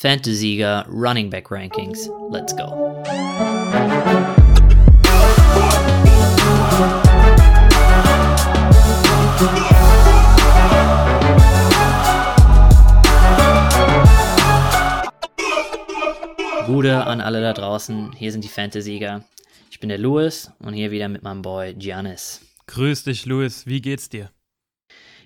Fantasy-Sieger 0.00 0.86
Running 0.88 1.28
Back 1.28 1.50
Rankings. 1.50 2.08
Let's 2.30 2.54
go. 2.54 3.02
Gute 16.66 17.04
an 17.04 17.20
alle 17.20 17.40
da 17.40 17.52
draußen. 17.52 18.12
Hier 18.12 18.30
sind 18.30 18.44
die 18.44 18.48
Fantasy-Sieger. 18.48 19.24
Ich 19.72 19.80
bin 19.80 19.88
der 19.88 19.98
Louis 19.98 20.52
und 20.60 20.74
hier 20.74 20.92
wieder 20.92 21.08
mit 21.08 21.24
meinem 21.24 21.42
Boy 21.42 21.74
Giannis. 21.74 22.40
Grüß 22.68 23.02
dich, 23.02 23.26
Louis. 23.26 23.66
Wie 23.66 23.80
geht's 23.80 24.08
dir? 24.08 24.30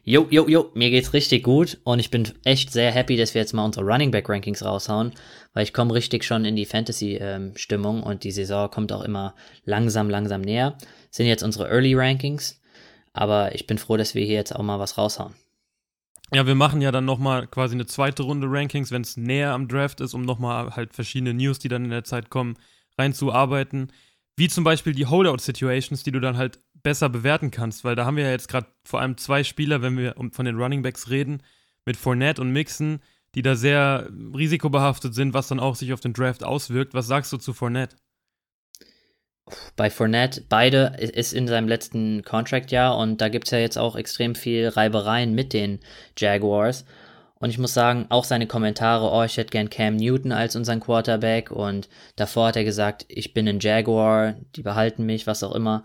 Jo, 0.04 0.26
jo, 0.30 0.48
jo, 0.48 0.72
mir 0.74 0.90
geht's 0.90 1.12
richtig 1.12 1.44
gut 1.44 1.78
und 1.84 2.00
ich 2.00 2.10
bin 2.10 2.28
echt 2.42 2.72
sehr 2.72 2.90
happy, 2.90 3.16
dass 3.16 3.34
wir 3.34 3.40
jetzt 3.40 3.52
mal 3.52 3.64
unsere 3.64 3.86
Running 3.86 4.10
Back 4.10 4.28
Rankings 4.28 4.64
raushauen, 4.64 5.12
weil 5.54 5.62
ich 5.62 5.72
komme 5.72 5.94
richtig 5.94 6.24
schon 6.24 6.44
in 6.44 6.56
die 6.56 6.66
Fantasy-Stimmung 6.66 7.98
ähm, 7.98 8.02
und 8.02 8.24
die 8.24 8.32
Saison 8.32 8.68
kommt 8.68 8.92
auch 8.92 9.02
immer 9.02 9.36
langsam, 9.64 10.10
langsam 10.10 10.40
näher. 10.40 10.76
Das 10.80 11.18
sind 11.18 11.26
jetzt 11.26 11.44
unsere 11.44 11.68
Early 11.68 11.94
Rankings, 11.94 12.60
aber 13.12 13.54
ich 13.54 13.68
bin 13.68 13.78
froh, 13.78 13.96
dass 13.96 14.16
wir 14.16 14.24
hier 14.24 14.34
jetzt 14.34 14.56
auch 14.56 14.62
mal 14.64 14.80
was 14.80 14.98
raushauen. 14.98 15.34
Ja, 16.34 16.48
wir 16.48 16.56
machen 16.56 16.80
ja 16.80 16.90
dann 16.90 17.04
nochmal 17.04 17.46
quasi 17.46 17.76
eine 17.76 17.86
zweite 17.86 18.24
Runde 18.24 18.48
Rankings, 18.50 18.90
wenn 18.90 19.02
es 19.02 19.16
näher 19.16 19.52
am 19.52 19.68
Draft 19.68 20.00
ist, 20.00 20.14
um 20.14 20.22
nochmal 20.22 20.74
halt 20.74 20.94
verschiedene 20.94 21.32
News, 21.32 21.60
die 21.60 21.68
dann 21.68 21.84
in 21.84 21.90
der 21.90 22.02
Zeit 22.02 22.28
kommen, 22.28 22.56
reinzuarbeiten. 22.98 23.92
Wie 24.34 24.48
zum 24.48 24.64
Beispiel 24.64 24.94
die 24.94 25.06
Holdout-Situations, 25.06 26.02
die 26.02 26.10
du 26.10 26.18
dann 26.18 26.38
halt 26.38 26.58
besser 26.82 27.08
bewerten 27.08 27.50
kannst, 27.50 27.84
weil 27.84 27.94
da 27.96 28.04
haben 28.04 28.16
wir 28.16 28.24
ja 28.24 28.30
jetzt 28.30 28.48
gerade 28.48 28.66
vor 28.84 29.00
allem 29.00 29.16
zwei 29.16 29.44
Spieler, 29.44 29.82
wenn 29.82 29.96
wir 29.96 30.14
von 30.32 30.44
den 30.44 30.56
Running 30.56 30.82
Backs 30.82 31.10
reden, 31.10 31.42
mit 31.84 31.96
Fournette 31.96 32.40
und 32.40 32.52
Mixon, 32.52 33.00
die 33.34 33.42
da 33.42 33.54
sehr 33.54 34.08
risikobehaftet 34.36 35.14
sind, 35.14 35.34
was 35.34 35.48
dann 35.48 35.60
auch 35.60 35.74
sich 35.74 35.92
auf 35.92 36.00
den 36.00 36.12
Draft 36.12 36.44
auswirkt. 36.44 36.94
Was 36.94 37.06
sagst 37.06 37.32
du 37.32 37.38
zu 37.38 37.52
Fournette? 37.52 37.96
Bei 39.76 39.90
Fournette, 39.90 40.44
beide 40.48 40.96
ist 40.98 41.32
in 41.32 41.48
seinem 41.48 41.68
letzten 41.68 42.22
Contract-Jahr 42.22 42.96
und 42.96 43.20
da 43.20 43.28
gibt 43.28 43.46
es 43.46 43.50
ja 43.50 43.58
jetzt 43.58 43.78
auch 43.78 43.96
extrem 43.96 44.34
viel 44.34 44.68
Reibereien 44.68 45.34
mit 45.34 45.52
den 45.52 45.80
Jaguars. 46.16 46.84
Und 47.34 47.50
ich 47.50 47.58
muss 47.58 47.74
sagen, 47.74 48.06
auch 48.08 48.22
seine 48.22 48.46
Kommentare, 48.46 49.10
oh, 49.10 49.24
ich 49.24 49.36
hätte 49.36 49.50
gern 49.50 49.68
Cam 49.68 49.96
Newton 49.96 50.30
als 50.30 50.54
unseren 50.54 50.78
Quarterback 50.78 51.50
und 51.50 51.88
davor 52.14 52.48
hat 52.48 52.56
er 52.56 52.62
gesagt, 52.62 53.04
ich 53.08 53.34
bin 53.34 53.48
ein 53.48 53.58
Jaguar, 53.58 54.36
die 54.54 54.62
behalten 54.62 55.04
mich, 55.04 55.26
was 55.26 55.42
auch 55.42 55.54
immer 55.54 55.82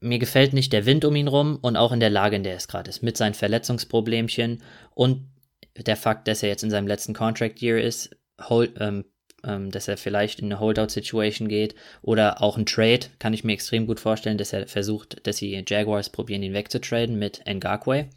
mir 0.00 0.18
gefällt 0.18 0.52
nicht 0.52 0.72
der 0.72 0.86
Wind 0.86 1.04
um 1.04 1.16
ihn 1.16 1.28
rum 1.28 1.58
und 1.60 1.76
auch 1.76 1.92
in 1.92 2.00
der 2.00 2.10
Lage, 2.10 2.36
in 2.36 2.42
der 2.42 2.56
es 2.56 2.68
gerade 2.68 2.90
ist, 2.90 3.02
mit 3.02 3.16
seinen 3.16 3.34
Verletzungsproblemchen 3.34 4.62
und 4.94 5.28
der 5.76 5.96
Fakt, 5.96 6.28
dass 6.28 6.42
er 6.42 6.48
jetzt 6.48 6.64
in 6.64 6.70
seinem 6.70 6.86
letzten 6.86 7.14
Contract 7.14 7.62
Year 7.62 7.80
ist, 7.80 8.16
hold, 8.40 8.74
ähm, 8.80 9.04
ähm, 9.44 9.70
dass 9.70 9.88
er 9.88 9.96
vielleicht 9.96 10.40
in 10.40 10.46
eine 10.46 10.60
Holdout-Situation 10.60 11.48
geht 11.48 11.74
oder 12.02 12.42
auch 12.42 12.56
ein 12.56 12.66
Trade, 12.66 13.06
kann 13.18 13.34
ich 13.34 13.44
mir 13.44 13.52
extrem 13.52 13.86
gut 13.86 14.00
vorstellen, 14.00 14.38
dass 14.38 14.52
er 14.52 14.66
versucht, 14.66 15.26
dass 15.26 15.36
die 15.36 15.64
Jaguars 15.66 16.10
probieren, 16.10 16.42
ihn 16.42 16.54
wegzutraden 16.54 17.18
mit 17.18 17.42
Ngakwe. 17.46 18.10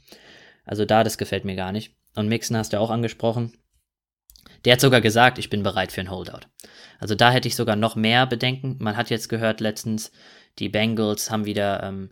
Also 0.65 0.85
da, 0.85 1.03
das 1.03 1.17
gefällt 1.17 1.45
mir 1.45 1.55
gar 1.55 1.71
nicht. 1.71 1.95
Und 2.15 2.27
Mixon 2.27 2.57
hast 2.57 2.73
du 2.73 2.79
auch 2.79 2.89
angesprochen. 2.89 3.53
Der 4.65 4.73
hat 4.73 4.81
sogar 4.81 5.01
gesagt, 5.01 5.39
ich 5.39 5.49
bin 5.49 5.63
bereit 5.63 5.91
für 5.91 6.01
ein 6.01 6.11
Holdout. 6.11 6.47
Also 6.99 7.15
da 7.15 7.31
hätte 7.31 7.47
ich 7.47 7.55
sogar 7.55 7.75
noch 7.75 7.95
mehr 7.95 8.27
Bedenken. 8.27 8.77
Man 8.79 8.95
hat 8.95 9.09
jetzt 9.09 9.27
gehört 9.27 9.59
letztens, 9.59 10.11
die 10.59 10.69
Bengals 10.69 11.31
haben 11.31 11.45
wieder 11.45 11.83
ähm, 11.83 12.09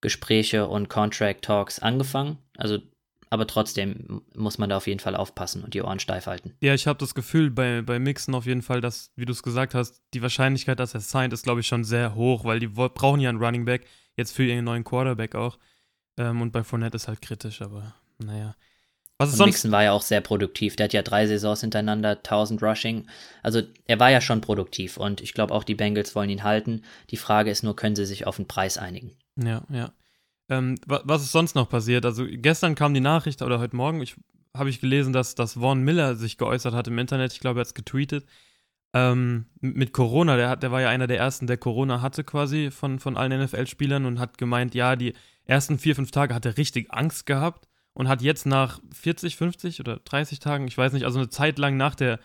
Gespräche 0.00 0.68
und 0.68 0.88
Contract 0.88 1.42
Talks 1.42 1.78
angefangen. 1.78 2.38
Also, 2.56 2.78
aber 3.30 3.46
trotzdem 3.46 4.22
muss 4.34 4.58
man 4.58 4.70
da 4.70 4.76
auf 4.76 4.86
jeden 4.86 5.00
Fall 5.00 5.14
aufpassen 5.14 5.62
und 5.62 5.74
die 5.74 5.82
Ohren 5.82 5.98
steif 5.98 6.26
halten. 6.26 6.54
Ja, 6.60 6.74
ich 6.74 6.86
habe 6.86 6.98
das 6.98 7.14
Gefühl 7.14 7.50
bei, 7.50 7.82
bei 7.82 7.98
Mixon 7.98 8.34
auf 8.34 8.46
jeden 8.46 8.62
Fall, 8.62 8.80
dass, 8.80 9.12
wie 9.16 9.26
du 9.26 9.32
es 9.32 9.42
gesagt 9.42 9.74
hast, 9.74 10.02
die 10.14 10.22
Wahrscheinlichkeit, 10.22 10.78
dass 10.78 10.94
er 10.94 11.00
signed, 11.00 11.32
ist, 11.32 11.42
glaube 11.42 11.60
ich, 11.60 11.66
schon 11.66 11.84
sehr 11.84 12.14
hoch, 12.14 12.44
weil 12.44 12.60
die 12.60 12.68
brauchen 12.68 13.20
ja 13.20 13.28
einen 13.28 13.42
Running 13.42 13.64
Back, 13.64 13.86
jetzt 14.16 14.32
für 14.32 14.44
ihren 14.44 14.64
neuen 14.64 14.84
Quarterback 14.84 15.34
auch. 15.34 15.58
Ähm, 16.16 16.40
und 16.40 16.52
bei 16.52 16.64
Fournette 16.64 16.96
ist 16.96 17.08
halt 17.08 17.20
kritisch, 17.20 17.60
aber 17.60 17.94
naja. 18.18 18.54
Was 19.18 19.32
ist 19.32 19.40
und 19.40 19.46
Mixon 19.46 19.72
war 19.72 19.82
ja 19.82 19.92
auch 19.92 20.02
sehr 20.02 20.20
produktiv. 20.20 20.76
Der 20.76 20.84
hat 20.84 20.92
ja 20.92 21.02
drei 21.02 21.26
Saisons 21.26 21.60
hintereinander 21.60 22.10
1000 22.18 22.62
Rushing. 22.62 23.06
Also 23.42 23.62
er 23.86 23.98
war 23.98 24.10
ja 24.10 24.20
schon 24.20 24.40
produktiv 24.40 24.96
und 24.96 25.20
ich 25.20 25.34
glaube 25.34 25.52
auch 25.52 25.64
die 25.64 25.74
Bengals 25.74 26.14
wollen 26.14 26.30
ihn 26.30 26.44
halten. 26.44 26.82
Die 27.10 27.16
Frage 27.16 27.50
ist 27.50 27.64
nur, 27.64 27.74
können 27.74 27.96
sie 27.96 28.06
sich 28.06 28.28
auf 28.28 28.36
den 28.36 28.46
Preis 28.46 28.78
einigen? 28.78 29.16
Ja, 29.36 29.62
ja. 29.70 29.92
Ähm, 30.48 30.76
was 30.86 31.22
ist 31.22 31.32
sonst 31.32 31.56
noch 31.56 31.68
passiert? 31.68 32.06
Also 32.06 32.24
gestern 32.30 32.76
kam 32.76 32.94
die 32.94 33.00
Nachricht 33.00 33.42
oder 33.42 33.58
heute 33.58 33.76
Morgen 33.76 34.02
habe 34.56 34.70
ich 34.70 34.80
gelesen, 34.80 35.12
dass, 35.12 35.34
dass 35.34 35.54
Vaughn 35.54 35.82
Miller 35.82 36.14
sich 36.14 36.38
geäußert 36.38 36.72
hat 36.72 36.86
im 36.86 36.98
Internet. 36.98 37.32
Ich 37.32 37.40
glaube, 37.40 37.58
er 37.58 37.62
hat 37.62 37.66
es 37.66 37.74
getweetet. 37.74 38.24
Ähm, 38.94 39.46
mit 39.60 39.92
Corona, 39.92 40.36
der, 40.36 40.48
hat, 40.48 40.62
der 40.62 40.70
war 40.70 40.80
ja 40.80 40.88
einer 40.88 41.08
der 41.08 41.18
ersten, 41.18 41.46
der 41.46 41.58
Corona 41.58 42.00
hatte 42.00 42.24
quasi 42.24 42.70
von, 42.70 43.00
von 43.00 43.16
allen 43.16 43.42
NFL-Spielern 43.42 44.06
und 44.06 44.20
hat 44.20 44.38
gemeint, 44.38 44.74
ja, 44.74 44.96
die 44.96 45.12
ersten 45.44 45.78
vier, 45.78 45.94
fünf 45.96 46.12
Tage 46.12 46.34
hat 46.34 46.46
er 46.46 46.56
richtig 46.56 46.90
Angst 46.90 47.26
gehabt 47.26 47.67
und 47.98 48.08
hat 48.08 48.22
jetzt 48.22 48.46
nach 48.46 48.80
40, 48.92 49.34
50 49.34 49.80
oder 49.80 49.96
30 49.96 50.38
Tagen, 50.38 50.68
ich 50.68 50.78
weiß 50.78 50.92
nicht, 50.92 51.04
also 51.04 51.18
eine 51.18 51.30
Zeit 51.30 51.58
lang 51.58 51.76
nach 51.76 51.96
der 51.96 52.20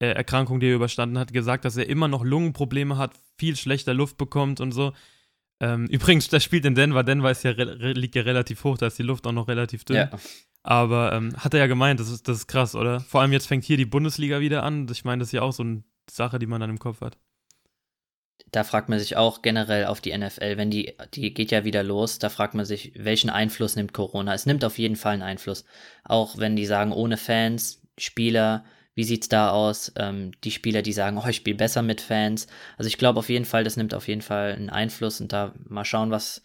äh, 0.00 0.08
Erkrankung, 0.08 0.58
die 0.58 0.66
er 0.66 0.74
überstanden 0.74 1.16
hat, 1.16 1.32
gesagt, 1.32 1.64
dass 1.64 1.76
er 1.76 1.88
immer 1.88 2.08
noch 2.08 2.24
Lungenprobleme 2.24 2.98
hat, 2.98 3.12
viel 3.38 3.54
schlechter 3.54 3.94
Luft 3.94 4.18
bekommt 4.18 4.60
und 4.60 4.72
so. 4.72 4.92
Ähm, 5.60 5.86
übrigens, 5.86 6.28
das 6.28 6.42
spielt 6.42 6.64
in 6.64 6.74
Denver. 6.74 7.04
Denver 7.04 7.30
ist 7.30 7.44
ja 7.44 7.52
liegt 7.52 8.16
ja 8.16 8.22
relativ 8.22 8.64
hoch, 8.64 8.76
da 8.78 8.88
ist 8.88 8.98
die 8.98 9.04
Luft 9.04 9.24
auch 9.28 9.32
noch 9.32 9.46
relativ 9.46 9.84
dünn. 9.84 9.96
Ja. 9.96 10.10
Aber 10.64 11.12
ähm, 11.12 11.36
hat 11.36 11.54
er 11.54 11.60
ja 11.60 11.66
gemeint, 11.68 12.00
das 12.00 12.10
ist, 12.10 12.26
das 12.26 12.38
ist 12.38 12.46
krass, 12.48 12.74
oder? 12.74 12.98
Vor 12.98 13.20
allem 13.20 13.30
jetzt 13.30 13.46
fängt 13.46 13.62
hier 13.62 13.76
die 13.76 13.86
Bundesliga 13.86 14.40
wieder 14.40 14.64
an. 14.64 14.88
Ich 14.90 15.04
meine, 15.04 15.20
das 15.20 15.28
ist 15.28 15.32
ja 15.32 15.42
auch 15.42 15.52
so 15.52 15.62
eine 15.62 15.84
Sache, 16.10 16.40
die 16.40 16.46
man 16.46 16.60
dann 16.60 16.70
im 16.70 16.80
Kopf 16.80 17.00
hat 17.00 17.16
da 18.52 18.64
fragt 18.64 18.90
man 18.90 18.98
sich 18.98 19.16
auch 19.16 19.40
generell 19.40 19.86
auf 19.86 20.00
die 20.00 20.16
NFL, 20.16 20.58
wenn 20.58 20.70
die, 20.70 20.94
die 21.14 21.32
geht 21.32 21.50
ja 21.50 21.64
wieder 21.64 21.82
los, 21.82 22.18
da 22.18 22.28
fragt 22.28 22.54
man 22.54 22.66
sich, 22.66 22.92
welchen 22.96 23.30
Einfluss 23.30 23.76
nimmt 23.76 23.94
Corona? 23.94 24.34
Es 24.34 24.44
nimmt 24.44 24.64
auf 24.64 24.78
jeden 24.78 24.96
Fall 24.96 25.14
einen 25.14 25.22
Einfluss. 25.22 25.64
Auch 26.04 26.36
wenn 26.36 26.54
die 26.54 26.66
sagen, 26.66 26.92
ohne 26.92 27.16
Fans, 27.16 27.80
Spieler, 27.96 28.64
wie 28.94 29.04
sieht's 29.04 29.30
da 29.30 29.50
aus? 29.50 29.92
Ähm, 29.96 30.32
die 30.44 30.50
Spieler, 30.50 30.82
die 30.82 30.92
sagen, 30.92 31.16
oh, 31.16 31.26
ich 31.26 31.36
spiele 31.36 31.56
besser 31.56 31.80
mit 31.80 32.02
Fans. 32.02 32.46
Also 32.76 32.88
ich 32.88 32.98
glaube 32.98 33.18
auf 33.20 33.30
jeden 33.30 33.46
Fall, 33.46 33.64
das 33.64 33.78
nimmt 33.78 33.94
auf 33.94 34.06
jeden 34.06 34.20
Fall 34.20 34.52
einen 34.52 34.68
Einfluss 34.68 35.22
und 35.22 35.32
da 35.32 35.54
mal 35.66 35.86
schauen, 35.86 36.10
was, 36.10 36.42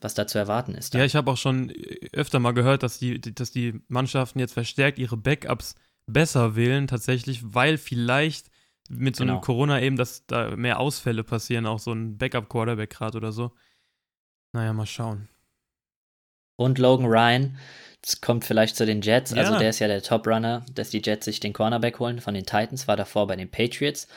was 0.00 0.14
da 0.14 0.26
zu 0.26 0.36
erwarten 0.36 0.74
ist. 0.74 0.94
Dann. 0.94 1.00
Ja, 1.00 1.04
ich 1.04 1.14
habe 1.14 1.30
auch 1.30 1.36
schon 1.36 1.72
öfter 2.12 2.40
mal 2.40 2.54
gehört, 2.54 2.82
dass 2.82 2.98
die, 2.98 3.20
dass 3.20 3.52
die 3.52 3.80
Mannschaften 3.86 4.40
jetzt 4.40 4.54
verstärkt 4.54 4.98
ihre 4.98 5.16
Backups 5.16 5.76
besser 6.06 6.56
wählen, 6.56 6.88
tatsächlich, 6.88 7.40
weil 7.44 7.78
vielleicht 7.78 8.49
mit 8.90 9.16
so 9.16 9.24
genau. 9.24 9.34
einem 9.34 9.42
Corona 9.42 9.80
eben, 9.80 9.96
dass 9.96 10.26
da 10.26 10.56
mehr 10.56 10.80
Ausfälle 10.80 11.24
passieren, 11.24 11.66
auch 11.66 11.78
so 11.78 11.92
ein 11.92 12.18
Backup-Quarterback 12.18 12.90
gerade 12.90 13.16
oder 13.16 13.32
so. 13.32 13.52
Naja, 14.52 14.72
mal 14.72 14.86
schauen. 14.86 15.28
Und 16.56 16.78
Logan 16.78 17.06
Ryan, 17.06 17.56
kommt 18.20 18.44
vielleicht 18.44 18.76
zu 18.76 18.84
den 18.84 19.00
Jets. 19.00 19.32
Also 19.32 19.42
ja. 19.42 19.48
Also 19.48 19.58
der 19.58 19.70
ist 19.70 19.78
ja 19.78 19.88
der 19.88 20.02
Top-Runner, 20.02 20.64
dass 20.74 20.90
die 20.90 21.02
Jets 21.02 21.24
sich 21.24 21.40
den 21.40 21.52
Cornerback 21.52 21.98
holen 21.98 22.20
von 22.20 22.34
den 22.34 22.44
Titans, 22.44 22.88
war 22.88 22.96
davor 22.96 23.26
bei 23.26 23.36
den 23.36 23.50
Patriots. 23.50 24.08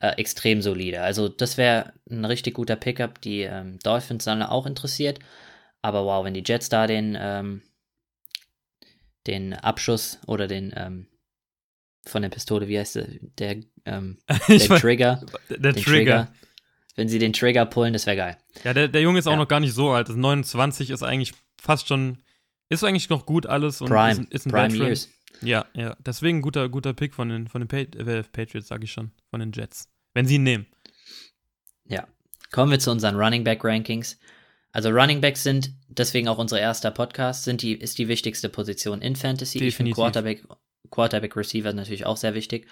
Äh, 0.00 0.16
extrem 0.18 0.60
solide. 0.60 1.00
Also 1.00 1.28
das 1.28 1.56
wäre 1.56 1.94
ein 2.10 2.26
richtig 2.26 2.54
guter 2.54 2.76
Pickup. 2.76 3.20
Die 3.22 3.42
ähm, 3.42 3.78
Dolphins 3.82 4.24
sind 4.24 4.42
auch 4.42 4.66
interessiert. 4.66 5.20
Aber 5.80 6.04
wow, 6.04 6.22
wenn 6.22 6.34
die 6.34 6.42
Jets 6.44 6.68
da 6.68 6.86
den, 6.86 7.16
ähm, 7.18 7.62
den 9.26 9.54
Abschuss 9.54 10.18
oder 10.26 10.48
den 10.48 10.74
ähm, 10.76 11.06
von 12.08 12.22
der 12.22 12.28
Pistole, 12.28 12.68
wie 12.68 12.78
heißt 12.78 12.94
der? 12.96 13.06
Der, 13.38 13.56
ähm, 13.84 14.18
der 14.48 14.58
Trigger. 14.58 15.24
Der 15.50 15.74
Trigger. 15.74 15.82
Trigger. 15.82 16.32
Wenn 16.96 17.08
sie 17.08 17.18
den 17.18 17.34
Trigger 17.34 17.66
pullen, 17.66 17.92
das 17.92 18.06
wäre 18.06 18.16
geil. 18.16 18.36
Ja, 18.64 18.72
der, 18.72 18.88
der 18.88 19.02
Junge 19.02 19.18
ist 19.18 19.26
ja. 19.26 19.32
auch 19.32 19.36
noch 19.36 19.48
gar 19.48 19.60
nicht 19.60 19.74
so 19.74 19.90
alt. 19.90 20.08
Das 20.08 20.16
29 20.16 20.90
ist 20.90 21.02
eigentlich 21.02 21.34
fast 21.60 21.88
schon, 21.88 22.18
ist 22.70 22.84
eigentlich 22.84 23.10
noch 23.10 23.26
gut 23.26 23.46
alles. 23.46 23.82
Und 23.82 23.88
Prime, 23.88 24.22
ist, 24.22 24.32
ist 24.32 24.46
ein 24.46 24.52
Prime 24.52 24.74
Years. 24.74 25.10
Ja, 25.42 25.66
ja. 25.74 25.94
Deswegen 26.04 26.40
guter, 26.40 26.70
guter 26.70 26.94
Pick 26.94 27.14
von 27.14 27.28
den, 27.28 27.48
von 27.48 27.66
den 27.66 27.70
äh, 27.70 28.22
Patriots, 28.22 28.68
sage 28.68 28.84
ich 28.84 28.92
schon. 28.92 29.10
Von 29.30 29.40
den 29.40 29.52
Jets. 29.52 29.90
Wenn 30.14 30.26
sie 30.26 30.36
ihn 30.36 30.44
nehmen. 30.44 30.66
Ja. 31.84 32.06
Kommen 32.50 32.70
wir 32.70 32.78
zu 32.78 32.90
unseren 32.90 33.16
Running 33.16 33.44
Back 33.44 33.62
Rankings. 33.62 34.18
Also 34.72 34.90
Running 34.90 35.20
Backs 35.20 35.42
sind, 35.42 35.72
deswegen 35.88 36.28
auch 36.28 36.38
unser 36.38 36.60
erster 36.60 36.90
Podcast, 36.90 37.44
sind 37.44 37.62
die, 37.62 37.74
ist 37.74 37.98
die 37.98 38.08
wichtigste 38.08 38.48
Position 38.48 39.02
in 39.02 39.16
Fantasy. 39.16 39.58
Definitiv. 39.58 39.68
Ich 39.68 39.76
finde 39.76 39.92
Quarterback 39.92 40.42
Quarterback, 40.90 41.36
Receiver 41.36 41.72
natürlich 41.72 42.06
auch 42.06 42.16
sehr 42.16 42.34
wichtig. 42.34 42.66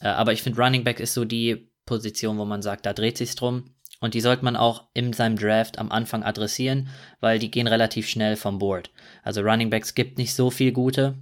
Äh, 0.00 0.08
aber 0.08 0.32
ich 0.32 0.42
finde, 0.42 0.60
Running 0.60 0.84
Back 0.84 1.00
ist 1.00 1.14
so 1.14 1.24
die 1.24 1.70
Position, 1.86 2.38
wo 2.38 2.44
man 2.44 2.62
sagt, 2.62 2.86
da 2.86 2.92
dreht 2.92 3.16
sich's 3.18 3.34
drum. 3.36 3.74
Und 4.00 4.14
die 4.14 4.20
sollte 4.20 4.44
man 4.44 4.56
auch 4.56 4.88
in 4.92 5.12
seinem 5.12 5.36
Draft 5.36 5.78
am 5.78 5.90
Anfang 5.90 6.22
adressieren, 6.22 6.88
weil 7.20 7.38
die 7.38 7.50
gehen 7.50 7.66
relativ 7.66 8.08
schnell 8.08 8.36
vom 8.36 8.58
Board. 8.58 8.90
Also 9.22 9.40
Running 9.40 9.70
Backs 9.70 9.94
gibt 9.94 10.18
nicht 10.18 10.34
so 10.34 10.50
viel 10.50 10.72
gute, 10.72 11.16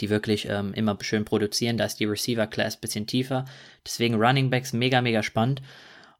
die 0.00 0.08
wirklich 0.10 0.48
ähm, 0.48 0.72
immer 0.74 0.96
schön 1.00 1.24
produzieren. 1.24 1.76
Da 1.76 1.84
ist 1.84 1.98
die 1.98 2.04
Receiver-Class 2.04 2.76
ein 2.76 2.80
bisschen 2.80 3.06
tiefer. 3.06 3.46
Deswegen 3.84 4.14
Running 4.14 4.50
Backs 4.50 4.72
mega, 4.72 5.00
mega 5.00 5.22
spannend. 5.22 5.60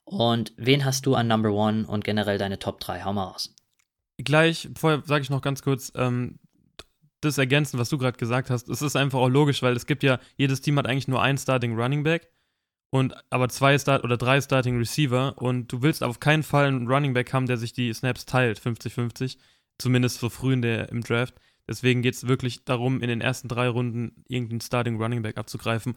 Und 0.04 0.52
wen 0.56 0.84
hast 0.84 1.06
du 1.06 1.14
an 1.14 1.28
Number 1.28 1.52
One 1.52 1.86
und 1.86 2.04
generell 2.04 2.38
deine 2.38 2.58
Top 2.58 2.80
3? 2.80 3.02
Hau 3.02 3.12
mal 3.12 3.24
raus. 3.24 3.54
Gleich, 4.18 4.68
vorher 4.76 5.02
sage 5.04 5.22
ich 5.22 5.30
noch 5.30 5.42
ganz 5.42 5.62
kurz, 5.62 5.92
ähm, 5.94 6.38
das 7.20 7.38
ergänzen, 7.38 7.78
was 7.78 7.88
du 7.88 7.98
gerade 7.98 8.18
gesagt 8.18 8.50
hast. 8.50 8.68
Es 8.68 8.82
ist 8.82 8.96
einfach 8.96 9.18
auch 9.18 9.28
logisch, 9.28 9.62
weil 9.62 9.74
es 9.74 9.86
gibt 9.86 10.02
ja, 10.02 10.18
jedes 10.36 10.60
Team 10.60 10.78
hat 10.78 10.86
eigentlich 10.86 11.08
nur 11.08 11.22
einen 11.22 11.38
Starting 11.38 11.78
Running 11.78 12.02
Back 12.02 12.28
und 12.90 13.14
aber 13.30 13.48
zwei 13.48 13.78
Start 13.78 14.04
oder 14.04 14.16
drei 14.16 14.40
Starting 14.40 14.78
Receiver 14.78 15.34
und 15.38 15.72
du 15.72 15.82
willst 15.82 16.02
auf 16.02 16.20
keinen 16.20 16.42
Fall 16.42 16.66
einen 16.66 16.88
Running 16.88 17.14
Back 17.14 17.32
haben, 17.32 17.46
der 17.46 17.56
sich 17.56 17.72
die 17.72 17.92
Snaps 17.92 18.26
teilt, 18.26 18.60
50-50, 18.60 19.38
zumindest 19.78 20.20
so 20.20 20.28
früh 20.28 20.52
in 20.52 20.62
der, 20.62 20.90
im 20.90 21.02
Draft. 21.02 21.34
Deswegen 21.68 22.02
geht 22.02 22.14
es 22.14 22.28
wirklich 22.28 22.64
darum, 22.64 23.00
in 23.00 23.08
den 23.08 23.20
ersten 23.20 23.48
drei 23.48 23.68
Runden 23.68 24.24
irgendeinen 24.28 24.60
Starting 24.60 25.00
Running 25.00 25.22
Back 25.22 25.36
abzugreifen. 25.36 25.96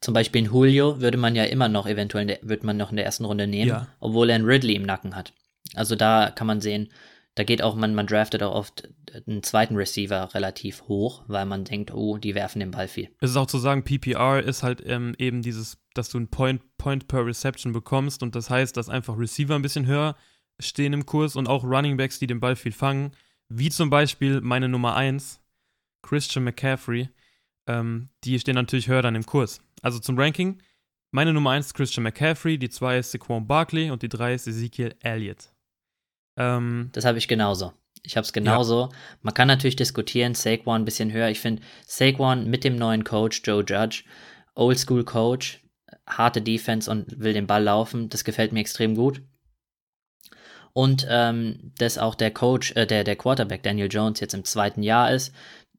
Zum 0.00 0.14
Beispiel 0.14 0.42
in 0.42 0.52
Julio 0.52 1.00
würde 1.00 1.18
man 1.18 1.34
ja 1.34 1.44
immer 1.44 1.68
noch 1.68 1.86
eventuell, 1.86 2.26
der, 2.26 2.38
man 2.62 2.76
noch 2.76 2.90
in 2.90 2.96
der 2.96 3.04
ersten 3.04 3.24
Runde 3.24 3.46
nehmen, 3.46 3.68
ja. 3.68 3.88
obwohl 4.00 4.30
er 4.30 4.36
einen 4.36 4.44
Ridley 4.44 4.74
im 4.74 4.82
Nacken 4.82 5.16
hat. 5.16 5.32
Also 5.74 5.96
da 5.96 6.30
kann 6.30 6.46
man 6.46 6.60
sehen, 6.60 6.88
da 7.34 7.44
geht 7.44 7.62
auch, 7.62 7.74
man, 7.74 7.94
man 7.94 8.06
draftet 8.06 8.42
auch 8.42 8.54
oft 8.54 8.88
einen 9.26 9.42
zweiten 9.42 9.76
Receiver 9.76 10.34
relativ 10.34 10.82
hoch, 10.82 11.22
weil 11.28 11.46
man 11.46 11.64
denkt, 11.64 11.92
oh, 11.92 12.18
die 12.18 12.34
werfen 12.34 12.60
den 12.60 12.70
Ball 12.70 12.88
viel. 12.88 13.08
Es 13.20 13.30
ist 13.30 13.36
auch 13.36 13.46
zu 13.46 13.58
sagen, 13.58 13.84
PPR 13.84 14.42
ist 14.42 14.62
halt 14.62 14.82
ähm, 14.84 15.14
eben 15.18 15.42
dieses, 15.42 15.78
dass 15.94 16.10
du 16.10 16.18
einen 16.18 16.28
Point, 16.28 16.62
Point 16.76 17.08
per 17.08 17.24
Reception 17.24 17.72
bekommst 17.72 18.22
und 18.22 18.34
das 18.34 18.50
heißt, 18.50 18.76
dass 18.76 18.88
einfach 18.88 19.18
Receiver 19.18 19.54
ein 19.54 19.62
bisschen 19.62 19.86
höher 19.86 20.16
stehen 20.60 20.92
im 20.92 21.06
Kurs 21.06 21.36
und 21.36 21.48
auch 21.48 21.64
Running 21.64 21.96
Backs, 21.96 22.18
die 22.18 22.26
den 22.26 22.40
Ball 22.40 22.56
viel 22.56 22.72
fangen, 22.72 23.12
wie 23.48 23.70
zum 23.70 23.90
Beispiel 23.90 24.40
meine 24.40 24.68
Nummer 24.68 24.94
1, 24.94 25.40
Christian 26.02 26.44
McCaffrey, 26.44 27.08
ähm, 27.66 28.10
die 28.24 28.38
stehen 28.38 28.54
natürlich 28.54 28.88
höher 28.88 29.02
dann 29.02 29.14
im 29.14 29.24
Kurs. 29.24 29.60
Also 29.80 29.98
zum 29.98 30.18
Ranking, 30.18 30.60
meine 31.10 31.32
Nummer 31.32 31.50
1 31.50 31.66
ist 31.66 31.74
Christian 31.74 32.04
McCaffrey, 32.04 32.58
die 32.58 32.70
2 32.70 32.98
ist 32.98 33.10
Saquon 33.12 33.46
Barkley 33.46 33.90
und 33.90 34.02
die 34.02 34.08
3 34.08 34.34
ist 34.34 34.46
Ezekiel 34.46 34.94
Elliott. 35.00 35.51
Ähm, 36.36 36.90
das 36.92 37.04
habe 37.04 37.18
ich 37.18 37.28
genauso. 37.28 37.72
Ich 38.02 38.16
habe 38.16 38.24
es 38.24 38.32
genauso. 38.32 38.80
Ja. 38.80 38.88
Man 39.22 39.34
kann 39.34 39.48
natürlich 39.48 39.76
diskutieren, 39.76 40.34
Saquon 40.34 40.82
ein 40.82 40.84
bisschen 40.84 41.12
höher. 41.12 41.28
Ich 41.28 41.40
finde 41.40 41.62
Saquon 41.86 42.48
mit 42.48 42.64
dem 42.64 42.76
neuen 42.76 43.04
Coach 43.04 43.42
Joe 43.44 43.64
Judge, 43.66 44.04
Oldschool 44.54 45.04
Coach, 45.04 45.60
harte 46.06 46.42
Defense 46.42 46.90
und 46.90 47.20
will 47.20 47.32
den 47.32 47.46
Ball 47.46 47.62
laufen. 47.62 48.08
Das 48.08 48.24
gefällt 48.24 48.52
mir 48.52 48.60
extrem 48.60 48.96
gut. 48.96 49.22
Und 50.72 51.06
ähm, 51.08 51.72
dass 51.78 51.98
auch 51.98 52.14
der 52.14 52.30
Coach, 52.30 52.72
äh, 52.76 52.86
der, 52.86 53.04
der 53.04 53.16
Quarterback 53.16 53.62
Daniel 53.62 53.88
Jones 53.90 54.20
jetzt 54.20 54.34
im 54.34 54.44
zweiten 54.44 54.82
Jahr 54.82 55.12
ist. 55.12 55.34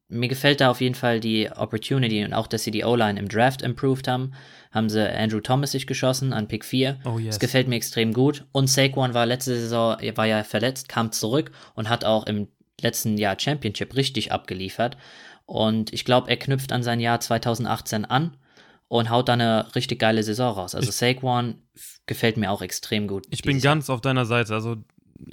Mir 0.08 0.28
gefällt 0.28 0.60
da 0.60 0.70
auf 0.70 0.80
jeden 0.80 0.94
Fall 0.94 1.18
die 1.18 1.50
Opportunity 1.50 2.24
und 2.24 2.34
auch, 2.34 2.46
dass 2.46 2.64
sie 2.64 2.70
die 2.70 2.84
O-Line 2.84 3.18
im 3.18 3.28
Draft 3.28 3.62
improved 3.62 4.06
haben 4.06 4.32
haben 4.74 4.90
sie 4.90 5.08
Andrew 5.08 5.40
Thomas 5.40 5.70
sich 5.70 5.86
geschossen 5.86 6.32
an 6.32 6.48
Pick 6.48 6.64
4. 6.64 6.98
Oh, 7.04 7.18
yes. 7.18 7.34
Das 7.34 7.38
gefällt 7.38 7.68
mir 7.68 7.76
extrem 7.76 8.12
gut. 8.12 8.44
Und 8.50 8.68
Saquon 8.68 9.14
war 9.14 9.24
letzte 9.24 9.54
Saison, 9.54 9.96
war 10.16 10.26
ja 10.26 10.42
verletzt, 10.42 10.88
kam 10.88 11.12
zurück 11.12 11.52
und 11.74 11.88
hat 11.88 12.04
auch 12.04 12.26
im 12.26 12.48
letzten 12.80 13.16
Jahr 13.16 13.38
Championship 13.38 13.94
richtig 13.94 14.32
abgeliefert. 14.32 14.96
Und 15.46 15.92
ich 15.92 16.04
glaube, 16.04 16.28
er 16.28 16.36
knüpft 16.36 16.72
an 16.72 16.82
sein 16.82 16.98
Jahr 16.98 17.20
2018 17.20 18.04
an 18.04 18.36
und 18.88 19.10
haut 19.10 19.28
da 19.28 19.34
eine 19.34 19.74
richtig 19.76 20.00
geile 20.00 20.24
Saison 20.24 20.54
raus. 20.54 20.74
Also 20.74 20.88
ich, 20.88 20.96
Saquon 20.96 21.62
gefällt 22.06 22.36
mir 22.36 22.50
auch 22.50 22.60
extrem 22.60 23.06
gut. 23.06 23.26
Ich 23.30 23.42
bin 23.42 23.60
ganz 23.60 23.86
Jahr. 23.86 23.94
auf 23.94 24.00
deiner 24.00 24.26
Seite. 24.26 24.54
Also 24.54 24.76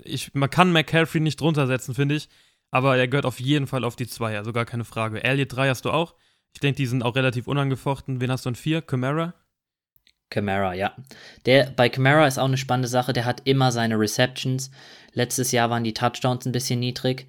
ich, 0.03 0.35
man 0.35 0.51
kann 0.51 0.71
McCaffrey 0.71 1.19
nicht 1.19 1.41
drunter 1.41 1.65
setzen, 1.65 1.95
finde 1.95 2.15
ich. 2.15 2.29
Aber 2.71 2.97
er 2.97 3.07
gehört 3.07 3.25
auf 3.25 3.39
jeden 3.39 3.67
Fall 3.67 3.83
auf 3.83 3.95
die 3.95 4.07
2, 4.07 4.37
also 4.37 4.53
gar 4.53 4.65
keine 4.65 4.85
Frage. 4.85 5.23
Elliot 5.23 5.55
3 5.55 5.69
hast 5.69 5.85
du 5.85 5.91
auch. 5.91 6.15
Ich 6.53 6.59
denke, 6.59 6.77
die 6.77 6.85
sind 6.85 7.03
auch 7.03 7.15
relativ 7.15 7.47
unangefochten. 7.47 8.21
Wen 8.21 8.31
hast 8.31 8.45
du 8.45 8.49
an 8.49 8.55
vier? 8.55 8.81
Camara? 8.81 9.33
Camara, 10.29 10.73
ja. 10.73 10.95
Der, 11.45 11.69
bei 11.71 11.89
Camara 11.89 12.25
ist 12.25 12.39
auch 12.39 12.45
eine 12.45 12.57
spannende 12.57 12.87
Sache, 12.87 13.13
der 13.13 13.25
hat 13.25 13.41
immer 13.45 13.71
seine 13.71 13.99
Receptions. 13.99 14.71
Letztes 15.13 15.51
Jahr 15.51 15.69
waren 15.69 15.83
die 15.83 15.93
Touchdowns 15.93 16.45
ein 16.45 16.53
bisschen 16.53 16.79
niedrig. 16.79 17.27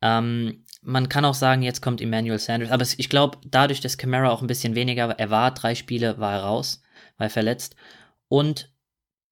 Ähm, 0.00 0.64
man 0.80 1.08
kann 1.08 1.24
auch 1.24 1.34
sagen, 1.34 1.62
jetzt 1.62 1.82
kommt 1.82 2.00
Emmanuel 2.00 2.38
Sanders, 2.38 2.70
aber 2.70 2.84
ich 2.96 3.08
glaube, 3.10 3.38
dadurch, 3.44 3.80
dass 3.80 3.98
Camara 3.98 4.30
auch 4.30 4.40
ein 4.40 4.46
bisschen 4.46 4.74
weniger, 4.74 5.10
er 5.10 5.30
war 5.30 5.52
drei 5.52 5.74
Spiele, 5.74 6.18
war 6.18 6.34
er 6.34 6.42
raus, 6.44 6.82
war 7.18 7.26
er 7.26 7.30
verletzt. 7.30 7.76
Und 8.28 8.72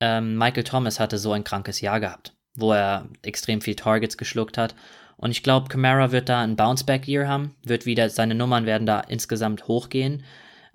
ähm, 0.00 0.36
Michael 0.36 0.64
Thomas 0.64 1.00
hatte 1.00 1.18
so 1.18 1.32
ein 1.32 1.44
krankes 1.44 1.80
Jahr 1.80 2.00
gehabt, 2.00 2.36
wo 2.54 2.72
er 2.72 3.08
extrem 3.22 3.60
viel 3.60 3.76
Targets 3.76 4.18
geschluckt 4.18 4.58
hat. 4.58 4.74
Und 5.16 5.30
ich 5.30 5.42
glaube, 5.42 5.68
Camara 5.68 6.12
wird 6.12 6.28
da 6.28 6.42
ein 6.42 6.56
Bounceback-Year 6.56 7.26
haben, 7.26 7.54
wird 7.62 7.86
wieder, 7.86 8.10
seine 8.10 8.34
Nummern 8.34 8.66
werden 8.66 8.86
da 8.86 9.00
insgesamt 9.00 9.66
hochgehen. 9.66 10.24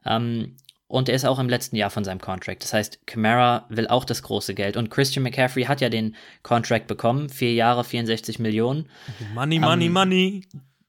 Ähm, 0.06 0.56
und 0.88 1.08
er 1.08 1.16
ist 1.16 1.24
auch 1.24 1.40
im 1.40 1.48
letzten 1.48 1.78
Jahr 1.78 1.90
von 1.90 2.04
seinem 2.04 2.20
Contract. 2.20 2.64
Das 2.64 2.74
heißt, 2.74 3.08
Camara 3.08 3.66
will 3.70 3.88
auch 3.88 4.04
das 4.04 4.24
große 4.24 4.54
Geld. 4.54 4.76
Und 4.76 4.90
Christian 4.90 5.24
McCaffrey 5.24 5.64
hat 5.64 5.80
ja 5.80 5.88
den 5.88 6.16
Contract 6.44 6.88
bekommen. 6.88 7.30
Vier 7.30 7.54
Jahre, 7.54 7.86
64 7.86 8.40
Millionen. 8.40 8.90
Money, 9.34 9.60
money, 9.60 9.86
ähm, 9.86 9.94
money. 9.94 10.42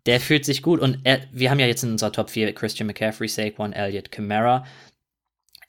Der 0.07 0.19
fühlt 0.19 0.45
sich 0.45 0.63
gut. 0.63 0.81
Und 0.81 0.99
er, 1.05 1.21
wir 1.31 1.51
haben 1.51 1.61
ja 1.61 1.67
jetzt 1.67 1.85
in 1.85 1.93
unserer 1.93 2.11
Top 2.11 2.31
4 2.31 2.53
Christian 2.53 2.89
McCaffrey, 2.89 3.29
Saquon, 3.29 3.73
Elliott, 3.73 4.11
Camara. 4.11 4.65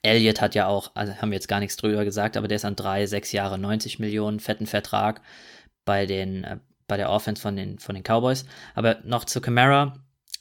Elliott 0.02 0.40
hat 0.40 0.56
ja 0.56 0.66
auch, 0.66 0.90
also 0.94 1.14
haben 1.14 1.30
wir 1.30 1.36
jetzt 1.36 1.48
gar 1.48 1.60
nichts 1.60 1.76
drüber 1.76 2.04
gesagt, 2.04 2.36
aber 2.36 2.48
der 2.48 2.56
ist 2.56 2.64
an 2.64 2.74
drei, 2.74 3.06
sechs 3.06 3.30
Jahre, 3.30 3.56
90 3.56 4.00
Millionen, 4.00 4.40
fetten 4.40 4.66
Vertrag 4.66 5.22
bei 5.84 6.06
den, 6.06 6.42
äh, 6.42 6.56
bei 6.86 6.96
der 6.96 7.10
Offense 7.10 7.40
von 7.40 7.56
den, 7.56 7.78
von 7.78 7.94
den 7.94 8.04
Cowboys. 8.04 8.44
Aber 8.74 8.98
noch 9.04 9.24
zu 9.24 9.40
Camara, 9.40 9.94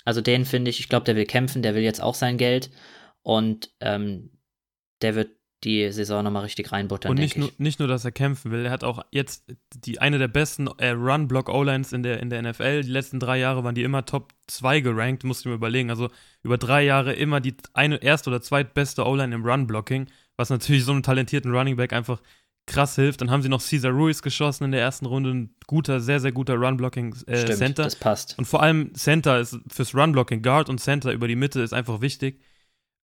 also 0.05 0.21
den 0.21 0.45
finde 0.45 0.69
ich, 0.69 0.79
ich 0.79 0.89
glaube, 0.89 1.05
der 1.05 1.15
will 1.15 1.25
kämpfen, 1.25 1.61
der 1.61 1.75
will 1.75 1.83
jetzt 1.83 2.01
auch 2.01 2.15
sein 2.15 2.37
Geld 2.37 2.71
und 3.21 3.71
ähm, 3.79 4.31
der 5.01 5.15
wird 5.15 5.31
die 5.63 5.91
Saison 5.91 6.23
nochmal 6.23 6.43
richtig 6.43 6.71
reinbuttern. 6.71 7.11
Und 7.11 7.19
nicht 7.19 7.37
nur, 7.37 7.49
nicht 7.57 7.79
nur, 7.79 7.87
dass 7.87 8.03
er 8.03 8.11
kämpfen 8.11 8.51
will, 8.51 8.65
er 8.65 8.71
hat 8.71 8.83
auch 8.83 9.03
jetzt 9.11 9.45
die 9.73 9.99
eine 9.99 10.17
der 10.17 10.27
besten 10.27 10.67
äh, 10.77 10.89
Run-Block-O-Lines 10.89 11.93
in 11.93 12.03
der, 12.03 12.19
in 12.19 12.29
der 12.29 12.41
NFL. 12.41 12.83
Die 12.83 12.91
letzten 12.91 13.19
drei 13.19 13.39
Jahre 13.39 13.63
waren 13.63 13.75
die 13.75 13.83
immer 13.83 14.05
Top 14.05 14.33
2 14.47 14.81
gerankt, 14.81 15.23
musst 15.23 15.45
du 15.45 15.49
mir 15.49 15.55
überlegen. 15.55 15.89
Also 15.89 16.09
über 16.41 16.57
drei 16.57 16.83
Jahre 16.83 17.13
immer 17.13 17.39
die 17.39 17.55
eine 17.73 18.01
erste 18.03 18.29
oder 18.29 18.41
zweitbeste 18.41 19.05
O-Line 19.05 19.33
im 19.33 19.45
Run-Blocking, 19.45 20.07
was 20.35 20.49
natürlich 20.49 20.83
so 20.83 20.91
einem 20.91 21.03
talentierten 21.03 21.55
Running 21.55 21.77
Back 21.77 21.93
einfach 21.93 22.21
krass 22.65 22.95
hilft. 22.95 23.21
Dann 23.21 23.31
haben 23.31 23.41
sie 23.41 23.49
noch 23.49 23.61
Cesar 23.61 23.91
Ruiz 23.91 24.21
geschossen 24.21 24.65
in 24.65 24.71
der 24.71 24.81
ersten 24.81 25.05
Runde. 25.05 25.31
Ein 25.31 25.55
guter, 25.67 25.99
sehr, 25.99 26.19
sehr 26.19 26.31
guter 26.31 26.55
Run-Blocking-Center. 26.55 27.83
Äh, 27.83 27.85
das 27.85 27.95
passt. 27.95 28.37
Und 28.37 28.45
vor 28.45 28.61
allem 28.61 28.93
Center 28.95 29.39
ist 29.39 29.57
fürs 29.67 29.93
Run-Blocking, 29.93 30.41
Guard 30.41 30.69
und 30.69 30.79
Center 30.79 31.11
über 31.11 31.27
die 31.27 31.35
Mitte 31.35 31.61
ist 31.61 31.73
einfach 31.73 32.01
wichtig. 32.01 32.41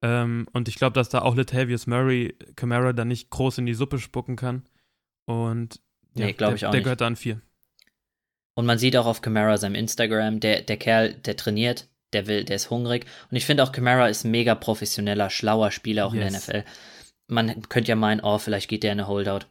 Ähm, 0.03 0.47
und 0.53 0.69
ich 0.69 0.77
glaube, 0.77 0.95
dass 0.95 1.09
da 1.09 1.23
auch 1.23 1.35
Latavius 1.35 1.87
Murray 1.87 2.37
Camara 2.55 2.93
da 2.93 3.05
nicht 3.05 3.31
groß 3.31 3.59
in 3.59 3.67
die 3.67 3.75
Suppe 3.75 3.99
spucken 3.99 4.37
kann. 4.37 4.65
Und 5.27 5.81
ja, 6.15 6.27
nee, 6.27 6.33
glaube 6.33 6.57
ich 6.57 6.67
auch 6.67 6.71
der 6.71 6.79
nicht. 6.79 6.85
gehört 6.85 7.01
da 7.01 7.07
an 7.07 7.17
vier. 7.17 7.41
Und 8.55 8.67
man 8.67 8.79
sieht 8.79 8.97
auch 8.97 9.07
auf 9.07 9.23
Camara 9.23 9.57
seinem 9.57 9.75
Instagram, 9.75 10.41
der, 10.41 10.63
der 10.63 10.77
Kerl, 10.77 11.15
der 11.15 11.37
trainiert, 11.37 11.89
der 12.13 12.27
will, 12.27 12.45
der 12.45 12.57
ist 12.57 12.71
hungrig. 12.71 13.07
Und 13.31 13.37
ich 13.37 13.47
finde 13.47 13.63
auch, 13.63 13.73
Camara 13.73 14.09
ist 14.09 14.25
ein 14.25 14.31
mega 14.31 14.55
professioneller, 14.55 15.31
schlauer 15.31 15.71
Spieler 15.71 16.07
auch 16.07 16.15
yes. 16.15 16.25
in 16.25 16.33
der 16.33 16.41
NFL 16.41 16.71
man 17.29 17.63
könnte 17.69 17.91
ja 17.91 17.97
meinen, 17.97 18.21
oh, 18.21 18.39
vielleicht 18.39 18.69
geht 18.69 18.83
der 18.83 18.93
in 18.93 19.01
eine 19.01 19.09
Holdout. 19.09 19.47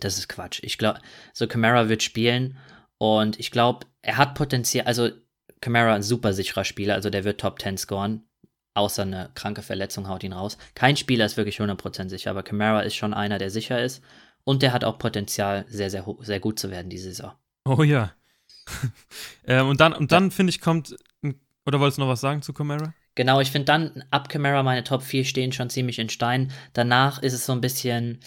Das 0.00 0.18
ist 0.18 0.28
Quatsch. 0.28 0.60
Ich 0.62 0.78
glaube, 0.78 1.00
so 1.32 1.46
Camara 1.46 1.88
wird 1.88 2.02
spielen 2.02 2.58
und 2.98 3.38
ich 3.38 3.50
glaube, 3.50 3.86
er 4.02 4.16
hat 4.16 4.34
Potenzial. 4.34 4.86
Also 4.86 5.10
Camara 5.60 5.94
ein 5.94 6.02
super 6.02 6.32
sicherer 6.32 6.64
Spieler, 6.64 6.94
also 6.94 7.10
der 7.10 7.24
wird 7.24 7.40
Top 7.40 7.60
10 7.60 7.78
scoren. 7.78 8.24
Außer 8.76 9.02
eine 9.02 9.30
kranke 9.34 9.62
Verletzung 9.62 10.08
haut 10.08 10.24
ihn 10.24 10.32
raus. 10.32 10.58
Kein 10.74 10.96
Spieler 10.96 11.24
ist 11.26 11.36
wirklich 11.36 11.60
100% 11.60 12.08
sicher, 12.08 12.30
aber 12.30 12.42
Camara 12.42 12.80
ist 12.80 12.96
schon 12.96 13.14
einer, 13.14 13.38
der 13.38 13.50
sicher 13.50 13.80
ist. 13.80 14.02
Und 14.42 14.62
der 14.62 14.72
hat 14.72 14.82
auch 14.82 14.98
Potenzial, 14.98 15.64
sehr, 15.68 15.90
sehr, 15.90 16.04
sehr 16.20 16.40
gut 16.40 16.58
zu 16.58 16.70
werden 16.72 16.90
diese 16.90 17.10
Saison. 17.10 17.32
Oh 17.64 17.84
ja. 17.84 18.12
ähm, 19.46 19.68
und 19.68 19.80
dann, 19.80 19.92
und 19.92 20.10
dann 20.10 20.32
finde 20.32 20.50
ich, 20.50 20.60
kommt. 20.60 20.96
Oder 21.66 21.80
wolltest 21.80 21.98
du 21.98 22.02
noch 22.02 22.08
was 22.08 22.20
sagen 22.20 22.42
zu 22.42 22.52
Camara? 22.52 22.92
Genau, 23.14 23.40
ich 23.40 23.50
finde 23.50 23.66
dann 23.66 24.04
ab 24.10 24.28
Camara 24.28 24.62
meine 24.62 24.84
Top 24.84 25.02
4 25.02 25.24
stehen 25.24 25.52
schon 25.52 25.70
ziemlich 25.70 25.98
in 25.98 26.08
Stein. 26.08 26.50
Danach 26.72 27.22
ist 27.22 27.32
es 27.32 27.46
so 27.46 27.52
ein 27.52 27.60
bisschen, 27.60 28.20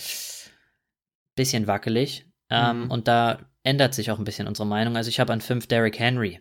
bisschen 1.36 1.68
wackelig. 1.68 2.26
Ähm, 2.50 2.84
mhm. 2.84 2.92
Und 2.92 3.08
da 3.08 3.40
ändert 3.64 3.94
sich 3.94 4.12
auch 4.12 4.18
ein 4.18 4.24
bisschen 4.24 4.48
unsere 4.48 4.68
Meinung. 4.68 4.96
Also 4.96 5.10
ich 5.10 5.20
habe 5.20 5.34
an 5.34 5.42
5 5.42 5.68
Derrick 5.68 6.00
Henry, 6.00 6.40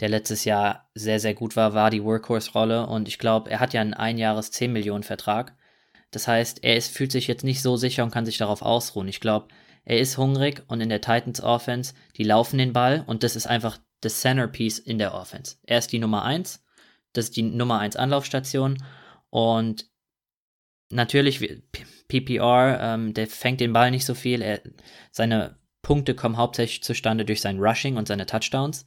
der 0.00 0.08
letztes 0.08 0.44
Jahr 0.44 0.90
sehr, 0.94 1.20
sehr 1.20 1.34
gut 1.34 1.54
war, 1.54 1.74
war 1.74 1.90
die 1.90 2.02
Workhorse-Rolle. 2.02 2.88
Und 2.88 3.06
ich 3.06 3.20
glaube, 3.20 3.50
er 3.50 3.60
hat 3.60 3.72
ja 3.72 3.80
einen 3.80 3.94
Einjahres 3.94 4.50
10 4.50 4.72
Millionen 4.72 5.04
Vertrag. 5.04 5.56
Das 6.10 6.26
heißt, 6.26 6.64
er 6.64 6.76
ist, 6.76 6.96
fühlt 6.96 7.12
sich 7.12 7.28
jetzt 7.28 7.44
nicht 7.44 7.62
so 7.62 7.76
sicher 7.76 8.02
und 8.02 8.10
kann 8.10 8.26
sich 8.26 8.38
darauf 8.38 8.62
ausruhen. 8.62 9.06
Ich 9.06 9.20
glaube, 9.20 9.48
er 9.84 9.98
ist 9.98 10.18
hungrig 10.18 10.62
und 10.66 10.80
in 10.80 10.88
der 10.88 11.00
Titans 11.00 11.40
Offense, 11.40 11.94
die 12.16 12.24
laufen 12.24 12.58
den 12.58 12.72
Ball 12.72 13.04
und 13.06 13.22
das 13.22 13.36
ist 13.36 13.46
einfach 13.46 13.78
das 14.00 14.20
Centerpiece 14.20 14.78
in 14.78 14.98
der 14.98 15.14
Offense. 15.14 15.56
Er 15.62 15.78
ist 15.78 15.92
die 15.92 15.98
Nummer 15.98 16.24
1 16.24 16.63
das 17.14 17.26
ist 17.26 17.36
die 17.36 17.42
Nummer 17.42 17.78
1 17.78 17.96
Anlaufstation. 17.96 18.82
Und 19.30 19.86
natürlich, 20.90 21.62
PPR, 22.08 22.78
ähm, 22.80 23.14
der 23.14 23.26
fängt 23.26 23.60
den 23.60 23.72
Ball 23.72 23.90
nicht 23.90 24.04
so 24.04 24.14
viel. 24.14 24.42
Er, 24.42 24.60
seine 25.10 25.58
Punkte 25.82 26.14
kommen 26.14 26.36
hauptsächlich 26.36 26.82
zustande 26.82 27.24
durch 27.24 27.40
sein 27.40 27.58
Rushing 27.58 27.96
und 27.96 28.08
seine 28.08 28.26
Touchdowns. 28.26 28.86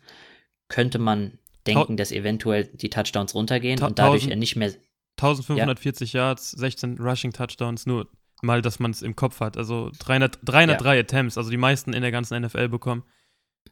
Könnte 0.68 1.00
man 1.00 1.40
denken, 1.66 1.98
dass 1.98 2.12
eventuell 2.12 2.66
die 2.66 2.90
Touchdowns 2.90 3.36
runtergehen 3.36 3.82
und 3.82 4.00
dadurch 4.00 4.28
er 4.28 4.36
nicht 4.36 4.56
mehr. 4.56 4.74
1540 5.18 6.14
ja. 6.14 6.28
Yards, 6.28 6.52
16 6.52 7.00
Rushing 7.00 7.34
Touchdowns, 7.34 7.86
nur 7.88 8.08
mal, 8.42 8.62
dass 8.62 8.80
man 8.80 8.92
es 8.92 9.02
im 9.02 9.16
Kopf 9.16 9.40
hat. 9.40 9.58
Also 9.58 9.90
300, 10.00 10.40
303 10.44 10.96
ja. 10.96 11.02
Attempts, 11.02 11.38
also 11.38 11.50
die 11.50 11.58
meisten 11.58 11.94
in 11.94 12.02
der 12.02 12.12
ganzen 12.12 12.40
NFL 12.42 12.70
bekommen. 12.70 13.04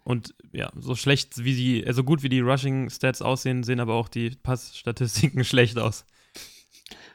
Und 0.04 0.34
ja, 0.52 0.72
so 0.80 0.96
schlecht 0.96 1.44
wie 1.44 1.56
die, 1.56 1.82
so 1.82 1.88
also 1.88 2.04
gut 2.04 2.24
wie 2.24 2.30
die 2.30 2.40
Rushing-Stats 2.40 3.22
aussehen, 3.22 3.64
sehen 3.64 3.80
aber 3.80 3.96
auch 3.96 4.08
die 4.08 4.32
Passstatistiken 4.32 5.44
schlecht 5.46 5.78
aus. 5.78 6.06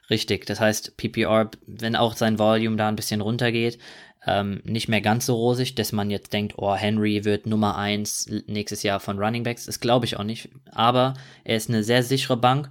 Richtig, 0.08 0.46
das 0.46 0.58
heißt, 0.58 0.96
PPR, 0.96 1.50
wenn 1.66 1.94
auch 1.94 2.16
sein 2.16 2.38
Volume 2.38 2.76
da 2.76 2.88
ein 2.88 2.96
bisschen 2.96 3.20
runtergeht, 3.20 3.78
ähm, 4.26 4.60
nicht 4.64 4.88
mehr 4.88 5.00
ganz 5.00 5.26
so 5.26 5.34
rosig, 5.34 5.74
dass 5.76 5.92
man 5.92 6.10
jetzt 6.10 6.32
denkt, 6.32 6.54
oh, 6.56 6.74
Henry 6.74 7.24
wird 7.24 7.46
Nummer 7.46 7.76
1 7.76 8.28
nächstes 8.46 8.82
Jahr 8.82 9.00
von 9.00 9.18
Running 9.18 9.44
Backs. 9.44 9.66
Das 9.66 9.80
glaube 9.80 10.06
ich 10.06 10.16
auch 10.16 10.24
nicht. 10.24 10.50
Aber 10.72 11.14
er 11.44 11.56
ist 11.56 11.68
eine 11.68 11.84
sehr 11.84 12.02
sichere 12.02 12.36
Bank 12.36 12.70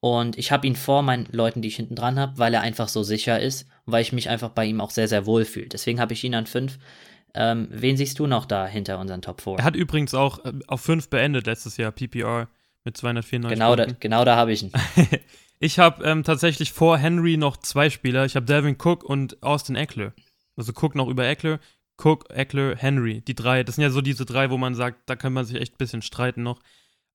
und 0.00 0.38
ich 0.38 0.50
habe 0.50 0.66
ihn 0.66 0.76
vor 0.76 1.02
meinen 1.02 1.28
Leuten, 1.30 1.62
die 1.62 1.68
ich 1.68 1.76
hinten 1.76 1.94
dran 1.94 2.18
habe, 2.18 2.38
weil 2.38 2.54
er 2.54 2.62
einfach 2.62 2.88
so 2.88 3.02
sicher 3.02 3.40
ist 3.40 3.68
und 3.84 3.92
weil 3.92 4.02
ich 4.02 4.12
mich 4.12 4.28
einfach 4.28 4.50
bei 4.50 4.64
ihm 4.64 4.80
auch 4.80 4.90
sehr, 4.90 5.08
sehr 5.08 5.26
wohl 5.26 5.44
fühle. 5.44 5.68
Deswegen 5.68 6.00
habe 6.00 6.14
ich 6.14 6.24
ihn 6.24 6.34
an 6.34 6.46
5. 6.46 6.78
Ähm, 7.34 7.68
wen 7.70 7.96
siehst 7.96 8.18
du 8.18 8.26
noch 8.26 8.46
da 8.46 8.66
hinter 8.66 8.98
unseren 8.98 9.22
Top 9.22 9.40
4? 9.40 9.56
Er 9.58 9.64
hat 9.64 9.76
übrigens 9.76 10.14
auch 10.14 10.44
äh, 10.44 10.52
auf 10.66 10.80
5 10.80 11.08
beendet 11.10 11.46
letztes 11.46 11.76
Jahr, 11.76 11.92
PPR 11.92 12.48
mit 12.84 12.96
294 12.96 13.58
genau 13.58 13.76
Da, 13.76 13.86
genau 14.00 14.24
da 14.24 14.36
habe 14.36 14.52
ich 14.52 14.62
ihn. 14.62 14.72
ich 15.60 15.78
habe 15.78 16.04
ähm, 16.04 16.24
tatsächlich 16.24 16.72
vor 16.72 16.98
Henry 16.98 17.36
noch 17.36 17.56
zwei 17.56 17.90
Spieler. 17.90 18.24
Ich 18.24 18.36
habe 18.36 18.46
Devin 18.46 18.76
Cook 18.78 19.04
und 19.04 19.42
Austin 19.42 19.76
Eckler. 19.76 20.12
Also 20.56 20.72
Cook 20.72 20.94
noch 20.94 21.08
über 21.08 21.26
Eckler, 21.26 21.60
Cook, 22.02 22.30
Eckler, 22.30 22.76
Henry. 22.76 23.20
Die 23.20 23.34
drei, 23.34 23.62
das 23.62 23.76
sind 23.76 23.82
ja 23.82 23.90
so 23.90 24.00
diese 24.00 24.24
drei, 24.24 24.50
wo 24.50 24.56
man 24.56 24.74
sagt, 24.74 25.08
da 25.08 25.16
kann 25.16 25.32
man 25.32 25.44
sich 25.44 25.60
echt 25.60 25.74
ein 25.74 25.78
bisschen 25.78 26.02
streiten 26.02 26.42
noch. 26.42 26.60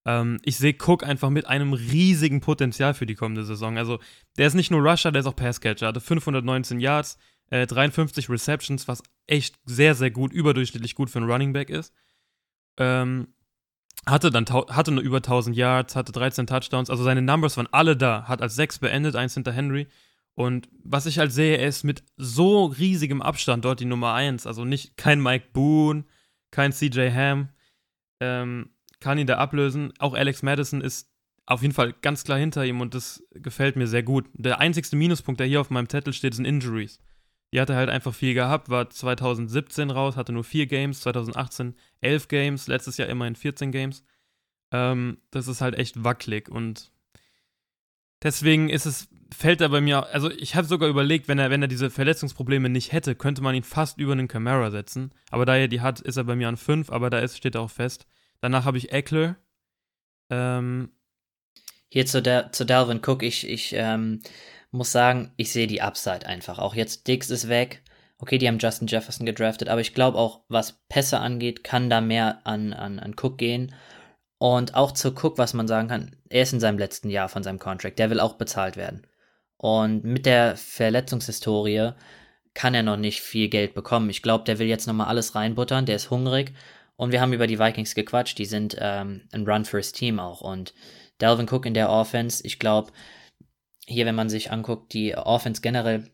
Ähm, 0.06 0.38
ich 0.44 0.56
sehe 0.56 0.76
Cook 0.78 1.04
einfach 1.04 1.30
mit 1.30 1.46
einem 1.46 1.72
riesigen 1.72 2.40
Potenzial 2.40 2.94
für 2.94 3.06
die 3.06 3.14
kommende 3.14 3.44
Saison. 3.44 3.78
Also, 3.78 3.98
der 4.38 4.46
ist 4.46 4.54
nicht 4.54 4.70
nur 4.70 4.80
Rusher, 4.80 5.12
der 5.12 5.20
ist 5.20 5.26
auch 5.26 5.36
Passcatcher. 5.36 5.88
Hatte 5.88 6.00
519 6.00 6.80
Yards, 6.80 7.18
äh, 7.50 7.66
53 7.66 8.28
Receptions, 8.28 8.88
was 8.88 9.02
echt 9.26 9.56
sehr, 9.64 9.94
sehr 9.94 10.10
gut, 10.10 10.32
überdurchschnittlich 10.32 10.94
gut 10.94 11.10
für 11.10 11.18
einen 11.18 11.30
Running 11.30 11.52
Back 11.52 11.70
ist. 11.70 11.92
Ähm, 12.78 13.28
hatte 14.06 14.30
dann 14.30 14.44
hatte 14.46 14.90
nur 14.90 15.02
über 15.02 15.18
1000 15.18 15.56
Yards, 15.56 15.96
hatte 15.96 16.12
13 16.12 16.46
Touchdowns, 16.46 16.90
also 16.90 17.04
seine 17.04 17.22
Numbers 17.22 17.56
waren 17.56 17.68
alle 17.72 17.96
da, 17.96 18.24
hat 18.28 18.42
als 18.42 18.56
6 18.56 18.80
beendet, 18.80 19.16
eins 19.16 19.34
hinter 19.34 19.52
Henry. 19.52 19.86
Und 20.34 20.68
was 20.82 21.06
ich 21.06 21.18
halt 21.18 21.32
sehe, 21.32 21.56
er 21.56 21.68
ist 21.68 21.84
mit 21.84 22.02
so 22.16 22.66
riesigem 22.66 23.22
Abstand 23.22 23.64
dort 23.64 23.80
die 23.80 23.84
Nummer 23.84 24.14
1. 24.14 24.46
Also 24.46 24.64
nicht 24.64 24.96
kein 24.96 25.22
Mike 25.22 25.46
Boone, 25.52 26.04
kein 26.50 26.72
CJ 26.72 27.10
Ham, 27.12 27.48
ähm, 28.20 28.70
kann 29.00 29.18
ihn 29.18 29.26
da 29.26 29.38
ablösen. 29.38 29.92
Auch 29.98 30.14
Alex 30.14 30.42
Madison 30.42 30.80
ist 30.80 31.08
auf 31.46 31.62
jeden 31.62 31.74
Fall 31.74 31.94
ganz 32.02 32.24
klar 32.24 32.38
hinter 32.38 32.64
ihm 32.64 32.80
und 32.80 32.94
das 32.94 33.22
gefällt 33.32 33.76
mir 33.76 33.86
sehr 33.86 34.02
gut. 34.02 34.26
Der 34.32 34.60
einzigste 34.60 34.96
Minuspunkt, 34.96 35.40
der 35.40 35.46
hier 35.46 35.60
auf 35.60 35.70
meinem 35.70 35.88
Zettel 35.88 36.12
steht, 36.12 36.34
sind 36.34 36.46
Injuries. 36.46 36.98
Die 37.54 37.60
hat 37.60 37.70
er 37.70 37.76
halt 37.76 37.88
einfach 37.88 38.12
viel 38.12 38.34
gehabt, 38.34 38.68
war 38.68 38.90
2017 38.90 39.90
raus, 39.90 40.16
hatte 40.16 40.32
nur 40.32 40.42
vier 40.42 40.66
Games, 40.66 41.00
2018 41.02 41.76
elf 42.00 42.26
Games, 42.26 42.66
letztes 42.66 42.96
Jahr 42.96 43.08
immerhin 43.08 43.36
14 43.36 43.70
Games. 43.70 44.02
Ähm, 44.72 45.18
das 45.30 45.46
ist 45.46 45.60
halt 45.60 45.76
echt 45.76 46.02
wackelig 46.02 46.48
und 46.48 46.90
deswegen 48.24 48.70
ist 48.70 48.86
es, 48.86 49.08
fällt 49.32 49.60
er 49.60 49.68
bei 49.68 49.80
mir, 49.80 50.12
also 50.12 50.32
ich 50.32 50.56
habe 50.56 50.66
sogar 50.66 50.88
überlegt, 50.88 51.28
wenn 51.28 51.38
er, 51.38 51.50
wenn 51.50 51.62
er 51.62 51.68
diese 51.68 51.90
Verletzungsprobleme 51.90 52.68
nicht 52.68 52.90
hätte, 52.90 53.14
könnte 53.14 53.40
man 53.40 53.54
ihn 53.54 53.62
fast 53.62 53.98
über 54.00 54.14
einen 54.14 54.26
Camara 54.26 54.72
setzen. 54.72 55.12
Aber 55.30 55.46
da 55.46 55.54
er 55.54 55.68
die 55.68 55.80
hat, 55.80 56.00
ist 56.00 56.16
er 56.16 56.24
bei 56.24 56.34
mir 56.34 56.48
an 56.48 56.56
5, 56.56 56.90
aber 56.90 57.08
da 57.08 57.20
ist, 57.20 57.36
steht 57.36 57.54
er 57.54 57.60
auch 57.60 57.70
fest. 57.70 58.08
Danach 58.40 58.64
habe 58.64 58.78
ich 58.78 58.90
Eckler. 58.90 59.36
Ähm, 60.28 60.90
Hier 61.88 62.06
zu, 62.06 62.20
der, 62.20 62.50
zu 62.50 62.66
Dalvin 62.66 63.00
Cook, 63.06 63.22
ich, 63.22 63.48
ich 63.48 63.74
ähm, 63.76 64.22
muss 64.74 64.90
sagen, 64.90 65.30
ich 65.36 65.52
sehe 65.52 65.68
die 65.68 65.82
Upside 65.82 66.26
einfach. 66.26 66.58
Auch 66.58 66.74
jetzt 66.74 67.06
Dix 67.06 67.30
ist 67.30 67.48
weg. 67.48 67.82
Okay, 68.18 68.38
die 68.38 68.48
haben 68.48 68.58
Justin 68.58 68.88
Jefferson 68.88 69.24
gedraftet, 69.24 69.68
aber 69.68 69.80
ich 69.80 69.94
glaube 69.94 70.18
auch, 70.18 70.40
was 70.48 70.80
Pässe 70.88 71.18
angeht, 71.18 71.62
kann 71.62 71.90
da 71.90 72.00
mehr 72.00 72.40
an, 72.44 72.72
an, 72.72 72.98
an 72.98 73.14
Cook 73.20 73.38
gehen. 73.38 73.74
Und 74.38 74.74
auch 74.74 74.92
zu 74.92 75.10
Cook, 75.10 75.38
was 75.38 75.54
man 75.54 75.68
sagen 75.68 75.88
kann, 75.88 76.16
er 76.28 76.42
ist 76.42 76.52
in 76.52 76.60
seinem 76.60 76.78
letzten 76.78 77.08
Jahr 77.08 77.28
von 77.28 77.42
seinem 77.42 77.60
Contract, 77.60 77.98
der 77.98 78.10
will 78.10 78.20
auch 78.20 78.34
bezahlt 78.34 78.76
werden. 78.76 79.06
Und 79.56 80.04
mit 80.04 80.26
der 80.26 80.56
Verletzungshistorie 80.56 81.92
kann 82.52 82.74
er 82.74 82.82
noch 82.82 82.96
nicht 82.96 83.20
viel 83.20 83.48
Geld 83.48 83.74
bekommen. 83.74 84.10
Ich 84.10 84.22
glaube, 84.22 84.44
der 84.44 84.58
will 84.58 84.66
jetzt 84.66 84.86
nochmal 84.86 85.06
alles 85.06 85.34
reinbuttern, 85.34 85.86
der 85.86 85.96
ist 85.96 86.10
hungrig. 86.10 86.52
Und 86.96 87.12
wir 87.12 87.20
haben 87.20 87.32
über 87.32 87.46
die 87.46 87.58
Vikings 87.58 87.94
gequatscht, 87.94 88.38
die 88.38 88.44
sind 88.44 88.76
ähm, 88.80 89.22
ein 89.32 89.46
Run-First-Team 89.46 90.18
auch. 90.18 90.40
Und 90.40 90.74
Dalvin 91.18 91.48
Cook 91.48 91.66
in 91.66 91.74
der 91.74 91.90
Offense, 91.90 92.44
ich 92.44 92.58
glaube, 92.58 92.92
hier, 93.86 94.06
wenn 94.06 94.14
man 94.14 94.28
sich 94.28 94.50
anguckt, 94.50 94.92
die 94.92 95.16
Offense 95.16 95.60
generell, 95.60 96.10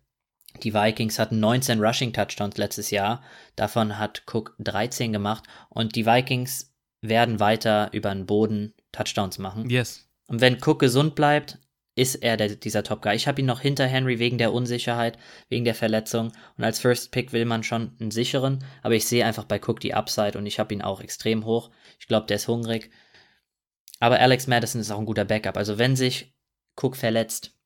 die 0.63 0.75
Vikings 0.75 1.19
hatten 1.19 1.41
19 1.41 1.81
Rushing 1.81 2.13
Touchdowns 2.13 2.57
letztes 2.57 2.91
Jahr. 2.91 3.23
Davon 3.57 3.99
hat 3.99 4.25
Cook 4.27 4.57
13 4.59 5.13
gemacht. 5.13 5.45
Und 5.69 5.95
die 5.95 6.07
Vikings 6.07 6.75
werden 7.03 7.41
weiter 7.41 7.91
über 7.93 8.13
den 8.13 8.27
Boden 8.27 8.75
Touchdowns 8.93 9.39
machen. 9.39 9.71
Yes. 9.71 10.09
Und 10.27 10.41
wenn 10.41 10.59
Cook 10.63 10.81
gesund 10.81 11.15
bleibt, 11.15 11.59
ist 11.95 12.17
er 12.17 12.37
der, 12.37 12.49
dieser 12.57 12.83
Top-Guy. 12.83 13.15
Ich 13.15 13.27
habe 13.29 13.41
ihn 13.41 13.47
noch 13.47 13.61
hinter 13.61 13.87
Henry 13.87 14.19
wegen 14.19 14.39
der 14.39 14.53
Unsicherheit, 14.53 15.19
wegen 15.49 15.65
der 15.65 15.75
Verletzung. 15.75 16.33
Und 16.57 16.65
als 16.65 16.81
First 16.81 17.11
Pick 17.11 17.33
will 17.33 17.45
man 17.45 17.63
schon 17.63 17.97
einen 18.01 18.11
sicheren, 18.11 18.65
aber 18.83 18.95
ich 18.95 19.07
sehe 19.07 19.25
einfach 19.25 19.45
bei 19.45 19.61
Cook 19.61 19.81
die 19.81 19.95
Upside 19.95 20.39
und 20.39 20.47
ich 20.47 20.59
habe 20.59 20.73
ihn 20.73 20.83
auch 20.83 21.01
extrem 21.01 21.45
hoch. 21.45 21.71
Ich 21.99 22.07
glaube, 22.07 22.27
der 22.27 22.37
ist 22.37 22.49
hungrig. 22.49 22.91
Aber 23.99 24.19
Alex 24.19 24.47
Madison 24.47 24.81
ist 24.81 24.91
auch 24.91 24.99
ein 24.99 25.07
guter 25.07 25.25
Backup. 25.25 25.57
Also 25.57 25.79
wenn 25.79 25.95
sich 25.95 26.35
Cook 26.81 26.97
verletzt, 26.97 27.60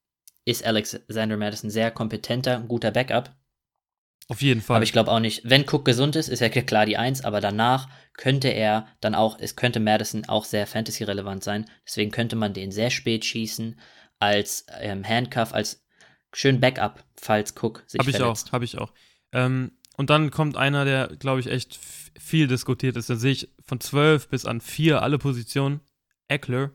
ist 0.44 0.64
Alexander 0.64 1.36
Madison 1.36 1.70
sehr 1.70 1.90
kompetenter, 1.90 2.60
guter 2.60 2.90
Backup. 2.90 3.34
Auf 4.28 4.40
jeden 4.40 4.62
Fall. 4.62 4.76
Aber 4.76 4.84
ich 4.84 4.92
glaube 4.92 5.10
auch 5.10 5.20
nicht, 5.20 5.42
wenn 5.44 5.68
Cook 5.68 5.84
gesund 5.84 6.16
ist, 6.16 6.28
ist 6.28 6.40
ja 6.40 6.48
klar 6.48 6.86
die 6.86 6.96
Eins, 6.96 7.24
aber 7.24 7.40
danach 7.40 7.88
könnte 8.14 8.48
er 8.48 8.86
dann 9.00 9.14
auch, 9.14 9.38
es 9.38 9.54
könnte 9.54 9.80
Madison 9.80 10.24
auch 10.26 10.44
sehr 10.44 10.66
fantasy-relevant 10.66 11.44
sein. 11.44 11.66
Deswegen 11.86 12.10
könnte 12.10 12.36
man 12.36 12.54
den 12.54 12.72
sehr 12.72 12.90
spät 12.90 13.24
schießen, 13.24 13.78
als 14.18 14.66
ähm, 14.80 15.06
Handcuff, 15.06 15.52
als 15.52 15.84
schön 16.32 16.60
Backup, 16.60 17.04
falls 17.20 17.54
Cook 17.60 17.84
sich 17.86 17.98
hab 17.98 18.08
verletzt. 18.08 18.52
Habe 18.52 18.64
ich 18.64 18.78
auch, 18.78 18.82
habe 18.82 18.92
ich 18.92 18.92
auch. 18.92 18.92
Ähm, 19.32 19.72
und 19.96 20.10
dann 20.10 20.30
kommt 20.30 20.56
einer, 20.56 20.84
der, 20.84 21.08
glaube 21.18 21.40
ich, 21.40 21.46
echt 21.46 21.78
viel 22.18 22.48
diskutiert 22.48 22.96
ist. 22.96 23.10
Da 23.10 23.16
sehe 23.16 23.32
ich 23.32 23.50
von 23.64 23.80
12 23.80 24.28
bis 24.28 24.46
an 24.46 24.60
4 24.60 25.02
alle 25.02 25.18
Positionen. 25.18 25.80
Eckler. 26.28 26.70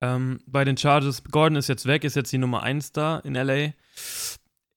Ähm, 0.00 0.40
bei 0.46 0.64
den 0.64 0.76
Chargers, 0.76 1.24
Gordon 1.24 1.56
ist 1.56 1.68
jetzt 1.68 1.86
weg, 1.86 2.04
ist 2.04 2.16
jetzt 2.16 2.32
die 2.32 2.38
Nummer 2.38 2.62
1 2.62 2.92
da 2.92 3.18
in 3.18 3.34
LA 3.34 3.72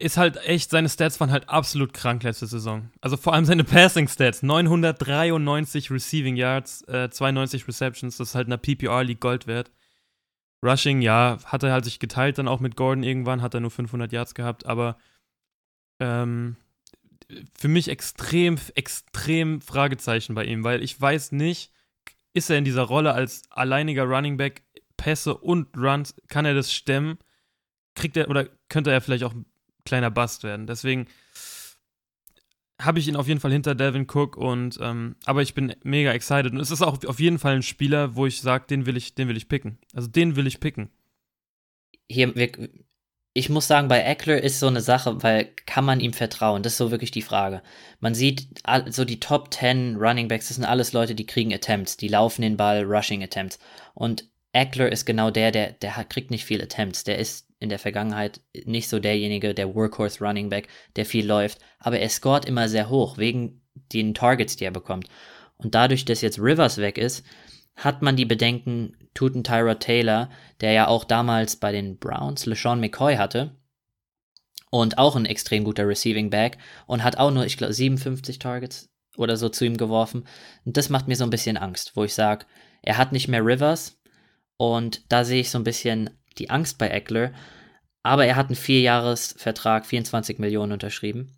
ist 0.01 0.17
halt 0.17 0.37
echt, 0.45 0.71
seine 0.71 0.89
Stats 0.89 1.19
waren 1.19 1.31
halt 1.31 1.47
absolut 1.47 1.93
krank 1.93 2.23
letzte 2.23 2.47
Saison. 2.47 2.91
Also 3.01 3.17
vor 3.17 3.33
allem 3.33 3.45
seine 3.45 3.63
Passing 3.63 4.07
Stats. 4.07 4.43
993 4.43 5.91
Receiving 5.91 6.35
Yards, 6.35 6.81
äh, 6.87 7.09
92 7.09 7.67
Receptions, 7.67 8.17
das 8.17 8.29
ist 8.29 8.35
halt 8.35 8.47
in 8.47 8.51
der 8.51 8.57
PPR 8.57 9.03
League 9.03 9.21
Gold 9.21 9.47
wert. 9.47 9.71
Rushing, 10.63 11.01
ja, 11.01 11.37
hat 11.45 11.63
er 11.63 11.71
halt 11.71 11.85
sich 11.85 11.99
geteilt 11.99 12.37
dann 12.37 12.47
auch 12.47 12.59
mit 12.59 12.75
Gordon 12.75 13.03
irgendwann, 13.03 13.41
hat 13.41 13.53
er 13.53 13.61
nur 13.61 13.71
500 13.71 14.11
Yards 14.11 14.35
gehabt, 14.35 14.65
aber 14.65 14.97
ähm, 15.99 16.55
für 17.57 17.67
mich 17.67 17.87
extrem, 17.87 18.59
extrem 18.75 19.61
Fragezeichen 19.61 20.35
bei 20.35 20.45
ihm, 20.45 20.63
weil 20.63 20.83
ich 20.83 20.99
weiß 20.99 21.31
nicht, 21.31 21.71
ist 22.33 22.49
er 22.49 22.57
in 22.57 22.65
dieser 22.65 22.83
Rolle 22.83 23.13
als 23.13 23.43
alleiniger 23.49 24.03
Running 24.03 24.37
Back, 24.37 24.63
Pässe 25.01 25.36
und 25.36 25.75
Runs, 25.75 26.13
kann 26.27 26.46
er 26.46 26.53
das 26.53 26.72
stemmen? 26.72 27.17
Kriegt 27.96 28.15
er 28.17 28.29
oder 28.29 28.48
könnte 28.70 28.91
er 28.91 29.01
vielleicht 29.01 29.24
auch 29.24 29.34
kleiner 29.84 30.12
Bust 30.12 30.43
werden. 30.43 30.67
Deswegen 30.67 31.08
habe 32.79 33.00
ich 33.00 33.08
ihn 33.08 33.15
auf 33.15 33.27
jeden 33.27 33.39
Fall 33.39 33.51
hinter 33.51 33.74
Devin 33.74 34.05
Cook 34.08 34.38
und 34.38 34.77
ähm, 34.79 35.15
aber 35.25 35.41
ich 35.41 35.55
bin 35.55 35.75
mega 35.81 36.12
excited 36.12 36.51
und 36.51 36.60
es 36.60 36.70
ist 36.70 36.84
auch 36.84 37.03
auf 37.05 37.20
jeden 37.20 37.39
Fall 37.39 37.55
ein 37.55 37.63
Spieler, 37.63 38.15
wo 38.15 38.27
ich 38.27 38.41
sage, 38.41 38.65
den 38.70 38.86
will 38.86 38.96
ich, 38.96 39.15
den 39.15 39.27
will 39.27 39.38
ich 39.38 39.50
picken. 39.50 39.79
Also 39.96 40.08
den 40.08 40.36
will 40.36 40.46
ich 40.46 40.60
picken. 40.60 40.91
Hier, 42.08 42.36
wir, 42.36 42.51
ich 43.34 43.50
muss 43.50 43.67
sagen, 43.67 43.88
bei 43.88 44.01
Eckler 44.01 44.39
ist 44.39 44.60
so 44.60 44.67
eine 44.67 44.81
Sache, 44.81 45.24
weil 45.24 45.46
kann 45.65 45.84
man 45.84 46.00
ihm 46.00 46.13
vertrauen? 46.13 46.62
Das 46.62 46.74
ist 46.74 46.77
so 46.77 46.91
wirklich 46.91 47.12
die 47.12 47.24
Frage. 47.24 47.63
Man 48.01 48.13
sieht 48.13 48.62
so 48.89 49.03
die 49.03 49.20
Top 49.20 49.51
10 49.51 49.96
Running 49.96 50.27
Backs, 50.27 50.50
das 50.50 50.58
sind 50.58 50.65
alles 50.65 50.93
Leute, 50.93 51.15
die 51.15 51.25
kriegen 51.25 51.53
Attempts, 51.53 51.98
die 51.98 52.08
laufen 52.08 52.43
den 52.43 52.58
Ball, 52.58 52.84
Rushing 52.84 53.24
Attempts. 53.24 53.58
Und 53.96 54.30
Eckler 54.53 54.91
ist 54.91 55.05
genau 55.05 55.31
der, 55.31 55.51
der, 55.51 55.72
der 55.74 55.96
hat, 55.98 56.10
kriegt 56.10 56.31
nicht 56.31 56.46
viel 56.46 56.62
Attempts. 56.62 57.03
Der 57.03 57.17
ist 57.17 57.48
in 57.60 57.70
der 57.70 57.79
Vergangenheit 57.79 58.41
nicht 58.65 58.89
so 58.89 59.00
derjenige, 59.00 59.53
der 59.53 59.74
Workhorse 59.74 60.24
Running 60.24 60.50
Back, 60.50 60.67
der 60.96 61.05
viel 61.05 61.25
läuft, 61.25 61.60
aber 61.79 62.00
er 62.00 62.10
scoret 62.10 62.46
immer 62.46 62.67
sehr 62.67 62.89
hoch, 62.89 63.17
wegen 63.17 63.62
den 63.93 64.13
Targets, 64.13 64.55
die 64.55 64.65
er 64.65 64.72
bekommt. 64.72 65.08
Und 65.58 65.75
dadurch, 65.75 66.03
dass 66.05 66.22
jetzt 66.22 66.39
Rivers 66.39 66.77
weg 66.77 66.98
ist, 66.98 67.24
hat 67.75 68.01
man 68.01 68.15
die 68.15 68.25
Bedenken, 68.25 68.98
Tuten 69.13 69.43
Tyra 69.43 69.75
Taylor, 69.75 70.29
der 70.62 70.72
ja 70.72 70.88
auch 70.88 71.03
damals 71.03 71.55
bei 71.55 71.72
den 71.72 71.98
Browns 71.98 72.46
LeSean 72.46 72.79
McCoy 72.79 73.15
hatte 73.15 73.55
und 74.70 74.98
auch 74.98 75.15
ein 75.15 75.25
extrem 75.25 75.63
guter 75.63 75.88
Receiving 75.88 76.29
Back 76.29 76.58
und 76.88 77.03
hat 77.03 77.17
auch 77.17 77.31
nur, 77.31 77.46
ich 77.46 77.58
glaube, 77.58 77.74
57 77.74 78.39
Targets 78.39 78.89
oder 79.17 79.38
so 79.38 79.50
zu 79.50 79.65
ihm 79.65 79.77
geworfen. 79.77 80.25
Und 80.65 80.77
das 80.77 80.89
macht 80.89 81.08
mir 81.08 81.15
so 81.15 81.25
ein 81.25 81.29
bisschen 81.29 81.58
Angst, 81.58 81.91
wo 81.96 82.03
ich 82.03 82.13
sage, 82.13 82.46
er 82.81 82.98
hat 82.98 83.12
nicht 83.12 83.27
mehr 83.27 83.46
Rivers, 83.46 84.00
und 84.69 85.01
da 85.09 85.23
sehe 85.23 85.41
ich 85.41 85.49
so 85.49 85.57
ein 85.57 85.63
bisschen 85.63 86.09
die 86.37 86.49
Angst 86.49 86.77
bei 86.77 86.87
Eckler. 86.89 87.33
Aber 88.03 88.25
er 88.25 88.35
hat 88.35 88.47
einen 88.47 88.55
Vierjahresvertrag, 88.55 89.85
24 89.85 90.39
Millionen 90.39 90.71
unterschrieben. 90.73 91.37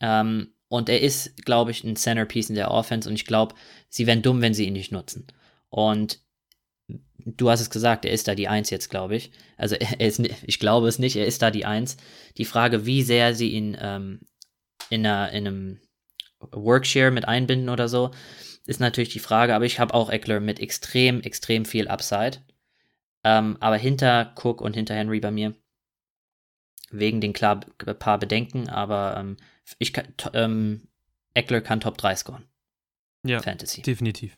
Ähm, 0.00 0.48
Und 0.68 0.88
er 0.88 1.00
ist, 1.00 1.44
glaube 1.44 1.70
ich, 1.70 1.84
ein 1.84 1.94
Centerpiece 1.96 2.48
in 2.50 2.56
der 2.56 2.70
Offense 2.72 3.08
und 3.08 3.14
ich 3.14 3.26
glaube, 3.26 3.54
sie 3.88 4.06
wären 4.06 4.22
dumm, 4.22 4.40
wenn 4.42 4.54
sie 4.54 4.66
ihn 4.66 4.72
nicht 4.72 4.90
nutzen. 4.92 5.26
Und 5.68 6.18
du 7.18 7.48
hast 7.48 7.60
es 7.60 7.70
gesagt, 7.70 8.04
er 8.04 8.12
ist 8.12 8.26
da 8.26 8.34
die 8.34 8.48
Eins 8.48 8.70
jetzt, 8.70 8.90
glaube 8.90 9.14
ich. 9.16 9.30
Also 9.56 9.76
er 9.98 10.00
ist, 10.00 10.20
ich 10.20 10.58
glaube 10.58 10.88
es 10.88 10.98
nicht, 10.98 11.16
er 11.16 11.26
ist 11.26 11.42
da 11.42 11.50
die 11.50 11.64
Eins. 11.64 11.96
Die 12.38 12.44
Frage, 12.44 12.86
wie 12.86 13.02
sehr 13.04 13.34
sie 13.34 13.50
ihn 13.50 13.76
ähm, 13.80 14.20
in, 14.90 15.06
einer, 15.06 15.30
in 15.30 15.46
einem 15.46 15.80
Workshare 16.50 17.12
mit 17.12 17.26
einbinden 17.28 17.68
oder 17.68 17.88
so, 17.88 18.10
ist 18.66 18.80
natürlich 18.80 19.12
die 19.12 19.20
Frage. 19.20 19.54
Aber 19.54 19.66
ich 19.66 19.78
habe 19.78 19.94
auch 19.94 20.10
Eckler 20.10 20.40
mit 20.40 20.58
extrem, 20.58 21.20
extrem 21.22 21.64
viel 21.66 21.86
Upside. 21.88 22.38
Ähm, 23.24 23.56
aber 23.60 23.76
hinter 23.76 24.34
Cook 24.36 24.60
und 24.60 24.74
hinter 24.74 24.94
Henry 24.94 25.20
bei 25.20 25.30
mir 25.30 25.54
wegen 26.90 27.20
den 27.20 27.32
klar 27.32 27.60
paar 27.98 28.18
Bedenken, 28.18 28.68
aber 28.68 29.16
ähm, 29.18 29.36
ich 29.78 29.92
kann, 29.92 30.06
ähm, 30.34 30.88
Eckler 31.32 31.60
kann 31.60 31.80
Top 31.80 31.98
3 31.98 32.16
scoren. 32.16 32.44
Ja, 33.26 33.40
Fantasy. 33.40 33.82
definitiv. 33.82 34.36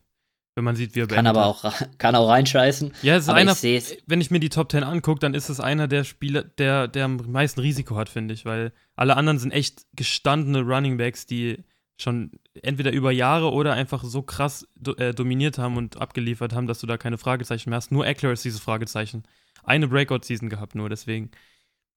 Wenn 0.55 0.65
man 0.65 0.75
sieht, 0.75 0.95
wie 0.95 1.01
er 1.01 1.07
kann 1.07 1.27
aber 1.27 1.45
auch 1.45 1.71
kann 1.99 2.15
auch 2.15 2.29
reinscheißen. 2.29 2.95
Ja, 3.03 3.17
es 3.17 3.25
ist 3.25 3.29
einer, 3.29 3.53
ich 3.63 4.03
wenn 4.07 4.23
ich 4.23 4.31
mir 4.31 4.41
die 4.41 4.49
Top 4.49 4.71
10 4.71 4.85
angucke, 4.85 5.21
dann 5.21 5.35
ist 5.35 5.51
es 5.51 5.61
einer 5.61 5.87
der 5.87 6.05
Spieler, 6.05 6.45
der, 6.45 6.89
der 6.89 7.05
am 7.05 7.17
meisten 7.31 7.61
Risiko 7.61 7.97
hat, 7.97 8.09
finde 8.09 8.33
ich, 8.33 8.47
weil 8.47 8.73
alle 8.95 9.17
anderen 9.17 9.39
sind 9.39 9.51
echt 9.51 9.87
gestandene 9.93 10.61
Running 10.63 10.97
Backs, 10.97 11.27
die 11.27 11.65
schon 12.01 12.31
entweder 12.63 12.93
über 12.93 13.11
Jahre 13.11 13.53
oder 13.53 13.73
einfach 13.75 14.05
so 14.05 14.23
krass 14.23 14.67
do, 14.75 14.95
äh, 14.95 15.15
dominiert 15.15 15.59
haben 15.59 15.77
und 15.77 16.01
abgeliefert 16.01 16.53
haben, 16.53 16.67
dass 16.67 16.81
du 16.81 16.87
da 16.87 16.97
keine 16.97 17.19
Fragezeichen 17.19 17.71
mehr 17.71 17.77
hast. 17.79 17.93
Nur 17.93 18.07
Eckler 18.07 18.33
ist 18.33 18.45
dieses 18.45 18.61
Fragezeichen. 18.61 19.25
Eine 19.65 19.89
Breakout-Season 19.89 20.49
gehabt, 20.49 20.75
nur 20.75 20.89
deswegen. 20.89 21.31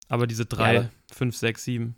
Aber 0.08 0.28
diese 0.28 0.46
drei, 0.46 0.74
ja, 0.74 0.89
fünf, 1.12 1.36
sechs, 1.36 1.63
sieben. 1.63 1.96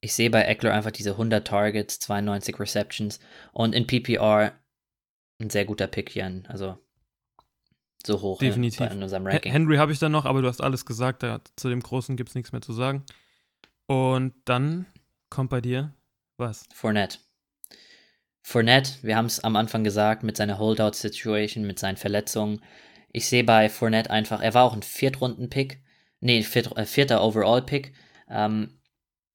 Ich 0.00 0.14
sehe 0.14 0.30
bei 0.30 0.42
Eckler 0.42 0.74
einfach 0.74 0.90
diese 0.90 1.12
100 1.12 1.46
Targets, 1.46 2.00
92 2.00 2.58
Receptions 2.58 3.20
und 3.52 3.74
in 3.74 3.86
PPR 3.86 4.52
ein 5.40 5.50
sehr 5.50 5.64
guter 5.64 5.86
Pick 5.86 6.10
hier. 6.10 6.42
Also 6.48 6.78
so 8.04 8.20
hoch 8.20 8.40
ne, 8.40 8.48
Definitiv. 8.48 8.80
Ne, 8.80 8.90
in 8.90 9.02
unserem 9.02 9.26
Ranking. 9.26 9.52
Henry 9.52 9.76
habe 9.76 9.92
ich 9.92 9.98
dann 9.98 10.12
noch, 10.12 10.24
aber 10.24 10.42
du 10.42 10.48
hast 10.48 10.60
alles 10.60 10.84
gesagt. 10.86 11.22
Da, 11.22 11.40
zu 11.56 11.68
dem 11.68 11.80
Großen 11.80 12.16
gibt 12.16 12.30
es 12.30 12.34
nichts 12.34 12.52
mehr 12.52 12.62
zu 12.62 12.72
sagen. 12.72 13.04
Und 13.86 14.34
dann 14.44 14.86
kommt 15.30 15.50
bei 15.50 15.60
dir 15.60 15.94
was? 16.36 16.64
Fournette. 16.74 17.18
Fournette, 18.42 18.92
wir 19.02 19.16
haben 19.16 19.26
es 19.26 19.42
am 19.42 19.56
Anfang 19.56 19.84
gesagt, 19.84 20.22
mit 20.22 20.36
seiner 20.36 20.58
Holdout-Situation, 20.58 21.64
mit 21.64 21.78
seinen 21.78 21.96
Verletzungen. 21.96 22.60
Ich 23.12 23.28
sehe 23.28 23.44
bei 23.44 23.68
Fournette 23.68 24.10
einfach, 24.10 24.40
er 24.40 24.54
war 24.54 24.64
auch 24.64 24.74
ein 24.74 24.82
Viertrunden-Pick 24.82 25.82
nee, 26.22 26.42
viert, 26.42 26.74
äh, 26.76 26.86
vierter 26.86 27.22
Overall-Pick. 27.22 27.92
Ähm, 28.30 28.78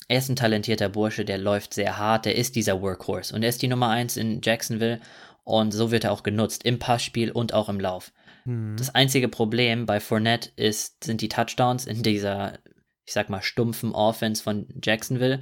er 0.08 0.18
ist 0.18 0.30
ein 0.30 0.36
talentierter 0.36 0.90
Bursche, 0.90 1.26
der 1.26 1.38
läuft 1.38 1.74
sehr 1.74 1.98
hart, 1.98 2.26
der 2.26 2.36
ist 2.36 2.56
dieser 2.56 2.82
Workhorse 2.82 3.36
und 3.36 3.44
er 3.44 3.50
ist 3.50 3.62
die 3.62 3.68
Nummer 3.68 3.90
1 3.90 4.18
in 4.18 4.42
Jacksonville 4.42 5.02
und 5.44 5.72
so 5.72 5.92
wird 5.92 6.06
er 6.06 6.14
auch 6.14 6.24
genutzt, 6.24 6.64
im 6.64 6.80
Passspiel 6.80 7.30
und 7.30 7.54
auch 7.54 7.70
im 7.70 7.80
Lauf. 7.80 8.14
Mhm. 8.46 8.76
Das 8.78 8.96
einzige 8.96 9.28
Problem 9.28 9.86
bei 9.86 10.00
Fournette 10.00 10.50
ist, 10.56 11.04
sind 11.04 11.22
die 11.22 11.30
Touchdowns 11.30 11.86
in 11.86 12.04
dieser, 12.04 12.60
ich 13.06 13.14
sag 13.14 13.30
mal, 13.30 13.42
stumpfen 13.42 13.92
Offense 13.92 14.42
von 14.42 14.68
Jacksonville. 14.82 15.42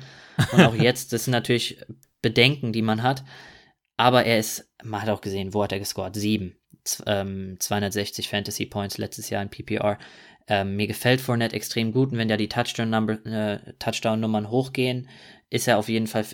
Und 0.51 0.61
auch 0.61 0.75
jetzt, 0.79 1.13
das 1.13 1.25
sind 1.25 1.31
natürlich 1.31 1.79
Bedenken, 2.21 2.73
die 2.73 2.81
man 2.81 3.03
hat. 3.03 3.23
Aber 3.97 4.25
er 4.25 4.39
ist, 4.39 4.69
man 4.83 5.01
hat 5.01 5.09
auch 5.09 5.21
gesehen, 5.21 5.53
wo 5.53 5.63
hat 5.63 5.71
er 5.71 5.79
gescored? 5.79 6.15
Sieben. 6.15 6.57
Ähm, 7.05 7.57
260 7.59 8.29
Fantasy 8.29 8.65
Points 8.65 8.97
letztes 8.97 9.29
Jahr 9.29 9.41
in 9.41 9.49
PPR. 9.49 9.97
Ähm, 10.47 10.75
mir 10.75 10.87
gefällt 10.87 11.21
Fournette 11.21 11.55
extrem 11.55 11.91
gut 11.91 12.11
und 12.11 12.19
wenn 12.19 12.27
da 12.27 12.37
die 12.37 12.49
Touchdown-Nummern 12.49 13.25
äh, 13.25 13.73
Touchdown 13.79 14.51
hochgehen, 14.51 15.09
ist 15.49 15.67
er 15.67 15.79
auf 15.79 15.89
jeden 15.89 16.05
Fall, 16.05 16.25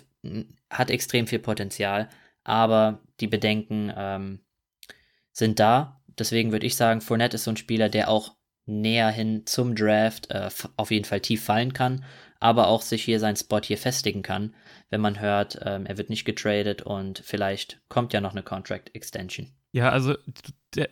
hat 0.68 0.90
extrem 0.90 1.26
viel 1.26 1.38
Potenzial, 1.38 2.10
aber 2.44 3.00
die 3.20 3.26
Bedenken 3.26 3.90
ähm, 3.96 4.40
sind 5.32 5.58
da. 5.58 6.02
Deswegen 6.18 6.52
würde 6.52 6.66
ich 6.66 6.76
sagen, 6.76 7.00
Fournette 7.00 7.36
ist 7.36 7.44
so 7.44 7.52
ein 7.52 7.56
Spieler, 7.56 7.88
der 7.88 8.10
auch 8.10 8.34
näher 8.66 9.08
hin 9.10 9.46
zum 9.46 9.74
Draft 9.74 10.30
äh, 10.30 10.50
auf 10.76 10.90
jeden 10.90 11.06
Fall 11.06 11.20
tief 11.20 11.42
fallen 11.42 11.72
kann, 11.72 12.04
aber 12.38 12.68
auch 12.68 12.82
sich 12.82 13.02
hier 13.04 13.18
seinen 13.18 13.36
Spot 13.36 13.60
hier 13.62 13.78
festigen 13.78 14.22
kann, 14.22 14.54
wenn 14.92 15.00
man 15.00 15.18
hört, 15.20 15.58
ähm, 15.64 15.86
er 15.86 15.96
wird 15.96 16.10
nicht 16.10 16.26
getradet 16.26 16.82
und 16.82 17.22
vielleicht 17.24 17.80
kommt 17.88 18.12
ja 18.12 18.20
noch 18.20 18.32
eine 18.32 18.42
Contract 18.42 18.94
Extension. 18.94 19.48
Ja, 19.72 19.88
also, 19.88 20.14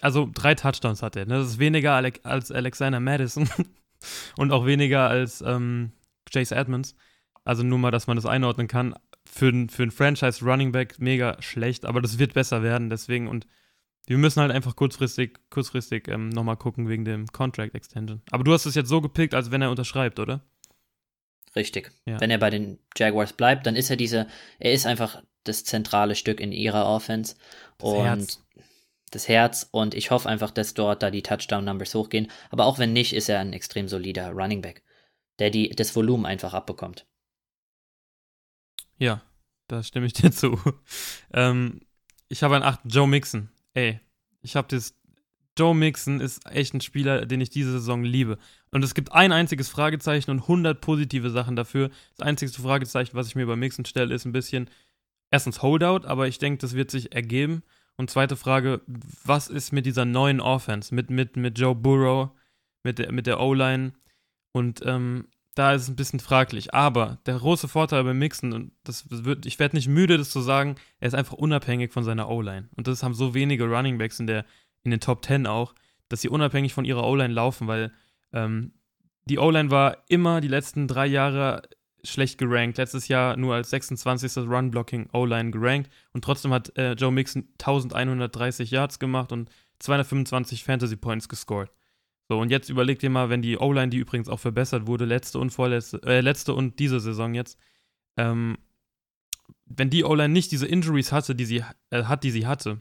also 0.00 0.28
drei 0.32 0.54
Touchdowns 0.54 1.02
hat 1.02 1.16
er. 1.16 1.26
Ne? 1.26 1.34
Das 1.34 1.48
ist 1.48 1.58
weniger 1.58 1.92
als 2.22 2.50
Alexander 2.50 2.98
Madison 2.98 3.48
und 4.38 4.52
auch 4.52 4.64
weniger 4.64 5.08
als 5.08 5.42
ähm, 5.42 5.92
Chase 6.32 6.56
Edmonds. 6.56 6.96
Also 7.44 7.62
nur 7.62 7.78
mal, 7.78 7.90
dass 7.90 8.06
man 8.06 8.16
das 8.16 8.24
einordnen 8.24 8.68
kann. 8.68 8.94
Für, 9.26 9.52
für 9.68 9.82
einen 9.82 9.90
Franchise 9.90 10.42
Running 10.42 10.72
Back 10.72 10.98
mega 10.98 11.40
schlecht, 11.42 11.84
aber 11.84 12.00
das 12.00 12.18
wird 12.18 12.32
besser 12.32 12.62
werden. 12.62 12.88
Deswegen 12.88 13.28
und 13.28 13.46
wir 14.06 14.16
müssen 14.16 14.40
halt 14.40 14.50
einfach 14.50 14.76
kurzfristig, 14.76 15.38
kurzfristig 15.50 16.08
ähm, 16.08 16.30
nochmal 16.30 16.56
gucken 16.56 16.88
wegen 16.88 17.04
dem 17.04 17.26
Contract 17.26 17.74
Extension. 17.74 18.22
Aber 18.30 18.44
du 18.44 18.52
hast 18.54 18.64
es 18.64 18.74
jetzt 18.74 18.88
so 18.88 19.02
gepickt, 19.02 19.34
als 19.34 19.50
wenn 19.50 19.60
er 19.60 19.70
unterschreibt, 19.70 20.18
oder? 20.18 20.40
Richtig. 21.56 21.92
Ja. 22.06 22.20
Wenn 22.20 22.30
er 22.30 22.38
bei 22.38 22.50
den 22.50 22.78
Jaguars 22.96 23.32
bleibt, 23.32 23.66
dann 23.66 23.76
ist 23.76 23.90
er 23.90 23.96
diese, 23.96 24.26
er 24.58 24.72
ist 24.72 24.86
einfach 24.86 25.22
das 25.44 25.64
zentrale 25.64 26.14
Stück 26.14 26.40
in 26.40 26.52
ihrer 26.52 26.86
Offense. 26.86 27.36
Das 27.78 27.90
und 27.90 28.04
Herz 28.04 28.42
das 29.10 29.28
Herz 29.28 29.68
und 29.70 29.94
ich 29.94 30.10
hoffe 30.10 30.28
einfach, 30.28 30.50
dass 30.50 30.74
dort 30.74 31.02
da 31.02 31.10
die 31.10 31.22
Touchdown-Numbers 31.22 31.94
hochgehen. 31.94 32.30
Aber 32.50 32.64
auch 32.66 32.78
wenn 32.78 32.92
nicht, 32.92 33.12
ist 33.12 33.28
er 33.28 33.40
ein 33.40 33.52
extrem 33.52 33.88
solider 33.88 34.30
Running 34.30 34.62
Back, 34.62 34.82
der 35.38 35.50
die, 35.50 35.70
das 35.70 35.94
Volumen 35.94 36.26
einfach 36.26 36.54
abbekommt. 36.54 37.06
Ja, 38.98 39.22
da 39.66 39.82
stimme 39.82 40.06
ich 40.06 40.12
dir 40.14 40.30
zu. 40.30 40.58
ähm, 41.32 41.80
ich 42.28 42.42
habe 42.42 42.56
einen 42.56 42.64
8. 42.64 42.80
Joe 42.84 43.08
Mixon. 43.08 43.50
Ey, 43.74 44.00
ich 44.42 44.56
habe 44.56 44.68
das. 44.68 44.96
Joe 45.60 45.74
Mixon 45.74 46.20
ist 46.20 46.50
echt 46.50 46.72
ein 46.72 46.80
Spieler, 46.80 47.26
den 47.26 47.42
ich 47.42 47.50
diese 47.50 47.72
Saison 47.72 48.02
liebe. 48.02 48.38
Und 48.70 48.82
es 48.82 48.94
gibt 48.94 49.12
ein 49.12 49.30
einziges 49.30 49.68
Fragezeichen 49.68 50.30
und 50.30 50.40
100 50.40 50.80
positive 50.80 51.28
Sachen 51.28 51.54
dafür. 51.54 51.90
Das 52.16 52.26
einzige 52.26 52.50
Fragezeichen, 52.52 53.14
was 53.14 53.26
ich 53.26 53.34
mir 53.34 53.44
bei 53.44 53.56
Mixon 53.56 53.84
stelle, 53.84 54.14
ist 54.14 54.24
ein 54.24 54.32
bisschen 54.32 54.70
erstens 55.30 55.60
Holdout, 55.60 56.06
aber 56.06 56.28
ich 56.28 56.38
denke, 56.38 56.62
das 56.62 56.72
wird 56.72 56.90
sich 56.90 57.14
ergeben. 57.14 57.62
Und 57.98 58.08
zweite 58.08 58.36
Frage, 58.36 58.80
was 59.22 59.48
ist 59.48 59.70
mit 59.70 59.84
dieser 59.84 60.06
neuen 60.06 60.40
Offense, 60.40 60.94
mit, 60.94 61.10
mit, 61.10 61.36
mit 61.36 61.58
Joe 61.58 61.74
Burrow, 61.74 62.30
mit 62.82 62.98
der, 62.98 63.12
mit 63.12 63.26
der 63.26 63.38
O-Line? 63.38 63.92
Und 64.52 64.80
ähm, 64.86 65.28
da 65.54 65.74
ist 65.74 65.82
es 65.82 65.88
ein 65.90 65.96
bisschen 65.96 66.20
fraglich. 66.20 66.72
Aber 66.72 67.18
der 67.26 67.36
große 67.36 67.68
Vorteil 67.68 68.04
beim 68.04 68.18
Mixen, 68.18 68.54
und 68.54 68.72
das 68.82 69.04
wird, 69.10 69.44
ich 69.44 69.58
werde 69.58 69.76
nicht 69.76 69.88
müde, 69.88 70.16
das 70.16 70.30
zu 70.30 70.40
sagen, 70.40 70.76
er 71.00 71.08
ist 71.08 71.14
einfach 71.14 71.34
unabhängig 71.34 71.92
von 71.92 72.02
seiner 72.02 72.30
O-Line. 72.30 72.70
Und 72.76 72.86
das 72.86 73.02
haben 73.02 73.12
so 73.12 73.34
wenige 73.34 73.66
Running 73.66 73.98
Backs 73.98 74.20
in, 74.20 74.26
der, 74.26 74.46
in 74.84 74.90
den 74.90 75.00
Top 75.00 75.24
10 75.24 75.46
auch, 75.46 75.74
dass 76.08 76.20
sie 76.20 76.28
unabhängig 76.28 76.74
von 76.74 76.84
ihrer 76.84 77.06
O-Line 77.06 77.32
laufen, 77.32 77.68
weil 77.68 77.92
ähm, 78.32 78.72
die 79.24 79.38
O-Line 79.38 79.70
war 79.70 79.98
immer 80.08 80.40
die 80.40 80.48
letzten 80.48 80.88
drei 80.88 81.06
Jahre 81.06 81.62
schlecht 82.02 82.38
gerankt. 82.38 82.78
Letztes 82.78 83.08
Jahr 83.08 83.36
nur 83.36 83.54
als 83.54 83.70
26. 83.70 84.38
Run-Blocking 84.38 85.10
O-Line 85.12 85.50
gerankt 85.50 85.90
und 86.12 86.24
trotzdem 86.24 86.52
hat 86.52 86.76
äh, 86.76 86.92
Joe 86.92 87.12
Mixon 87.12 87.48
1130 87.58 88.70
Yards 88.70 88.98
gemacht 88.98 89.32
und 89.32 89.50
225 89.80 90.64
Fantasy 90.64 90.96
Points 90.96 91.28
gescored. 91.28 91.70
So, 92.28 92.38
und 92.38 92.50
jetzt 92.50 92.68
überlegt 92.68 93.02
ihr 93.02 93.10
mal, 93.10 93.28
wenn 93.28 93.42
die 93.42 93.58
O-Line, 93.58 93.88
die 93.88 93.98
übrigens 93.98 94.28
auch 94.28 94.38
verbessert 94.38 94.86
wurde, 94.86 95.04
letzte 95.04 95.38
und 95.38 95.50
vorletzte, 95.50 96.00
äh, 96.04 96.20
letzte 96.20 96.54
und 96.54 96.78
diese 96.78 97.00
Saison 97.00 97.34
jetzt, 97.34 97.58
ähm, 98.16 98.56
wenn 99.66 99.90
die 99.90 100.04
O-Line 100.04 100.32
nicht 100.32 100.52
diese 100.52 100.66
Injuries 100.66 101.12
hatte, 101.12 101.34
die 101.34 101.44
sie 101.44 101.64
äh, 101.90 102.04
hat, 102.04 102.24
die 102.24 102.30
sie 102.30 102.46
hatte, 102.46 102.80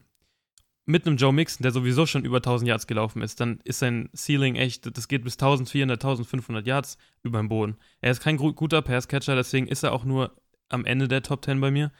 mit 0.90 1.06
einem 1.06 1.18
Joe 1.18 1.32
Mixon, 1.32 1.62
der 1.62 1.72
sowieso 1.72 2.08
schon 2.08 2.26
über 2.26 2.38
1000 2.38 2.68
Yards 2.68 2.88
gelaufen 2.88 3.22
ist, 3.22 3.40
dann 3.40 3.60
ist 3.64 3.78
sein 3.78 4.10
Ceiling 4.16 4.56
echt, 4.56 4.98
das 4.98 5.08
geht 5.08 5.24
bis 5.24 5.36
1400, 5.36 6.04
1500 6.04 6.66
Yards 6.66 6.98
über 7.22 7.38
dem 7.38 7.48
Boden. 7.48 7.78
Er 8.02 8.10
ist 8.10 8.22
kein 8.22 8.38
guter 8.38 8.82
Passcatcher, 8.82 9.36
deswegen 9.36 9.68
ist 9.68 9.84
er 9.84 9.92
auch 9.92 10.04
nur 10.04 10.36
am 10.68 10.86
Ende 10.86 11.08
der 11.08 11.22
Top 11.22 11.46
10 11.46 11.62
bei 11.62 11.70
mir. 11.70 11.92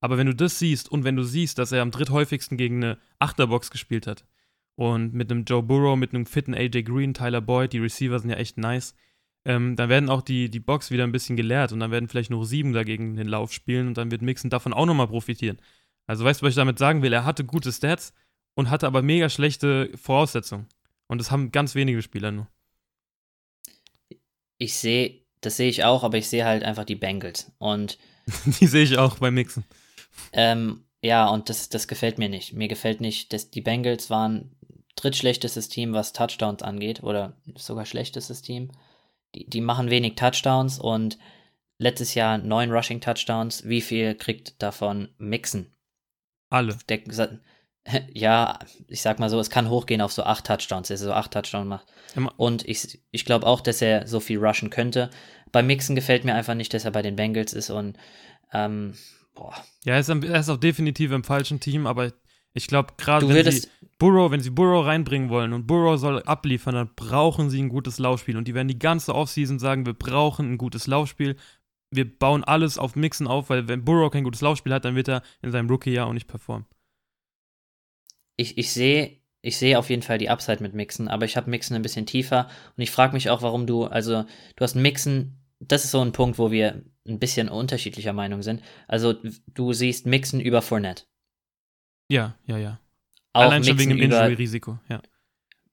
Aber 0.00 0.16
wenn 0.16 0.28
du 0.28 0.34
das 0.34 0.60
siehst 0.60 0.88
und 0.88 1.02
wenn 1.02 1.16
du 1.16 1.24
siehst, 1.24 1.58
dass 1.58 1.72
er 1.72 1.82
am 1.82 1.90
dritthäufigsten 1.90 2.56
gegen 2.56 2.84
eine 2.84 2.98
Achterbox 3.18 3.72
gespielt 3.72 4.06
hat 4.06 4.24
und 4.76 5.12
mit 5.12 5.28
einem 5.28 5.42
Joe 5.42 5.64
Burrow, 5.64 5.96
mit 5.96 6.14
einem 6.14 6.24
fitten 6.24 6.54
AJ 6.54 6.84
Green, 6.84 7.14
Tyler 7.14 7.40
Boyd, 7.40 7.72
die 7.72 7.80
Receiver 7.80 8.20
sind 8.20 8.30
ja 8.30 8.36
echt 8.36 8.58
nice, 8.58 8.94
ähm, 9.44 9.74
dann 9.74 9.88
werden 9.88 10.08
auch 10.08 10.22
die, 10.22 10.50
die 10.50 10.60
Box 10.60 10.92
wieder 10.92 11.02
ein 11.02 11.12
bisschen 11.12 11.36
geleert 11.36 11.72
und 11.72 11.80
dann 11.80 11.90
werden 11.90 12.08
vielleicht 12.08 12.30
nur 12.30 12.46
sieben 12.46 12.72
dagegen 12.72 13.16
den 13.16 13.26
Lauf 13.26 13.52
spielen 13.52 13.88
und 13.88 13.96
dann 13.98 14.12
wird 14.12 14.22
Mixon 14.22 14.50
davon 14.50 14.72
auch 14.72 14.86
nochmal 14.86 15.08
profitieren. 15.08 15.58
Also 16.06 16.24
weißt 16.24 16.40
du, 16.40 16.46
was 16.46 16.50
ich 16.50 16.56
damit 16.56 16.78
sagen 16.78 17.02
will? 17.02 17.12
Er 17.12 17.24
hatte 17.24 17.44
gute 17.44 17.72
Stats, 17.72 18.12
und 18.56 18.70
hatte 18.70 18.88
aber 18.88 19.02
mega 19.02 19.28
schlechte 19.28 19.90
Voraussetzungen. 19.96 20.66
Und 21.06 21.18
das 21.18 21.30
haben 21.30 21.52
ganz 21.52 21.76
wenige 21.76 22.02
Spieler 22.02 22.32
nur. 22.32 22.48
Ich 24.58 24.74
sehe, 24.74 25.22
das 25.42 25.56
sehe 25.56 25.68
ich 25.68 25.84
auch, 25.84 26.02
aber 26.02 26.18
ich 26.18 26.28
sehe 26.28 26.44
halt 26.44 26.64
einfach 26.64 26.84
die 26.84 26.96
Bengals. 26.96 27.52
Und 27.58 27.98
die 28.60 28.66
sehe 28.66 28.82
ich 28.82 28.98
auch 28.98 29.18
beim 29.18 29.34
Mixen. 29.34 29.64
Ähm, 30.32 30.84
ja, 31.02 31.28
und 31.28 31.48
das, 31.48 31.68
das 31.68 31.86
gefällt 31.86 32.18
mir 32.18 32.28
nicht. 32.28 32.54
Mir 32.54 32.66
gefällt 32.66 33.00
nicht, 33.00 33.32
dass 33.32 33.50
die 33.50 33.60
Bengals 33.60 34.10
waren 34.10 34.56
drittschlechtestes 34.96 35.68
Team, 35.68 35.92
was 35.92 36.14
Touchdowns 36.14 36.62
angeht, 36.62 37.02
oder 37.02 37.36
sogar 37.54 37.84
schlechtestes 37.84 38.40
Team. 38.40 38.72
Die, 39.34 39.48
die 39.48 39.60
machen 39.60 39.90
wenig 39.90 40.14
Touchdowns 40.14 40.78
und 40.78 41.18
letztes 41.78 42.14
Jahr 42.14 42.38
neun 42.38 42.72
Rushing 42.72 43.02
Touchdowns. 43.02 43.68
Wie 43.68 43.82
viel 43.82 44.14
kriegt 44.14 44.60
davon 44.62 45.10
Mixon? 45.18 45.66
Alle. 46.48 46.78
Der, 46.88 47.00
ja, 48.12 48.58
ich 48.88 49.02
sag 49.02 49.18
mal 49.18 49.30
so, 49.30 49.38
es 49.38 49.50
kann 49.50 49.68
hochgehen 49.68 50.00
auf 50.00 50.12
so 50.12 50.22
acht 50.24 50.46
Touchdowns, 50.46 50.88
dass 50.88 51.00
er 51.00 51.06
so 51.06 51.12
acht 51.12 51.32
Touchdowns 51.32 51.68
macht. 51.68 51.86
Und 52.36 52.66
ich, 52.66 53.00
ich 53.10 53.24
glaube 53.24 53.46
auch, 53.46 53.60
dass 53.60 53.82
er 53.82 54.06
so 54.06 54.20
viel 54.20 54.38
rushen 54.38 54.70
könnte. 54.70 55.10
Bei 55.52 55.62
Mixon 55.62 55.94
gefällt 55.94 56.24
mir 56.24 56.34
einfach 56.34 56.54
nicht, 56.54 56.72
dass 56.74 56.84
er 56.84 56.90
bei 56.90 57.02
den 57.02 57.16
Bengals 57.16 57.52
ist 57.52 57.70
und 57.70 57.96
ähm, 58.52 58.94
boah. 59.34 59.54
Ja, 59.84 59.94
er 59.94 60.00
ist, 60.00 60.08
er 60.08 60.40
ist 60.40 60.48
auch 60.48 60.56
definitiv 60.56 61.12
im 61.12 61.24
falschen 61.24 61.60
Team, 61.60 61.86
aber 61.86 62.12
ich 62.54 62.68
glaube, 62.68 62.94
gerade 62.96 63.28
wenn 63.28 63.50
sie 63.50 63.68
Burrow, 63.98 64.30
wenn 64.30 64.40
sie 64.40 64.50
Burrow 64.50 64.84
reinbringen 64.84 65.28
wollen 65.28 65.52
und 65.52 65.66
Burrow 65.66 65.98
soll 65.98 66.22
abliefern, 66.22 66.74
dann 66.74 66.90
brauchen 66.96 67.50
sie 67.50 67.62
ein 67.62 67.68
gutes 67.68 67.98
Laufspiel. 67.98 68.36
Und 68.36 68.48
die 68.48 68.54
werden 68.54 68.68
die 68.68 68.78
ganze 68.78 69.14
Offseason 69.14 69.58
sagen, 69.58 69.84
wir 69.84 69.92
brauchen 69.92 70.52
ein 70.52 70.58
gutes 70.58 70.86
Laufspiel. 70.86 71.36
Wir 71.90 72.18
bauen 72.18 72.44
alles 72.44 72.78
auf 72.78 72.96
Mixen 72.96 73.26
auf, 73.26 73.50
weil 73.50 73.68
wenn 73.68 73.84
Burrow 73.84 74.10
kein 74.10 74.24
gutes 74.24 74.40
Laufspiel 74.40 74.72
hat, 74.72 74.84
dann 74.86 74.96
wird 74.96 75.08
er 75.08 75.22
in 75.42 75.52
seinem 75.52 75.68
Rookie-Jahr 75.68 76.06
auch 76.06 76.12
nicht 76.12 76.28
performen. 76.28 76.66
Ich, 78.36 78.58
ich 78.58 78.72
sehe 78.72 79.18
ich 79.42 79.58
sehe 79.58 79.78
auf 79.78 79.90
jeden 79.90 80.02
Fall 80.02 80.18
die 80.18 80.28
Upside 80.28 80.60
mit 80.60 80.74
Mixen, 80.74 81.06
aber 81.06 81.24
ich 81.24 81.36
habe 81.36 81.48
Mixen 81.50 81.76
ein 81.76 81.82
bisschen 81.82 82.04
tiefer 82.04 82.48
und 82.76 82.82
ich 82.82 82.90
frage 82.90 83.12
mich 83.12 83.30
auch, 83.30 83.42
warum 83.42 83.66
du, 83.68 83.84
also 83.84 84.24
du 84.56 84.60
hast 84.64 84.74
Mixen, 84.74 85.38
das 85.60 85.84
ist 85.84 85.92
so 85.92 86.00
ein 86.00 86.10
Punkt, 86.12 86.38
wo 86.38 86.50
wir 86.50 86.82
ein 87.06 87.20
bisschen 87.20 87.48
unterschiedlicher 87.48 88.12
Meinung 88.12 88.42
sind. 88.42 88.60
Also 88.88 89.14
du 89.54 89.72
siehst 89.72 90.04
Mixen 90.04 90.40
über 90.40 90.62
Fournette. 90.62 91.04
Ja, 92.10 92.34
ja, 92.46 92.58
ja. 92.58 92.80
Auch 93.32 93.42
Allein 93.42 93.62
schon 93.62 93.76
Mixen 93.76 93.90
wegen 93.90 93.98
dem 94.00 94.06
über, 94.08 94.18
Injury-Risiko, 94.24 94.78
ja. 94.88 95.00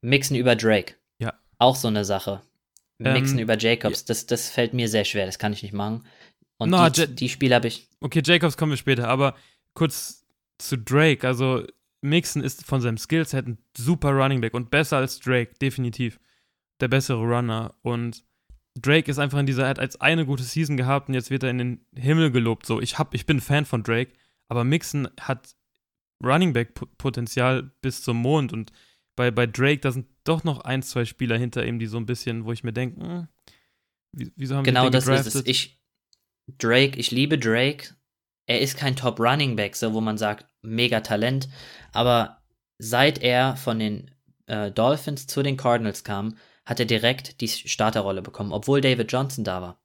Mixen 0.02 0.36
über 0.36 0.56
Drake. 0.56 0.96
Ja. 1.18 1.34
Auch 1.58 1.76
so 1.76 1.88
eine 1.88 2.06
Sache. 2.06 2.42
Mixen 3.00 3.38
Ähm, 3.40 3.44
über 3.44 3.58
Jacobs, 3.58 4.06
das, 4.06 4.28
das 4.28 4.50
fällt 4.50 4.74
mir 4.74 4.88
sehr 4.88 5.06
schwer, 5.06 5.26
das 5.26 5.40
kann 5.40 5.52
ich 5.54 5.64
nicht 5.64 5.74
machen. 5.74 6.06
Und 6.58 6.70
Na, 6.70 6.90
die, 6.92 7.02
Ja- 7.02 7.08
die 7.08 7.30
Spiele 7.30 7.56
habe 7.56 7.68
ich, 7.68 7.90
Okay, 8.02 8.22
Jacobs 8.24 8.56
kommen 8.58 8.74
wir 8.74 8.78
später, 8.78 9.08
aber 9.08 9.36
kurz 9.74 10.26
zu 10.60 10.78
Drake. 10.78 11.26
Also, 11.26 11.66
Mixon 12.04 12.44
ist 12.44 12.66
von 12.66 12.82
seinem 12.82 12.98
Skillset 12.98 13.48
ein 13.48 13.58
super 13.78 14.12
Running 14.12 14.42
Back 14.42 14.54
und 14.54 14.70
besser 14.70 14.98
als 14.98 15.20
Drake, 15.20 15.54
definitiv. 15.62 16.20
Der 16.80 16.90
bessere 16.90 17.22
Runner. 17.22 17.74
Und 17.82 18.26
Drake 18.76 19.10
ist 19.10 19.20
einfach 19.20 19.40
in 19.40 19.46
dieser, 19.46 19.64
er 19.64 19.70
hat 19.70 19.80
als 19.80 20.02
eine 20.02 20.26
gute 20.26 20.44
Season 20.44 20.76
gehabt 20.76 21.08
und 21.08 21.14
jetzt 21.14 21.30
wird 21.30 21.44
er 21.44 21.50
in 21.50 21.58
den 21.58 21.86
Himmel 21.96 22.32
gelobt. 22.32 22.66
So, 22.66 22.82
ich, 22.82 23.00
hab, 23.00 23.14
ich 23.14 23.26
bin 23.26 23.40
Fan 23.40 23.66
von 23.66 23.84
Drake, 23.84 24.12
aber 24.50 24.64
Mixon 24.64 25.10
hat 25.20 25.56
Running 26.24 26.54
Back-Potenzial 26.54 27.72
bis 27.82 28.02
zum 28.02 28.18
Mond 28.18 28.52
und 28.52 28.72
bei, 29.16 29.32
bei 29.32 29.46
Drake, 29.46 29.80
da 29.80 29.92
sind 29.92 30.08
doch 30.24 30.44
noch 30.44 30.62
ein, 30.62 30.82
zwei 30.82 31.06
Spieler 31.06 31.38
hinter 31.38 31.66
ihm, 31.66 31.80
die 31.80 31.86
so 31.86 31.98
ein 31.98 32.06
bisschen, 32.06 32.46
wo 32.46 32.52
ich 32.52 32.64
mir 32.64 32.74
denke, 32.74 33.00
hm, 33.00 33.28
wie, 34.12 34.32
wieso 34.36 34.56
haben 34.56 34.64
genau 34.64 34.86
die 34.86 34.88
den 34.88 34.94
das 34.94 35.06
gedraftet? 35.06 35.28
ist 35.28 35.36
es. 35.36 35.46
Ich, 35.46 35.80
Drake, 36.58 36.98
ich 36.98 37.12
liebe 37.12 37.38
Drake. 37.38 37.96
Er 38.46 38.60
ist 38.60 38.76
kein 38.76 38.96
Top 38.96 39.20
Running 39.20 39.56
Back, 39.56 39.76
so 39.76 39.94
wo 39.94 40.02
man 40.02 40.18
sagt, 40.18 40.46
mega 40.64 41.02
Talent. 41.02 41.48
Aber 41.92 42.42
seit 42.80 43.22
er 43.22 43.56
von 43.56 43.80
den 43.80 44.12
äh, 44.48 44.72
Dolphins 44.72 45.28
zu 45.28 45.44
den 45.44 45.58
Cardinals 45.58 46.04
kam, 46.04 46.38
hat 46.66 46.80
er 46.80 46.86
direkt 46.86 47.42
die 47.42 47.48
Starterrolle 47.48 48.22
bekommen, 48.22 48.54
obwohl 48.54 48.82
David 48.82 49.12
Johnson 49.12 49.44
da 49.44 49.62
war. 49.62 49.80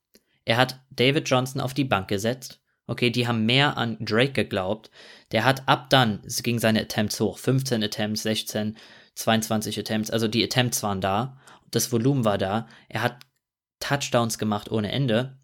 Er 0.44 0.56
hat 0.56 0.80
David 0.90 1.28
Johnson 1.28 1.60
auf 1.60 1.74
die 1.74 1.84
Bank 1.84 2.08
gesetzt. 2.08 2.60
Okay, 2.86 3.10
die 3.10 3.28
haben 3.28 3.44
mehr 3.44 3.76
an 3.76 3.98
Drake 4.00 4.32
geglaubt. 4.32 4.90
Der 5.30 5.44
hat 5.44 5.68
ab 5.68 5.90
dann, 5.90 6.20
es 6.24 6.42
ging 6.42 6.58
seine 6.58 6.80
Attempts 6.80 7.20
hoch, 7.20 7.36
15 7.36 7.84
Attempts, 7.84 8.22
16, 8.22 8.78
22 9.14 9.78
Attempts, 9.78 10.10
also 10.10 10.26
die 10.26 10.42
Attempts 10.42 10.82
waren 10.82 11.02
da, 11.02 11.36
das 11.70 11.92
Volumen 11.92 12.24
war 12.24 12.38
da. 12.38 12.66
Er 12.88 13.02
hat 13.02 13.18
Touchdowns 13.80 14.38
gemacht 14.38 14.70
ohne 14.70 14.90
Ende. 14.90 15.37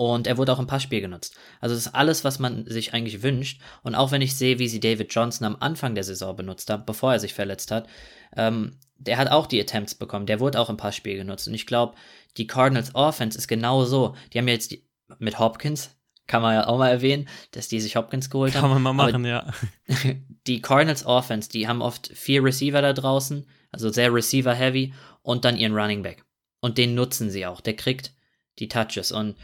Und 0.00 0.28
er 0.28 0.36
wurde 0.36 0.52
auch 0.52 0.60
im 0.60 0.68
Passspiel 0.68 1.00
genutzt. 1.00 1.36
Also 1.60 1.74
das 1.74 1.86
ist 1.86 1.94
alles, 1.94 2.22
was 2.22 2.38
man 2.38 2.64
sich 2.68 2.94
eigentlich 2.94 3.24
wünscht. 3.24 3.60
Und 3.82 3.96
auch 3.96 4.12
wenn 4.12 4.22
ich 4.22 4.36
sehe, 4.36 4.60
wie 4.60 4.68
sie 4.68 4.78
David 4.78 5.12
Johnson 5.12 5.44
am 5.44 5.56
Anfang 5.58 5.96
der 5.96 6.04
Saison 6.04 6.36
benutzt 6.36 6.70
hat, 6.70 6.86
bevor 6.86 7.14
er 7.14 7.18
sich 7.18 7.34
verletzt 7.34 7.72
hat, 7.72 7.88
ähm, 8.36 8.78
der 8.96 9.16
hat 9.16 9.28
auch 9.28 9.48
die 9.48 9.60
Attempts 9.60 9.96
bekommen. 9.96 10.26
Der 10.26 10.38
wurde 10.38 10.60
auch 10.60 10.70
im 10.70 10.76
Passspiel 10.76 11.16
genutzt. 11.16 11.48
Und 11.48 11.54
ich 11.54 11.66
glaube, 11.66 11.96
die 12.36 12.46
Cardinals 12.46 12.94
Offense 12.94 13.36
ist 13.36 13.48
genau 13.48 13.84
so. 13.84 14.14
Die 14.32 14.38
haben 14.38 14.46
ja 14.46 14.54
jetzt 14.54 14.70
die, 14.70 14.86
mit 15.18 15.40
Hopkins, 15.40 15.90
kann 16.28 16.42
man 16.42 16.54
ja 16.54 16.68
auch 16.68 16.78
mal 16.78 16.90
erwähnen, 16.90 17.28
dass 17.50 17.66
die 17.66 17.80
sich 17.80 17.96
Hopkins 17.96 18.30
geholt 18.30 18.54
haben. 18.54 18.60
Kann 18.60 18.70
man 18.70 18.82
mal 18.82 18.90
Aber 18.90 19.10
machen, 19.10 19.24
ja. 19.24 19.52
die 20.46 20.62
Cardinals 20.62 21.04
Offense, 21.06 21.48
die 21.50 21.66
haben 21.66 21.82
oft 21.82 22.06
vier 22.14 22.44
Receiver 22.44 22.82
da 22.82 22.92
draußen, 22.92 23.48
also 23.72 23.90
sehr 23.90 24.14
Receiver-heavy, 24.14 24.94
und 25.22 25.44
dann 25.44 25.56
ihren 25.56 25.74
Running 25.74 26.04
Back. 26.04 26.24
Und 26.60 26.78
den 26.78 26.94
nutzen 26.94 27.30
sie 27.30 27.46
auch. 27.46 27.60
Der 27.60 27.74
kriegt 27.74 28.12
die 28.60 28.68
Touches. 28.68 29.10
Und 29.10 29.34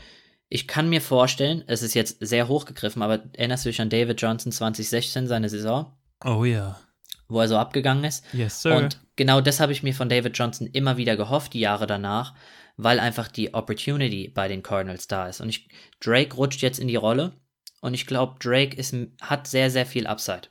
ich 0.55 0.69
kann 0.69 0.89
mir 0.89 1.01
vorstellen, 1.01 1.65
es 1.67 1.83
ist 1.83 1.95
jetzt 1.95 2.19
sehr 2.21 2.47
hochgegriffen, 2.47 3.03
aber 3.03 3.25
erinnerst 3.33 3.65
du 3.65 3.71
dich 3.71 3.81
an 3.81 3.91
David 3.91 4.23
Johnson 4.23 4.53
2016, 4.53 5.27
seine 5.27 5.49
Saison, 5.49 5.93
Oh 6.25 6.45
ja. 6.45 6.79
wo 7.27 7.41
er 7.41 7.49
so 7.49 7.59
abgegangen 7.59 8.05
ist? 8.05 8.25
Yes, 8.33 8.63
sir. 8.63 8.77
Und 8.77 9.01
genau 9.17 9.41
das 9.41 9.59
habe 9.59 9.73
ich 9.73 9.83
mir 9.83 9.93
von 9.95 10.09
David 10.09 10.39
Johnson 10.39 10.69
immer 10.69 10.97
wieder 10.97 11.17
gehofft, 11.17 11.55
die 11.55 11.59
Jahre 11.61 11.89
danach, 11.89 12.35
weil 12.77 13.01
einfach 13.01 13.27
die 13.27 13.53
Opportunity 13.53 14.29
bei 14.29 14.47
den 14.47 14.63
Cardinals 14.63 15.09
da 15.09 15.27
ist. 15.27 15.41
Und 15.41 15.49
ich, 15.49 15.69
Drake 15.99 16.37
rutscht 16.37 16.63
jetzt 16.63 16.79
in 16.79 16.87
die 16.87 16.95
Rolle 16.95 17.33
und 17.81 17.95
ich 17.95 18.07
glaube, 18.07 18.37
Drake 18.39 18.77
ist, 18.77 18.95
hat 19.21 19.49
sehr, 19.49 19.73
sehr 19.73 19.87
viel 19.87 20.07
Upside. 20.07 20.51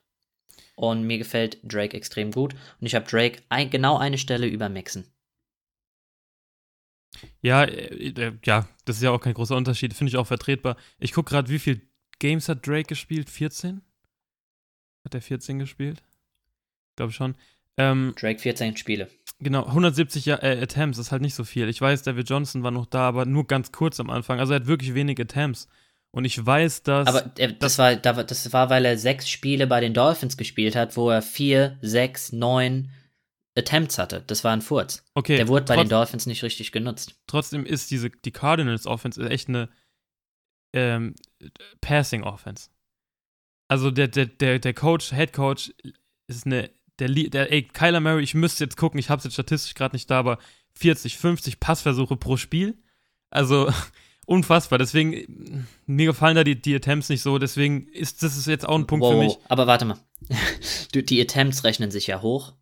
Und 0.75 1.03
mir 1.03 1.17
gefällt 1.17 1.59
Drake 1.63 1.95
extrem 1.95 2.31
gut. 2.31 2.55
Und 2.81 2.87
ich 2.87 2.95
habe 2.95 3.09
Drake 3.09 3.41
ein, 3.47 3.69
genau 3.69 3.97
eine 3.97 4.17
Stelle 4.17 4.47
über 4.47 4.67
Mixen. 4.67 5.05
Ja, 7.41 7.63
äh, 7.63 8.09
äh, 8.09 8.33
ja, 8.43 8.67
das 8.85 8.97
ist 8.97 9.03
ja 9.03 9.11
auch 9.11 9.19
kein 9.21 9.33
großer 9.33 9.55
Unterschied. 9.55 9.93
Finde 9.93 10.09
ich 10.09 10.17
auch 10.17 10.27
vertretbar. 10.27 10.75
Ich 10.99 11.13
gucke 11.13 11.29
gerade, 11.31 11.49
wie 11.49 11.59
viele 11.59 11.81
Games 12.19 12.49
hat 12.49 12.65
Drake 12.65 12.87
gespielt? 12.87 13.29
14? 13.29 13.81
Hat 15.05 15.13
er 15.13 15.21
14 15.21 15.59
gespielt? 15.59 16.01
Glaube 16.95 17.11
schon. 17.11 17.35
Ähm, 17.77 18.13
Drake 18.19 18.39
14 18.39 18.77
Spiele. 18.77 19.09
genau, 19.39 19.65
170 19.65 20.25
ja 20.25 20.35
äh, 20.43 20.61
Attempts 20.61 20.99
ist 20.99 21.11
halt 21.11 21.21
nicht 21.23 21.33
so 21.35 21.43
viel. 21.43 21.67
Ich 21.69 21.81
weiß, 21.81 22.03
David 22.03 22.29
Johnson 22.29 22.61
war 22.63 22.71
noch 22.71 22.85
da, 22.85 23.07
aber 23.07 23.25
nur 23.25 23.47
ganz 23.47 23.71
kurz 23.71 23.99
am 23.99 24.09
Anfang. 24.09 24.39
Also 24.39 24.53
er 24.53 24.59
hat 24.59 24.67
wirklich 24.67 24.93
wenig 24.93 25.19
Attempts. 25.19 25.67
Und 26.11 26.25
ich 26.25 26.45
weiß, 26.45 26.83
dass. 26.83 27.07
Aber 27.07 27.31
er, 27.39 27.51
das, 27.53 27.79
war, 27.79 27.95
da 27.95 28.15
war- 28.15 28.23
das 28.23 28.53
war, 28.53 28.69
weil 28.69 28.85
er 28.85 28.97
sechs 28.99 29.27
Spiele 29.27 29.65
bei 29.65 29.79
den 29.79 29.95
Dolphins 29.95 30.37
gespielt 30.37 30.75
hat, 30.75 30.95
wo 30.95 31.09
er 31.09 31.23
vier, 31.23 31.77
sechs, 31.81 32.31
neun 32.31 32.91
Attempts 33.55 33.97
hatte. 33.97 34.23
Das 34.25 34.43
war 34.43 34.51
ein 34.51 34.61
Furz. 34.61 35.03
okay, 35.13 35.37
Der 35.37 35.47
wurde 35.47 35.65
bei 35.65 35.75
den 35.75 35.89
Dolphins 35.89 36.25
nicht 36.25 36.43
richtig 36.43 36.71
genutzt. 36.71 37.15
trotzdem 37.27 37.65
ist 37.65 37.91
diese, 37.91 38.09
die 38.09 38.31
Cardinals 38.31 38.87
Offense 38.87 39.29
echt 39.29 39.49
eine 39.49 39.69
ähm, 40.73 41.15
Passing 41.81 42.23
Offense. 42.23 42.69
Also 43.67 43.91
der, 43.91 44.07
der, 44.07 44.25
der, 44.25 44.59
der 44.59 44.73
Coach, 44.73 45.11
Head 45.11 45.33
Coach 45.33 45.73
ist 46.27 46.45
eine, 46.45 46.69
der, 46.99 47.09
der, 47.09 47.51
ey, 47.51 47.63
Kyler 47.63 47.99
Murray, 47.99 48.23
ich 48.23 48.33
müsste 48.33 48.63
jetzt 48.63 48.77
gucken, 48.77 48.99
ich 48.99 49.09
habe 49.09 49.19
es 49.19 49.23
jetzt 49.23 49.33
statistisch 49.33 49.73
gerade 49.75 49.95
nicht 49.95 50.09
da, 50.09 50.19
aber 50.19 50.39
40, 50.75 51.17
50 51.17 51.59
Passversuche 51.59 52.17
pro 52.17 52.37
Spiel. 52.37 52.77
Also 53.29 53.71
unfassbar. 54.25 54.79
Deswegen, 54.79 55.67
mir 55.85 56.07
gefallen 56.07 56.35
da 56.35 56.43
die, 56.43 56.59
die 56.59 56.75
Attempts 56.75 57.09
nicht 57.09 57.21
so, 57.21 57.37
deswegen 57.37 57.87
ist 57.87 58.23
das 58.23 58.37
ist 58.37 58.47
jetzt 58.47 58.67
auch 58.67 58.77
ein 58.77 58.87
Punkt 58.87 59.05
für 59.05 59.17
mich. 59.17 59.37
Aber 59.47 59.67
warte 59.67 59.85
mal. 59.85 59.97
Die 60.93 61.21
Attempts 61.21 61.65
rechnen 61.65 61.91
sich 61.91 62.07
ja 62.07 62.21
hoch, 62.21 62.53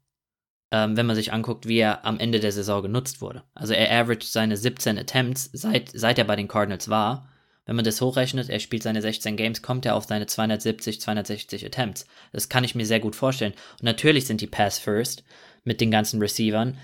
ähm, 0.71 0.95
wenn 0.95 1.05
man 1.05 1.15
sich 1.15 1.33
anguckt, 1.33 1.67
wie 1.67 1.79
er 1.79 2.05
am 2.05 2.19
Ende 2.19 2.39
der 2.39 2.51
Saison 2.51 2.81
genutzt 2.81 3.21
wurde. 3.21 3.43
Also 3.53 3.73
er 3.73 3.91
averaged 3.91 4.23
seine 4.31 4.57
17 4.57 4.97
Attempts, 4.97 5.49
seit, 5.53 5.91
seit 5.93 6.17
er 6.17 6.25
bei 6.25 6.35
den 6.35 6.47
Cardinals 6.47 6.89
war. 6.89 7.27
Wenn 7.65 7.75
man 7.75 7.85
das 7.85 8.01
hochrechnet, 8.01 8.49
er 8.49 8.59
spielt 8.59 8.83
seine 8.83 9.01
16 9.01 9.37
Games, 9.37 9.61
kommt 9.61 9.85
er 9.85 9.95
auf 9.95 10.05
seine 10.05 10.25
270, 10.25 10.99
260 10.99 11.65
Attempts. 11.65 12.07
Das 12.31 12.49
kann 12.49 12.63
ich 12.63 12.73
mir 12.73 12.85
sehr 12.85 12.99
gut 12.99 13.15
vorstellen. 13.15 13.53
Und 13.79 13.83
natürlich 13.83 14.25
sind 14.25 14.41
die 14.41 14.47
Pass 14.47 14.79
First 14.79 15.23
mit 15.63 15.79
den 15.79 15.91
ganzen 15.91 16.21
Receivern. 16.21 16.77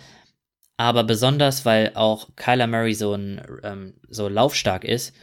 Aber 0.77 1.03
besonders, 1.03 1.65
weil 1.65 1.93
auch 1.95 2.29
Kyler 2.35 2.67
Murray 2.67 2.93
so, 2.93 3.13
ein, 3.13 3.41
ähm, 3.63 3.95
so 4.07 4.27
laufstark 4.27 4.83
ist, 4.83 5.15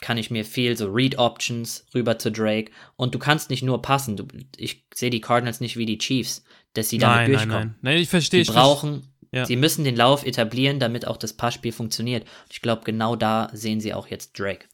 kann 0.00 0.18
ich 0.18 0.30
mir 0.30 0.44
viel 0.44 0.76
so 0.76 0.90
Read 0.90 1.18
Options 1.18 1.86
rüber 1.94 2.18
zu 2.18 2.32
Drake. 2.32 2.72
Und 2.96 3.14
du 3.14 3.18
kannst 3.18 3.50
nicht 3.50 3.62
nur 3.62 3.82
passen. 3.82 4.16
Du, 4.16 4.26
ich 4.56 4.86
sehe 4.94 5.10
die 5.10 5.20
Cardinals 5.20 5.60
nicht 5.60 5.76
wie 5.76 5.86
die 5.86 5.98
Chiefs, 5.98 6.44
dass 6.78 6.88
sie 6.88 6.98
damit 6.98 7.16
Nein, 7.16 7.30
nein, 7.30 7.48
durchkommen. 7.48 7.68
nein. 7.68 7.78
Nein, 7.94 7.96
ich 8.02 8.08
verstehe. 8.08 8.44
Sie 8.44 8.50
brauchen, 8.52 9.02
Ja. 9.32 9.44
sie 9.44 9.56
müssen 9.56 9.84
den 9.84 9.96
Lauf 9.96 10.24
etablieren, 10.24 10.78
damit 10.80 11.06
auch 11.06 11.16
das 11.16 11.34
Passspiel 11.34 11.72
funktioniert. 11.72 12.22
Und 12.24 12.52
ich 12.52 12.62
glaube, 12.62 12.84
genau 12.84 13.16
da 13.16 13.50
sehen 13.52 13.80
sie 13.80 13.92
auch 13.94 14.06
jetzt 14.08 14.38
Drake. 14.38 14.66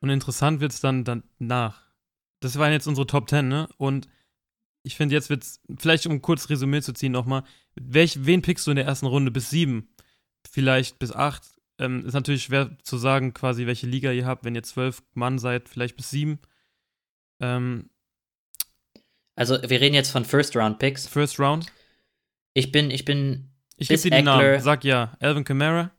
Und 0.00 0.08
interessant 0.10 0.60
wird 0.60 0.72
es 0.72 0.80
dann 0.80 1.04
danach. 1.04 1.82
Das 2.40 2.58
waren 2.58 2.72
jetzt 2.72 2.86
unsere 2.86 3.06
Top 3.06 3.28
10, 3.28 3.48
ne? 3.48 3.68
Und 3.76 4.08
ich 4.82 4.96
finde, 4.96 5.14
jetzt 5.14 5.28
wird 5.28 5.42
es, 5.42 5.60
vielleicht 5.78 6.06
um 6.06 6.22
kurz 6.22 6.48
Resümee 6.48 6.80
zu 6.80 6.94
ziehen 6.94 7.12
nochmal, 7.12 7.44
welch, 7.74 8.24
wen 8.24 8.40
pickst 8.40 8.66
du 8.66 8.70
in 8.70 8.76
der 8.76 8.86
ersten 8.86 9.04
Runde 9.06 9.30
bis 9.30 9.50
sieben? 9.50 9.90
Vielleicht 10.50 10.98
bis 10.98 11.12
acht? 11.12 11.42
Ähm, 11.78 12.06
ist 12.06 12.14
natürlich 12.14 12.44
schwer 12.44 12.78
zu 12.82 12.96
sagen, 12.96 13.34
quasi, 13.34 13.66
welche 13.66 13.86
Liga 13.86 14.10
ihr 14.10 14.24
habt, 14.24 14.44
wenn 14.44 14.54
ihr 14.54 14.62
zwölf 14.62 15.02
Mann 15.12 15.38
seid, 15.38 15.68
vielleicht 15.68 15.96
bis 15.96 16.08
sieben. 16.10 16.38
Ähm, 17.40 17.89
Also, 19.40 19.58
wir 19.62 19.80
reden 19.80 19.94
jetzt 19.94 20.10
von 20.10 20.26
First 20.26 20.54
Round 20.54 20.78
Picks. 20.78 21.06
First 21.06 21.38
Round. 21.40 21.72
Ich 22.52 22.70
bin, 22.72 22.90
ich 22.90 23.06
bin, 23.06 23.50
Ich 23.78 23.88
gebe 23.88 23.98
dir 24.02 24.12
Eckler- 24.18 24.22
Namen. 24.22 24.60
Sag 24.60 24.84
ja. 24.84 25.16
Alvin 25.18 25.44
Kamara, 25.44 25.92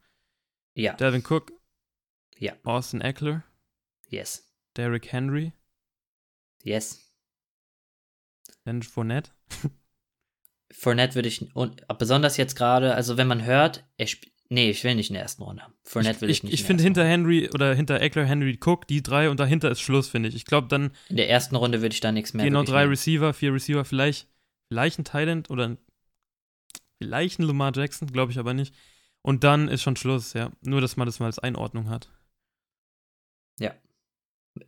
ja, 0.76 0.94
Dalvin 0.94 1.24
Cook, 1.28 1.52
Ja. 2.38 2.54
Austin 2.64 3.02
Eckler, 3.02 3.44
Yes. 4.10 4.48
Derrick 4.78 5.12
Henry, 5.12 5.54
Yes. 6.64 7.00
Leonard 8.64 8.86
Fournette. 8.86 9.32
Fournette 10.72 11.16
würde 11.16 11.28
ich, 11.30 11.56
und 11.56 11.82
besonders 11.98 12.38
jetzt 12.38 12.56
gerade, 12.56 12.94
also 12.94 13.18
wenn 13.18 13.28
man 13.28 13.44
hört, 13.44 13.84
er 13.98 14.06
spielt, 14.06 14.31
nee, 14.52 14.70
ich 14.70 14.84
will 14.84 14.96
nicht 14.96 15.10
in 15.10 15.16
der 15.16 15.24
ersten 15.24 15.42
Runde. 15.42 15.64
Fournette 15.84 16.22
will 16.22 16.30
ich, 16.30 16.38
ich, 16.38 16.44
nicht. 16.44 16.54
ich 16.54 16.64
finde 16.64 16.84
hinter 16.84 17.06
Henry 17.06 17.50
oder 17.54 17.74
hinter 17.74 18.00
Eckler, 18.00 18.26
Henry, 18.26 18.60
Cook, 18.64 18.88
die 18.88 19.02
drei 19.02 19.30
und 19.30 19.40
dahinter 19.40 19.72
ist 19.72 19.82
Schluss, 19.82 20.10
finde 20.10 20.30
ich. 20.30 20.36
Ich 20.36 20.46
glaube, 20.46 20.68
dann. 20.68 20.92
In 21.10 21.18
der 21.18 21.30
ersten 21.30 21.56
Runde 21.56 21.82
würde 21.82 21.94
ich 21.94 22.02
da 22.02 22.12
nichts 22.12 22.34
mehr 22.34 22.46
wirklich 22.46 22.70
drei 22.70 22.82
nehmen. 22.82 22.90
Receiver, 22.92 23.34
vier 23.34 23.54
Receiver, 23.54 23.86
vielleicht, 23.86 24.28
vielleicht 24.68 25.00
ein 25.00 25.06
Thailand 25.06 25.50
oder 25.50 25.70
ein, 25.70 25.78
vielleicht 26.98 27.40
ein 27.40 27.44
Lamar 27.44 27.72
Jackson, 27.76 28.08
glaube 28.12 28.32
ich 28.32 28.40
aber 28.40 28.54
nicht. 28.54 28.76
Und 29.24 29.44
dann 29.44 29.68
ist 29.68 29.84
schon 29.84 29.96
Schluss, 29.96 30.34
ja. 30.34 30.52
Nur, 30.62 30.82
dass 30.82 30.98
man 30.98 31.06
das 31.06 31.20
mal 31.20 31.28
als 31.28 31.40
Einordnung 31.40 31.90
hat. 31.90 32.10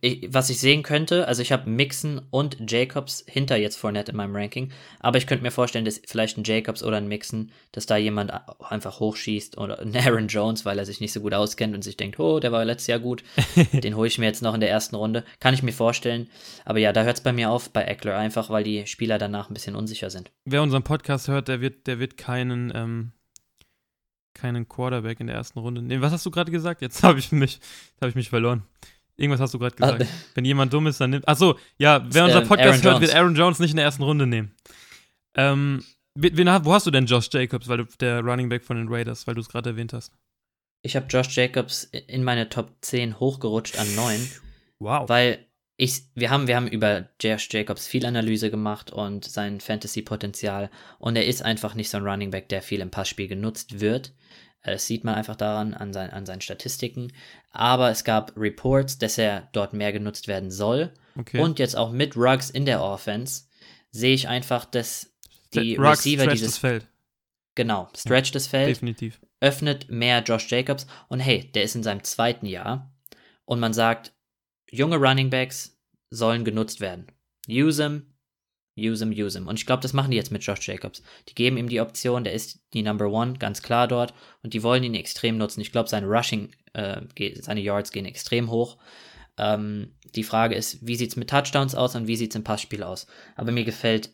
Ich, 0.00 0.32
was 0.32 0.48
ich 0.48 0.58
sehen 0.58 0.82
könnte, 0.82 1.28
also 1.28 1.42
ich 1.42 1.52
habe 1.52 1.68
Mixon 1.68 2.22
und 2.30 2.70
Jacobs 2.70 3.22
hinter 3.28 3.56
jetzt 3.56 3.76
Fournette 3.76 4.12
in 4.12 4.16
meinem 4.16 4.34
Ranking, 4.34 4.72
aber 4.98 5.18
ich 5.18 5.26
könnte 5.26 5.42
mir 5.42 5.50
vorstellen, 5.50 5.84
dass 5.84 6.00
vielleicht 6.06 6.38
ein 6.38 6.44
Jacobs 6.44 6.82
oder 6.82 6.96
ein 6.96 7.06
Mixon, 7.06 7.50
dass 7.72 7.84
da 7.84 7.98
jemand 7.98 8.32
einfach 8.60 8.98
hochschießt 8.98 9.58
oder 9.58 9.80
ein 9.80 9.94
Aaron 9.94 10.28
Jones, 10.28 10.64
weil 10.64 10.78
er 10.78 10.86
sich 10.86 11.00
nicht 11.00 11.12
so 11.12 11.20
gut 11.20 11.34
auskennt 11.34 11.74
und 11.74 11.82
sich 11.82 11.98
denkt, 11.98 12.18
oh, 12.18 12.40
der 12.40 12.50
war 12.50 12.64
letztes 12.64 12.86
Jahr 12.86 12.98
gut, 12.98 13.24
den 13.72 13.94
hole 13.94 14.08
ich 14.08 14.18
mir 14.18 14.24
jetzt 14.24 14.42
noch 14.42 14.54
in 14.54 14.60
der 14.60 14.70
ersten 14.70 14.96
Runde. 14.96 15.22
Kann 15.38 15.52
ich 15.52 15.62
mir 15.62 15.72
vorstellen. 15.72 16.28
Aber 16.64 16.78
ja, 16.78 16.94
da 16.94 17.02
hört 17.02 17.18
es 17.18 17.22
bei 17.22 17.34
mir 17.34 17.50
auf 17.50 17.68
bei 17.68 17.84
Eckler 17.84 18.16
einfach, 18.16 18.48
weil 18.48 18.64
die 18.64 18.86
Spieler 18.86 19.18
danach 19.18 19.50
ein 19.50 19.54
bisschen 19.54 19.76
unsicher 19.76 20.08
sind. 20.08 20.30
Wer 20.46 20.62
unseren 20.62 20.82
Podcast 20.82 21.28
hört, 21.28 21.48
der 21.48 21.60
wird, 21.60 21.86
der 21.86 21.98
wird 21.98 22.16
keinen, 22.16 22.72
ähm, 22.74 23.12
keinen 24.32 24.66
Quarterback 24.66 25.20
in 25.20 25.26
der 25.26 25.36
ersten 25.36 25.58
Runde 25.58 25.82
nehmen. 25.82 26.02
Was 26.02 26.12
hast 26.12 26.24
du 26.24 26.30
gerade 26.30 26.50
gesagt? 26.50 26.80
Jetzt 26.80 27.02
habe 27.02 27.18
ich 27.18 27.32
mich, 27.32 27.60
habe 28.00 28.08
ich 28.08 28.14
mich 28.14 28.30
verloren. 28.30 28.62
Irgendwas 29.16 29.40
hast 29.40 29.54
du 29.54 29.58
gerade 29.58 29.76
gesagt. 29.76 30.02
Ah, 30.02 30.06
Wenn 30.34 30.44
jemand 30.44 30.72
dumm 30.72 30.86
ist, 30.86 31.00
dann 31.00 31.10
nimmt. 31.10 31.28
Achso, 31.28 31.58
ja, 31.78 32.04
wer 32.10 32.24
unser 32.24 32.42
Ähm, 32.42 32.48
Podcast 32.48 32.82
hört, 32.84 33.00
wird 33.00 33.14
Aaron 33.14 33.34
Jones 33.34 33.58
nicht 33.60 33.70
in 33.70 33.76
der 33.76 33.84
ersten 33.84 34.02
Runde 34.02 34.26
nehmen. 34.26 34.54
Ähm, 35.36 35.84
wen, 36.14 36.46
wo 36.64 36.72
hast 36.72 36.86
du 36.86 36.90
denn 36.90 37.06
Josh 37.06 37.28
Jacobs, 37.32 37.68
weil 37.68 37.78
du 37.78 37.84
der 38.00 38.20
Running 38.20 38.48
Back 38.48 38.64
von 38.64 38.76
den 38.76 38.88
Raiders, 38.88 39.26
weil 39.26 39.34
du 39.34 39.40
es 39.40 39.48
gerade 39.48 39.70
erwähnt 39.70 39.92
hast? 39.92 40.12
Ich 40.82 40.96
habe 40.96 41.06
Josh 41.08 41.34
Jacobs 41.36 41.84
in 41.84 42.24
meine 42.24 42.48
Top 42.48 42.72
10 42.82 43.18
hochgerutscht 43.18 43.78
an 43.78 43.94
9. 43.94 44.30
Wow. 44.80 45.08
Weil 45.08 45.46
ich, 45.76 46.02
wir 46.14 46.30
haben, 46.30 46.46
wir 46.46 46.56
haben 46.56 46.68
über 46.68 47.08
Josh 47.20 47.48
Jacobs 47.50 47.86
viel 47.86 48.06
Analyse 48.06 48.50
gemacht 48.50 48.92
und 48.92 49.24
sein 49.24 49.60
Fantasy-Potenzial. 49.60 50.70
Und 50.98 51.16
er 51.16 51.26
ist 51.26 51.42
einfach 51.42 51.74
nicht 51.74 51.90
so 51.90 51.96
ein 51.96 52.06
Running 52.06 52.30
Back, 52.30 52.48
der 52.48 52.62
viel 52.62 52.80
im 52.80 52.90
Passspiel 52.90 53.28
genutzt 53.28 53.80
wird. 53.80 54.12
Äh, 54.64 54.72
Das 54.72 54.86
sieht 54.86 55.04
man 55.04 55.14
einfach 55.14 55.36
daran, 55.36 55.72
an, 55.74 55.92
sein, 55.92 56.10
an 56.10 56.26
seinen 56.26 56.40
Statistiken. 56.40 57.12
Aber 57.52 57.90
es 57.90 58.02
gab 58.02 58.32
Reports, 58.36 58.98
dass 58.98 59.16
er 59.16 59.48
dort 59.52 59.72
mehr 59.72 59.92
genutzt 59.92 60.26
werden 60.26 60.50
soll. 60.50 60.92
okay. 61.16 61.40
Und 61.40 61.60
jetzt 61.60 61.76
auch 61.76 61.92
mit 61.92 62.16
Ruggs 62.16 62.50
in 62.50 62.66
der 62.66 62.82
Offense 62.82 63.44
sehe 63.92 64.14
ich 64.14 64.26
einfach, 64.26 64.64
dass 64.64 65.12
die 65.54 65.76
Ruggs 65.76 66.04
Receiver 66.04 66.26
dieses, 66.26 66.48
das 66.48 66.58
Feld. 66.58 66.88
genau, 67.54 67.88
stretch 67.96 68.32
das 68.32 68.48
Feld 68.48 68.70
Definitiv. 68.70 69.20
öffnet 69.38 69.88
mehr 69.88 70.20
Josh 70.24 70.50
Jacobs 70.50 70.88
und 71.06 71.20
hey, 71.20 71.48
der 71.52 71.62
ist 71.62 71.76
in 71.76 71.84
seinem 71.84 72.02
zweiten 72.02 72.46
Jahr 72.46 72.92
und 73.44 73.60
man 73.60 73.72
sagt, 73.72 74.12
junge 74.68 74.96
Running 74.96 75.30
Backs 75.30 75.78
sollen 76.10 76.44
genutzt 76.44 76.80
werden. 76.80 77.06
Use 77.48 77.80
him, 77.80 78.13
use 78.76 79.04
him, 79.04 79.12
use 79.12 79.38
him. 79.38 79.46
Und 79.46 79.58
ich 79.58 79.66
glaube, 79.66 79.82
das 79.82 79.92
machen 79.92 80.10
die 80.10 80.16
jetzt 80.16 80.30
mit 80.30 80.44
Josh 80.44 80.66
Jacobs. 80.66 81.02
Die 81.28 81.34
geben 81.34 81.56
ihm 81.56 81.68
die 81.68 81.80
Option, 81.80 82.24
der 82.24 82.32
ist 82.32 82.60
die 82.72 82.82
Number 82.82 83.10
One, 83.10 83.34
ganz 83.34 83.62
klar 83.62 83.88
dort 83.88 84.14
und 84.42 84.54
die 84.54 84.62
wollen 84.62 84.84
ihn 84.84 84.94
extrem 84.94 85.36
nutzen. 85.36 85.60
Ich 85.60 85.72
glaube, 85.72 85.88
sein 85.88 86.04
Rushing, 86.04 86.50
äh, 86.72 87.02
seine 87.40 87.60
Yards 87.60 87.92
gehen 87.92 88.06
extrem 88.06 88.50
hoch. 88.50 88.78
Ähm, 89.36 89.94
die 90.14 90.24
Frage 90.24 90.54
ist, 90.54 90.86
wie 90.86 90.96
sieht's 90.96 91.16
mit 91.16 91.30
Touchdowns 91.30 91.74
aus 91.74 91.94
und 91.94 92.06
wie 92.06 92.16
sieht's 92.16 92.36
im 92.36 92.44
Passspiel 92.44 92.82
aus? 92.82 93.06
Aber 93.36 93.52
mir 93.52 93.64
gefällt 93.64 94.10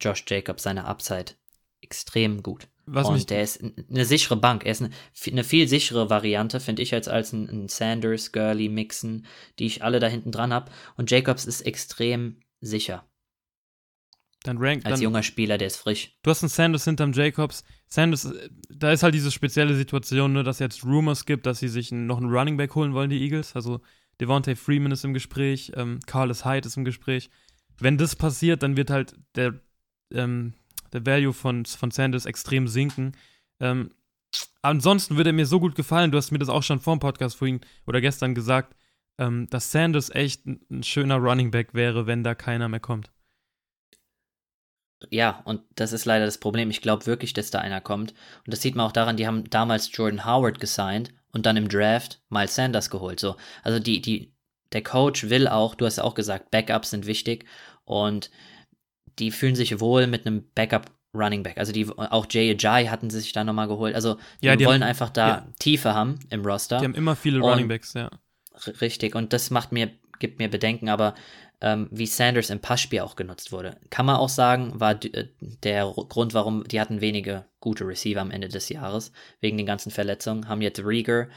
Josh 0.00 0.24
Jacobs 0.26 0.62
seine 0.62 0.84
Upside 0.86 1.32
extrem 1.80 2.42
gut. 2.42 2.66
Was 2.86 3.08
und 3.08 3.30
der 3.30 3.42
ist 3.42 3.62
eine 3.62 4.04
sichere 4.04 4.36
Bank. 4.36 4.64
Er 4.64 4.72
ist 4.72 4.82
eine, 4.82 4.90
eine 5.26 5.44
viel 5.44 5.68
sichere 5.68 6.10
Variante, 6.10 6.60
finde 6.60 6.82
ich, 6.82 6.92
als, 6.92 7.08
als 7.08 7.32
ein, 7.32 7.48
ein 7.48 7.68
Sanders, 7.68 8.32
Gurley, 8.32 8.68
Mixon, 8.68 9.24
die 9.58 9.66
ich 9.66 9.82
alle 9.82 10.00
da 10.00 10.06
hinten 10.06 10.32
dran 10.32 10.52
habe. 10.52 10.70
Und 10.96 11.10
Jacobs 11.10 11.46
ist 11.46 11.62
extrem 11.62 12.40
sicher. 12.60 13.06
Dann 14.44 14.58
rank, 14.58 14.84
Als 14.84 14.94
dann, 14.94 15.02
junger 15.02 15.22
Spieler, 15.22 15.58
der 15.58 15.66
ist 15.66 15.76
frisch. 15.76 16.12
Du 16.22 16.30
hast 16.30 16.42
einen 16.42 16.50
Sanders 16.50 16.84
hinterm 16.84 17.12
Jacobs. 17.12 17.64
Sanders, 17.88 18.26
äh, 18.26 18.50
da 18.70 18.92
ist 18.92 19.02
halt 19.02 19.14
diese 19.14 19.30
spezielle 19.30 19.74
Situation, 19.74 20.32
ne, 20.32 20.42
dass 20.42 20.58
jetzt 20.58 20.84
Rumors 20.84 21.24
gibt, 21.24 21.46
dass 21.46 21.58
sie 21.58 21.68
sich 21.68 21.90
noch 21.90 22.18
einen 22.18 22.30
Running 22.30 22.56
Back 22.56 22.74
holen 22.74 22.92
wollen, 22.94 23.10
die 23.10 23.22
Eagles. 23.22 23.56
Also 23.56 23.80
Devontae 24.20 24.54
Freeman 24.54 24.92
ist 24.92 25.04
im 25.04 25.14
Gespräch, 25.14 25.72
ähm, 25.76 25.98
Carlos 26.06 26.44
Hyde 26.44 26.68
ist 26.68 26.76
im 26.76 26.84
Gespräch. 26.84 27.30
Wenn 27.78 27.98
das 27.98 28.14
passiert, 28.14 28.62
dann 28.62 28.76
wird 28.76 28.90
halt 28.90 29.16
der, 29.34 29.54
ähm, 30.12 30.52
der 30.92 31.04
Value 31.06 31.32
von, 31.32 31.64
von 31.64 31.90
Sanders 31.90 32.26
extrem 32.26 32.68
sinken. 32.68 33.12
Ähm, 33.60 33.90
ansonsten 34.62 35.16
würde 35.16 35.30
er 35.30 35.34
mir 35.34 35.46
so 35.46 35.58
gut 35.58 35.74
gefallen, 35.74 36.10
du 36.10 36.18
hast 36.18 36.30
mir 36.30 36.38
das 36.38 36.48
auch 36.48 36.62
schon 36.62 36.80
vor 36.80 36.94
dem 36.94 37.00
Podcast 37.00 37.36
vorhin 37.36 37.60
oder 37.86 38.00
gestern 38.00 38.34
gesagt, 38.34 38.76
ähm, 39.18 39.48
dass 39.48 39.72
Sanders 39.72 40.10
echt 40.10 40.46
ein, 40.46 40.60
ein 40.70 40.82
schöner 40.82 41.16
Running 41.16 41.50
Back 41.50 41.72
wäre, 41.72 42.06
wenn 42.06 42.22
da 42.22 42.34
keiner 42.34 42.68
mehr 42.68 42.80
kommt. 42.80 43.10
Ja, 45.10 45.42
und 45.44 45.62
das 45.74 45.92
ist 45.92 46.04
leider 46.04 46.24
das 46.24 46.38
Problem. 46.38 46.70
Ich 46.70 46.80
glaube 46.82 47.06
wirklich, 47.06 47.32
dass 47.32 47.50
da 47.50 47.58
einer 47.60 47.80
kommt. 47.80 48.12
Und 48.44 48.52
das 48.52 48.62
sieht 48.62 48.74
man 48.74 48.86
auch 48.86 48.92
daran, 48.92 49.16
die 49.16 49.26
haben 49.26 49.48
damals 49.50 49.90
Jordan 49.92 50.24
Howard 50.24 50.60
gesigned 50.60 51.12
und 51.32 51.46
dann 51.46 51.56
im 51.56 51.68
Draft 51.68 52.20
Miles 52.28 52.54
Sanders 52.54 52.90
geholt. 52.90 53.20
So, 53.20 53.36
also 53.62 53.78
die, 53.78 54.00
die, 54.00 54.32
der 54.72 54.82
Coach 54.82 55.28
will 55.30 55.48
auch, 55.48 55.74
du 55.74 55.86
hast 55.86 55.96
ja 55.96 56.04
auch 56.04 56.14
gesagt, 56.14 56.50
Backups 56.50 56.90
sind 56.90 57.06
wichtig 57.06 57.46
und 57.84 58.30
die 59.18 59.30
fühlen 59.30 59.54
sich 59.54 59.80
wohl 59.80 60.06
mit 60.06 60.26
einem 60.26 60.44
Backup 60.54 60.90
Running 61.14 61.44
Back. 61.44 61.58
Also 61.58 61.72
die 61.72 61.88
auch 61.96 62.26
Jay 62.28 62.50
Ajay 62.50 62.86
hatten 62.86 63.08
sie 63.10 63.20
sich 63.20 63.32
da 63.32 63.44
nochmal 63.44 63.68
geholt. 63.68 63.94
Also 63.94 64.16
die, 64.42 64.46
Ja, 64.46 64.56
die 64.56 64.64
wollen 64.66 64.82
haben- 64.82 64.88
einfach 64.88 65.10
da 65.10 65.28
ja. 65.28 65.46
Tiefe 65.60 65.94
haben 65.94 66.18
im 66.30 66.44
Roster. 66.44 66.78
Die 66.78 66.84
haben 66.84 66.94
immer 66.94 67.14
viele 67.14 67.38
Und- 67.38 67.44
Running 67.50 67.68
Backs, 67.68 67.94
ja. 67.94 68.10
Richtig, 68.80 69.14
und 69.14 69.32
das 69.32 69.50
macht 69.50 69.70
mir, 69.72 69.90
gibt 70.18 70.38
mir 70.38 70.48
Bedenken, 70.48 70.88
aber 70.88 71.14
ähm, 71.60 71.88
wie 71.90 72.06
Sanders 72.06 72.50
im 72.50 72.60
Passspiel 72.60 73.00
auch 73.00 73.16
genutzt 73.16 73.52
wurde, 73.52 73.78
kann 73.90 74.06
man 74.06 74.16
auch 74.16 74.28
sagen, 74.28 74.78
war 74.78 75.02
äh, 75.04 75.28
der 75.38 75.84
Grund, 75.84 76.34
warum 76.34 76.64
die 76.64 76.80
hatten 76.80 77.00
wenige 77.00 77.46
gute 77.60 77.86
Receiver 77.86 78.20
am 78.20 78.30
Ende 78.30 78.48
des 78.48 78.68
Jahres, 78.68 79.12
wegen 79.40 79.56
den 79.56 79.66
ganzen 79.66 79.90
Verletzungen, 79.90 80.48
haben 80.48 80.62
jetzt 80.62 80.80
Rieger. 80.80 81.28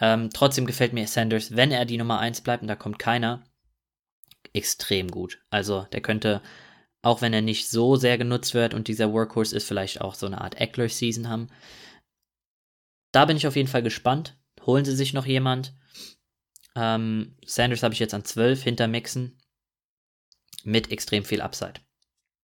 Ähm, 0.00 0.30
trotzdem 0.32 0.66
gefällt 0.66 0.92
mir 0.92 1.06
Sanders, 1.06 1.56
wenn 1.56 1.72
er 1.72 1.84
die 1.84 1.98
Nummer 1.98 2.18
1 2.20 2.42
bleibt 2.42 2.62
und 2.62 2.68
da 2.68 2.76
kommt 2.76 2.98
keiner, 2.98 3.44
extrem 4.52 5.10
gut. 5.10 5.40
Also 5.50 5.86
der 5.92 6.00
könnte, 6.00 6.42
auch 7.02 7.22
wenn 7.22 7.32
er 7.32 7.42
nicht 7.42 7.68
so 7.68 7.96
sehr 7.96 8.18
genutzt 8.18 8.54
wird 8.54 8.74
und 8.74 8.88
dieser 8.88 9.12
Workhorse 9.12 9.56
ist, 9.56 9.66
vielleicht 9.66 10.00
auch 10.00 10.14
so 10.14 10.26
eine 10.26 10.40
Art 10.40 10.60
Eckler-Season 10.60 11.28
haben. 11.28 11.48
Da 13.12 13.24
bin 13.24 13.36
ich 13.36 13.46
auf 13.46 13.56
jeden 13.56 13.68
Fall 13.68 13.82
gespannt. 13.82 14.38
Holen 14.64 14.84
sie 14.84 14.94
sich 14.94 15.12
noch 15.12 15.26
jemand? 15.26 15.74
Ähm, 16.74 17.36
Sanders 17.44 17.82
habe 17.82 17.94
ich 17.94 18.00
jetzt 18.00 18.14
an 18.14 18.24
12 18.24 18.62
hinter 18.62 18.88
Mixon 18.88 19.38
mit 20.66 20.90
extrem 20.90 21.24
viel 21.24 21.40
Upside. 21.40 21.80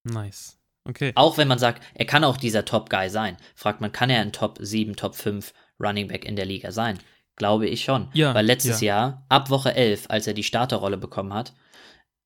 Nice. 0.04 0.58
Okay. 0.84 1.12
Auch 1.14 1.38
wenn 1.38 1.48
man 1.48 1.58
sagt, 1.58 1.82
er 1.94 2.06
kann 2.06 2.24
auch 2.24 2.36
dieser 2.36 2.64
Top-Guy 2.64 3.08
sein. 3.10 3.36
Fragt 3.54 3.80
man, 3.80 3.92
kann 3.92 4.10
er 4.10 4.20
ein 4.20 4.32
Top 4.32 4.58
7, 4.60 4.96
Top 4.96 5.14
5 5.14 5.52
Running 5.80 6.08
Back 6.08 6.24
in 6.24 6.36
der 6.36 6.46
Liga 6.46 6.72
sein? 6.72 6.98
Glaube 7.36 7.66
ich 7.66 7.84
schon. 7.84 8.08
Ja, 8.14 8.34
Weil 8.34 8.46
letztes 8.46 8.80
Jahr, 8.80 9.24
ab 9.28 9.50
Woche 9.50 9.74
11, 9.74 10.06
als 10.08 10.26
er 10.26 10.34
die 10.34 10.42
Starterrolle 10.42 10.96
bekommen 10.96 11.32
hat, 11.32 11.54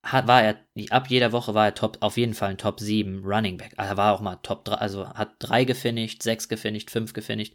hat, 0.03 0.27
war 0.27 0.43
er, 0.43 0.57
ab 0.91 1.09
jeder 1.09 1.33
Woche 1.33 1.55
war 1.55 1.67
er 1.67 1.75
Top, 1.75 1.99
auf 2.01 2.17
jeden 2.17 2.35
Fall 2.35 2.51
ein 2.51 2.59
Top 2.59 2.81
7 2.81 3.25
Running 3.25 3.57
Back. 3.57 3.75
Er 3.77 3.97
war 3.97 4.15
auch 4.15 4.21
mal 4.21 4.37
Top 4.37 4.65
3, 4.65 4.75
also 4.75 5.09
hat 5.09 5.35
3 5.41 5.65
gefinisht, 5.65 6.23
6 6.23 6.49
gefinisht, 6.49 6.91
5 6.91 7.13
gefinisht. 7.13 7.55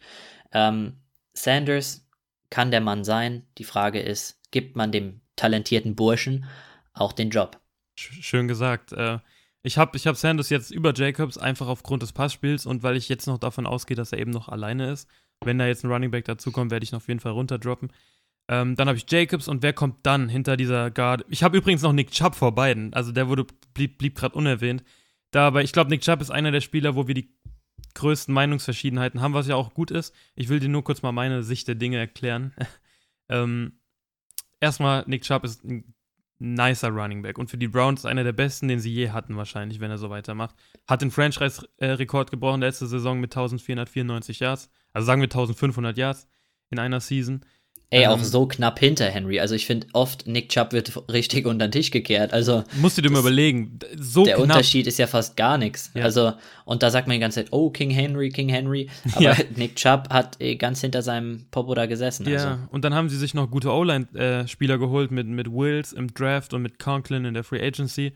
Ähm, 0.51 1.01
Sanders 1.33 2.07
kann 2.49 2.71
der 2.71 2.81
Mann 2.81 3.03
sein. 3.03 3.47
Die 3.57 3.63
Frage 3.63 4.01
ist, 4.01 4.39
gibt 4.51 4.75
man 4.75 4.91
dem 4.91 5.21
talentierten 5.35 5.95
Burschen 5.95 6.45
auch 6.93 7.13
den 7.13 7.29
Job? 7.29 7.60
Sch- 8.01 8.21
Schön 8.23 8.47
gesagt. 8.47 8.91
Äh, 8.93 9.19
ich 9.63 9.77
habe 9.77 9.95
ich 9.95 10.07
hab 10.07 10.15
Sanders 10.17 10.49
jetzt 10.49 10.71
über 10.71 10.93
Jacobs 10.93 11.37
einfach 11.37 11.67
aufgrund 11.67 12.01
des 12.03 12.13
Passspiels 12.13 12.65
und 12.65 12.81
weil 12.83 12.97
ich 12.97 13.09
jetzt 13.09 13.27
noch 13.27 13.37
davon 13.37 13.67
ausgehe, 13.67 13.95
dass 13.95 14.11
er 14.11 14.19
eben 14.19 14.31
noch 14.31 14.49
alleine 14.49 14.89
ist. 14.91 15.07
Wenn 15.43 15.57
da 15.57 15.67
jetzt 15.67 15.83
ein 15.83 15.91
Running 15.91 16.11
Back 16.11 16.25
dazukommt, 16.25 16.71
werde 16.71 16.83
ich 16.83 16.91
ihn 16.91 16.95
auf 16.97 17.07
jeden 17.07 17.19
Fall 17.19 17.31
runterdroppen. 17.31 17.91
Ähm, 18.47 18.75
dann 18.75 18.87
habe 18.87 18.97
ich 18.97 19.05
Jacobs 19.09 19.47
und 19.47 19.61
wer 19.63 19.73
kommt 19.73 19.97
dann 20.03 20.29
hinter 20.29 20.57
dieser 20.57 20.91
Guard? 20.91 21.25
Ich 21.29 21.43
habe 21.43 21.57
übrigens 21.57 21.83
noch 21.83 21.93
Nick 21.93 22.11
Chubb 22.11 22.35
vor 22.35 22.53
beiden. 22.53 22.93
Also 22.93 23.11
der 23.11 23.27
wurde, 23.27 23.45
blieb, 23.73 23.97
blieb 23.97 24.15
gerade 24.17 24.35
unerwähnt. 24.35 24.83
Da, 25.31 25.47
aber 25.47 25.63
ich 25.63 25.71
glaube, 25.71 25.89
Nick 25.89 26.01
Chubb 26.01 26.21
ist 26.21 26.31
einer 26.31 26.51
der 26.51 26.61
Spieler, 26.61 26.95
wo 26.95 27.07
wir 27.07 27.15
die 27.15 27.33
größten 27.93 28.33
Meinungsverschiedenheiten 28.33 29.21
haben, 29.21 29.33
was 29.33 29.47
ja 29.47 29.55
auch 29.55 29.73
gut 29.73 29.91
ist. 29.91 30.13
Ich 30.35 30.49
will 30.49 30.59
dir 30.59 30.69
nur 30.69 30.83
kurz 30.83 31.01
mal 31.01 31.11
meine 31.11 31.43
Sicht 31.43 31.67
der 31.67 31.75
Dinge 31.75 31.97
erklären. 31.97 32.53
ähm, 33.29 33.73
erstmal, 34.59 35.03
Nick 35.07 35.23
Chubb 35.23 35.43
ist 35.43 35.63
ein 35.63 35.93
nicer 36.41 36.89
Running 36.89 37.21
Back 37.21 37.37
und 37.37 37.49
für 37.49 37.57
die 37.57 37.67
Browns 37.67 38.05
einer 38.05 38.23
der 38.23 38.33
besten, 38.33 38.67
den 38.67 38.79
sie 38.79 38.91
je 38.91 39.11
hatten, 39.11 39.37
wahrscheinlich, 39.37 39.79
wenn 39.79 39.91
er 39.91 39.99
so 39.99 40.09
weitermacht. 40.09 40.55
Hat 40.87 41.01
den 41.01 41.11
Franchise-Rekord 41.11 42.31
gebrochen 42.31 42.61
letzte 42.61 42.87
Saison 42.87 43.19
mit 43.19 43.31
1494 43.31 44.39
Yards, 44.39 44.69
also 44.91 45.05
sagen 45.05 45.21
wir 45.21 45.27
1500 45.27 45.97
Yards 45.97 46.27
in 46.71 46.79
einer 46.79 46.99
Season. 46.99 47.45
Ey, 47.93 48.07
auch 48.07 48.17
Ähm, 48.17 48.23
so 48.23 48.45
knapp 48.47 48.79
hinter 48.79 49.05
Henry. 49.09 49.41
Also 49.41 49.53
ich 49.53 49.65
finde 49.65 49.85
oft, 49.91 50.25
Nick 50.25 50.47
Chubb 50.47 50.71
wird 50.71 50.93
richtig 51.11 51.45
unter 51.45 51.67
den 51.67 51.73
Tisch 51.73 51.91
gekehrt. 51.91 52.31
Also 52.31 52.63
Musst 52.79 52.97
du 52.97 53.01
dir 53.01 53.11
mal 53.11 53.19
überlegen. 53.19 53.79
So 53.97 54.23
der 54.23 54.35
knapp. 54.35 54.43
Unterschied 54.47 54.87
ist 54.87 54.97
ja 54.97 55.07
fast 55.07 55.35
gar 55.35 55.57
nichts. 55.57 55.91
Ja. 55.93 56.05
Also, 56.05 56.31
und 56.63 56.83
da 56.83 56.89
sagt 56.89 57.07
man 57.07 57.15
die 57.15 57.19
ganze 57.19 57.43
Zeit, 57.43 57.51
oh, 57.51 57.69
King 57.69 57.89
Henry, 57.89 58.29
King 58.29 58.47
Henry. 58.47 58.89
Aber 59.11 59.21
Ja. 59.21 59.35
Nick 59.57 59.75
Chubb 59.75 60.07
hat 60.09 60.39
eh 60.39 60.55
ganz 60.55 60.79
hinter 60.79 61.01
seinem 61.01 61.47
Popo 61.51 61.75
da 61.75 61.85
gesessen. 61.85 62.25
Ja, 62.29 62.37
Also. 62.37 62.57
und 62.71 62.85
dann 62.85 62.93
haben 62.95 63.09
sie 63.09 63.17
sich 63.17 63.33
noch 63.33 63.51
gute 63.51 63.69
O-Line-Spieler 63.71 64.77
geholt 64.77 65.11
mit, 65.11 65.27
mit 65.27 65.51
Wills 65.51 65.91
im 65.91 66.13
Draft 66.13 66.53
und 66.53 66.61
mit 66.61 66.79
Conklin 66.79 67.25
in 67.25 67.33
der 67.33 67.43
Free 67.43 67.61
Agency. 67.61 68.13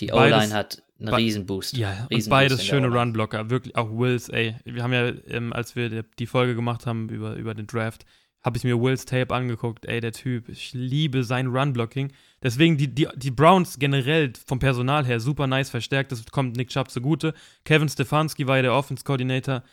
Die 0.00 0.12
O-Line 0.12 0.52
hat 0.52 0.82
einen 1.00 1.08
Riesenboost. 1.14 1.74
Ja, 1.74 1.88
und 1.88 1.96
Riesenboost 2.10 2.28
beides 2.28 2.66
schöne. 2.66 2.88
Runblocker. 2.88 3.48
Wirklich, 3.48 3.76
auch 3.76 3.88
Wills, 3.90 4.28
ey. 4.28 4.56
Wir 4.66 4.82
haben 4.82 4.92
ja, 4.92 5.10
ähm, 5.28 5.54
als 5.54 5.74
wir 5.74 5.88
die, 5.88 6.00
die 6.18 6.26
Folge 6.26 6.54
gemacht 6.54 6.84
haben 6.84 7.08
über, 7.08 7.34
über 7.36 7.54
den 7.54 7.66
Draft, 7.66 8.04
habe 8.46 8.56
ich 8.56 8.62
mir 8.62 8.80
Wills 8.80 9.04
Tape 9.04 9.34
angeguckt. 9.34 9.86
Ey, 9.86 10.00
der 10.00 10.12
Typ, 10.12 10.48
ich 10.48 10.72
liebe 10.72 11.24
sein 11.24 11.48
Runblocking. 11.48 12.12
Deswegen 12.44 12.76
die, 12.76 12.86
die, 12.86 13.08
die 13.16 13.32
Browns 13.32 13.80
generell 13.80 14.32
vom 14.46 14.60
Personal 14.60 15.04
her 15.04 15.18
super 15.18 15.48
nice 15.48 15.68
verstärkt. 15.68 16.12
Das 16.12 16.24
kommt 16.26 16.56
Nick 16.56 16.68
Chubb 16.68 16.88
zugute. 16.88 17.34
Kevin 17.64 17.88
Stefanski 17.88 18.46
war 18.46 18.56
ja 18.56 18.62
der 18.62 18.74
Offense-Coordinator 18.74 19.64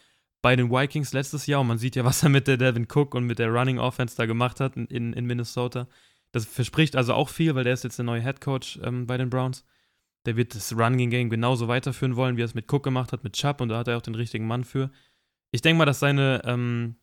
bei 0.41 0.55
den 0.55 0.71
Vikings 0.71 1.13
letztes 1.13 1.45
Jahr 1.45 1.61
und 1.61 1.67
man 1.67 1.77
sieht 1.77 1.95
ja, 1.95 2.03
was 2.03 2.23
er 2.23 2.29
mit 2.29 2.47
der 2.47 2.57
Devin 2.57 2.87
Cook 2.91 3.13
und 3.13 3.25
mit 3.25 3.37
der 3.37 3.49
Running 3.49 3.77
Offense 3.77 4.17
da 4.17 4.25
gemacht 4.25 4.59
hat 4.59 4.75
in, 4.75 4.87
in, 4.87 5.13
in 5.13 5.25
Minnesota. 5.25 5.87
Das 6.31 6.45
verspricht 6.45 6.95
also 6.95 7.13
auch 7.13 7.29
viel, 7.29 7.53
weil 7.53 7.65
der 7.65 7.75
ist 7.75 7.83
jetzt 7.83 7.99
der 7.99 8.05
neue 8.05 8.23
Head 8.23 8.41
Coach 8.41 8.79
ähm, 8.83 9.05
bei 9.05 9.17
den 9.17 9.29
Browns. 9.29 9.63
Der 10.25 10.35
wird 10.35 10.55
das 10.55 10.75
Running 10.75 11.11
Game 11.11 11.29
genauso 11.29 11.67
weiterführen 11.67 12.15
wollen, 12.15 12.37
wie 12.37 12.41
er 12.41 12.45
es 12.45 12.55
mit 12.55 12.73
Cook 12.73 12.81
gemacht 12.81 13.11
hat, 13.13 13.23
mit 13.23 13.33
Chubb 13.33 13.61
und 13.61 13.69
da 13.69 13.77
hat 13.77 13.87
er 13.87 13.97
auch 13.97 14.01
den 14.01 14.15
richtigen 14.15 14.47
Mann 14.47 14.63
für. 14.63 14.89
Ich 15.51 15.61
denke 15.61 15.77
mal, 15.77 15.85
dass 15.85 15.99
seine, 15.99 16.41
ähm, 16.43 16.95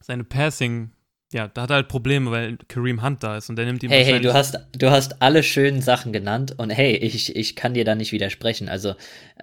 seine 0.00 0.24
Passing, 0.24 0.92
ja, 1.32 1.48
da 1.48 1.62
hat 1.62 1.70
er 1.70 1.74
halt 1.76 1.88
Probleme, 1.88 2.30
weil 2.30 2.56
Kareem 2.68 3.02
Hunt 3.02 3.22
da 3.22 3.36
ist 3.36 3.50
und 3.50 3.56
der 3.56 3.66
nimmt 3.66 3.82
ihm 3.82 3.90
Hey, 3.90 4.04
hey, 4.04 4.20
du 4.20 4.32
hast, 4.32 4.58
du 4.72 4.90
hast 4.90 5.20
alle 5.20 5.42
schönen 5.42 5.82
Sachen 5.82 6.12
genannt 6.12 6.54
und 6.56 6.70
hey, 6.70 6.96
ich, 6.96 7.36
ich 7.36 7.54
kann 7.56 7.74
dir 7.74 7.84
da 7.84 7.94
nicht 7.94 8.12
widersprechen. 8.12 8.68
Also 8.68 8.94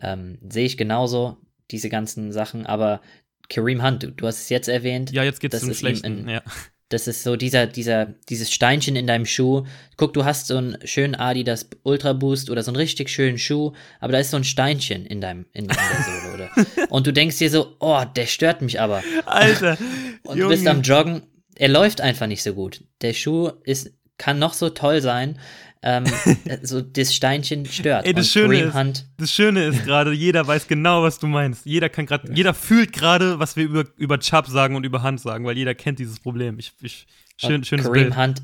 ähm, 0.01 0.37
sehe 0.49 0.65
ich 0.65 0.77
genauso 0.77 1.37
diese 1.71 1.89
ganzen 1.89 2.31
Sachen, 2.31 2.65
aber 2.65 3.01
Kareem 3.49 3.83
Hunt, 3.83 4.03
du, 4.03 4.11
du 4.11 4.25
hast 4.25 4.39
es 4.41 4.49
jetzt 4.49 4.67
erwähnt, 4.67 5.11
Ja, 5.11 5.23
jetzt 5.23 5.39
geht's 5.39 5.59
zum 5.59 5.73
Schlechten. 5.73 6.21
in- 6.21 6.29
ja. 6.29 6.41
das 6.89 7.07
ist 7.07 7.21
so 7.23 7.35
dieser, 7.35 7.67
dieser, 7.67 8.07
dieses 8.29 8.51
Steinchen 8.51 8.95
in 8.95 9.05
deinem 9.05 9.25
Schuh. 9.27 9.65
Guck, 9.97 10.13
du 10.13 10.25
hast 10.25 10.47
so 10.47 10.57
einen 10.57 10.77
schönen 10.85 11.13
Adidas 11.13 11.69
Ultra 11.83 12.13
Boost 12.13 12.49
oder 12.49 12.63
so 12.63 12.71
einen 12.71 12.77
richtig 12.77 13.09
schönen 13.11 13.37
Schuh, 13.37 13.73
aber 13.99 14.13
da 14.13 14.19
ist 14.19 14.31
so 14.31 14.37
ein 14.37 14.43
Steinchen 14.43 15.05
in 15.05 15.21
deinem, 15.21 15.45
in, 15.53 15.65
in 15.65 15.67
der 15.69 15.77
Sohle, 16.31 16.33
oder? 16.33 16.87
Und 16.89 17.05
du 17.05 17.13
denkst 17.13 17.37
dir 17.37 17.51
so, 17.51 17.75
oh, 17.79 18.03
der 18.15 18.25
stört 18.25 18.63
mich 18.63 18.81
aber. 18.81 19.03
Alter, 19.27 19.77
Und 20.23 20.39
du 20.39 20.47
bist 20.47 20.65
am 20.67 20.81
Joggen, 20.81 21.21
er 21.55 21.69
läuft 21.69 22.01
einfach 22.01 22.27
nicht 22.27 22.43
so 22.43 22.53
gut. 22.53 22.83
Der 23.01 23.13
Schuh 23.13 23.51
ist, 23.63 23.91
kann 24.17 24.39
noch 24.39 24.53
so 24.53 24.69
toll 24.69 25.01
sein, 25.01 25.39
ähm, 25.81 26.05
so 26.63 26.81
das 26.81 27.13
Steinchen 27.13 27.65
stört. 27.65 28.05
Ey, 28.05 28.13
das 28.13 28.29
Schöne 28.29 28.59
ist- 28.61 29.05
Das 29.17 29.31
Schöne 29.31 29.65
ist 29.65 29.83
gerade, 29.85 30.11
jeder 30.13 30.45
weiß 30.47 30.67
genau, 30.67 31.03
was 31.03 31.19
du 31.19 31.27
meinst. 31.27 31.65
Jeder 31.65 31.89
kann 31.89 32.05
gerade, 32.05 32.31
jeder 32.33 32.53
fühlt 32.53 32.93
gerade, 32.93 33.39
was 33.39 33.55
wir 33.55 33.65
über, 33.65 33.85
über 33.97 34.19
Chubb 34.19 34.47
sagen 34.47 34.75
und 34.75 34.85
über 34.85 35.03
Hunt 35.03 35.19
sagen, 35.19 35.45
weil 35.45 35.57
jeder 35.57 35.75
kennt 35.75 35.99
dieses 35.99 36.19
Problem. 36.19 36.57
Ich, 36.59 36.73
ich, 36.81 37.05
schön, 37.37 37.55
und 37.55 37.67
schönes 37.67 37.85
Kareem 37.85 38.03
Bild. 38.05 38.17
Hunt, 38.17 38.41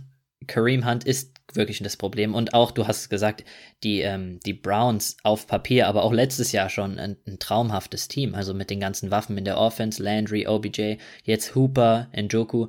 Kareem 0.47 0.85
Hunt 0.87 1.03
ist 1.03 1.31
wirklich 1.53 1.79
das 1.79 1.97
Problem. 1.97 2.33
Und 2.33 2.53
auch, 2.53 2.71
du 2.71 2.87
hast 2.87 3.01
es 3.01 3.09
gesagt, 3.09 3.43
die, 3.83 4.01
ähm, 4.01 4.39
die 4.45 4.53
Browns 4.53 5.17
auf 5.23 5.47
Papier, 5.47 5.87
aber 5.87 6.03
auch 6.03 6.13
letztes 6.13 6.51
Jahr 6.51 6.69
schon 6.69 6.97
ein, 6.97 7.17
ein 7.27 7.39
traumhaftes 7.39 8.07
Team. 8.07 8.35
Also 8.35 8.53
mit 8.53 8.69
den 8.69 8.79
ganzen 8.79 9.11
Waffen 9.11 9.37
in 9.37 9.45
der 9.45 9.57
Offense, 9.57 10.01
Landry, 10.01 10.47
OBJ, 10.47 10.95
jetzt 11.23 11.55
Hooper, 11.55 12.07
Njoku, 12.15 12.67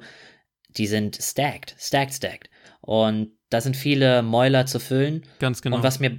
die 0.76 0.86
sind 0.86 1.16
stacked, 1.20 1.74
stacked, 1.78 2.14
stacked. 2.14 2.50
Und 2.80 3.32
da 3.50 3.60
sind 3.60 3.76
viele 3.76 4.22
Mäuler 4.22 4.66
zu 4.66 4.80
füllen. 4.80 5.24
Ganz 5.38 5.62
genau. 5.62 5.76
Und 5.76 5.82
was 5.82 6.00
mir, 6.00 6.18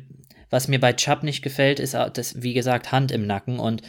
was 0.50 0.68
mir 0.68 0.80
bei 0.80 0.94
Chubb 0.94 1.24
nicht 1.24 1.42
gefällt, 1.42 1.80
ist, 1.80 1.96
auch, 1.96 2.10
dass, 2.10 2.42
wie 2.42 2.54
gesagt, 2.54 2.92
Hand 2.92 3.12
im 3.12 3.26
Nacken. 3.26 3.60
Und 3.60 3.82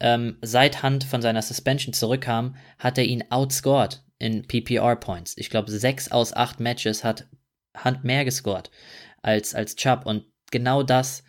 ähm, 0.00 0.36
seit 0.42 0.82
Hand 0.82 1.04
von 1.04 1.22
seiner 1.22 1.42
Suspension 1.42 1.92
zurückkam, 1.92 2.56
hat 2.78 2.98
er 2.98 3.04
ihn 3.04 3.24
outscored 3.30 4.02
in 4.18 4.46
PPR-Points. 4.46 5.36
Ich 5.36 5.50
glaube, 5.50 5.70
sechs 5.70 6.10
aus 6.10 6.32
acht 6.32 6.60
Matches 6.60 7.04
hat 7.04 7.28
Hand 7.76 8.04
mehr 8.04 8.24
gescored 8.24 8.70
als, 9.22 9.54
als 9.54 9.76
Chubb. 9.76 10.06
Und 10.06 10.24
genau 10.50 10.82
das 10.82 11.24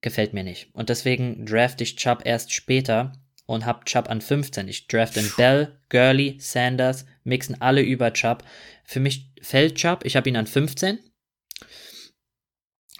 gefällt 0.00 0.32
mir 0.32 0.44
nicht. 0.44 0.74
Und 0.74 0.88
deswegen 0.88 1.46
draft 1.46 1.80
ich 1.80 1.96
Chubb 1.96 2.22
erst 2.24 2.52
später 2.52 3.12
und 3.50 3.66
hab 3.66 3.84
Chubb 3.86 4.08
an 4.08 4.20
15. 4.20 4.68
Ich 4.68 4.86
drafte 4.88 5.20
in 5.20 5.30
Bell, 5.36 5.78
Gurley, 5.88 6.36
Sanders, 6.40 7.06
mixen 7.24 7.60
alle 7.60 7.82
über 7.82 8.12
Chubb. 8.12 8.44
Für 8.84 9.00
mich 9.00 9.30
fällt 9.42 9.76
Chubb, 9.76 10.04
ich 10.04 10.16
habe 10.16 10.28
ihn 10.28 10.36
an 10.36 10.46
15. 10.46 10.98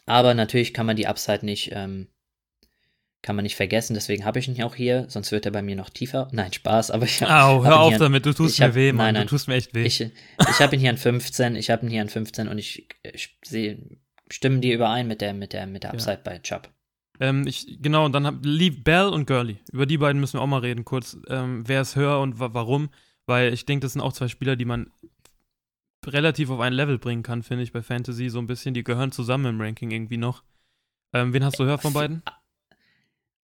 Aber 0.06 0.34
natürlich 0.34 0.74
kann 0.74 0.86
man 0.86 0.96
die 0.96 1.06
Upside 1.06 1.44
nicht, 1.44 1.70
ähm, 1.72 2.08
kann 3.22 3.36
man 3.36 3.42
nicht 3.42 3.54
vergessen, 3.56 3.94
deswegen 3.94 4.24
habe 4.24 4.38
ich 4.38 4.48
ihn 4.48 4.62
auch 4.62 4.74
hier, 4.74 5.04
sonst 5.08 5.30
wird 5.30 5.44
er 5.44 5.52
bei 5.52 5.62
mir 5.62 5.76
noch 5.76 5.90
tiefer. 5.90 6.28
Nein, 6.32 6.52
Spaß, 6.52 6.90
aber 6.90 7.04
ich 7.04 7.22
Au, 7.22 7.26
hab 7.28 7.64
hör 7.64 7.72
ihn 7.72 7.94
auf 7.94 7.96
damit, 7.98 8.24
du 8.26 8.32
tust 8.32 8.54
ich 8.54 8.60
mir 8.60 8.66
hab- 8.68 8.74
weh, 8.74 8.92
Mann. 8.92 9.06
nein, 9.06 9.14
nein. 9.14 9.22
Du 9.26 9.30
tust 9.30 9.46
mir 9.46 9.54
echt 9.54 9.74
weh. 9.74 9.84
Ich, 9.84 10.00
ich 10.00 10.10
habe 10.60 10.74
ihn 10.74 10.80
hier 10.80 10.90
an 10.90 10.96
15, 10.96 11.54
ich 11.54 11.70
habe 11.70 11.84
ihn 11.86 11.90
hier 11.90 12.00
an 12.02 12.08
15 12.08 12.48
und 12.48 12.58
ich, 12.58 12.88
ich 13.02 13.38
sehe, 13.44 13.78
stimmen 14.30 14.60
die 14.60 14.72
überein 14.72 15.06
mit 15.06 15.20
der, 15.20 15.34
mit 15.34 15.52
der, 15.52 15.66
mit 15.66 15.82
der 15.84 15.90
Ja. 15.90 15.94
Upside 15.94 16.20
bei 16.24 16.38
Chubb. 16.38 16.70
Ähm, 17.20 17.46
ich, 17.46 17.78
genau, 17.80 18.06
und 18.06 18.12
dann 18.12 18.26
hab, 18.26 18.36
Lee 18.42 18.70
Bell 18.70 19.08
und 19.08 19.26
Gurley. 19.26 19.58
Über 19.70 19.84
die 19.86 19.98
beiden 19.98 20.20
müssen 20.20 20.38
wir 20.38 20.42
auch 20.42 20.46
mal 20.46 20.60
reden, 20.60 20.84
kurz. 20.84 21.18
Ähm, 21.28 21.62
wer 21.68 21.82
ist 21.82 21.94
höher 21.94 22.18
und 22.20 22.40
wa 22.40 22.50
warum? 22.52 22.88
Weil 23.26 23.52
ich 23.52 23.66
denke, 23.66 23.84
das 23.84 23.92
sind 23.92 24.00
auch 24.00 24.14
zwei 24.14 24.28
Spieler, 24.28 24.56
die 24.56 24.64
man 24.64 24.90
relativ 26.06 26.48
auf 26.48 26.60
ein 26.60 26.72
Level 26.72 26.98
bringen 26.98 27.22
kann, 27.22 27.42
finde 27.42 27.62
ich, 27.62 27.72
bei 27.72 27.82
Fantasy 27.82 28.30
so 28.30 28.38
ein 28.38 28.46
bisschen. 28.46 28.72
Die 28.72 28.82
gehören 28.82 29.12
zusammen 29.12 29.46
im 29.46 29.60
Ranking 29.60 29.90
irgendwie 29.90 30.16
noch. 30.16 30.42
Ähm, 31.12 31.34
wen 31.34 31.44
hast 31.44 31.58
du 31.58 31.64
höher 31.64 31.78
von 31.78 31.92
beiden? 31.92 32.22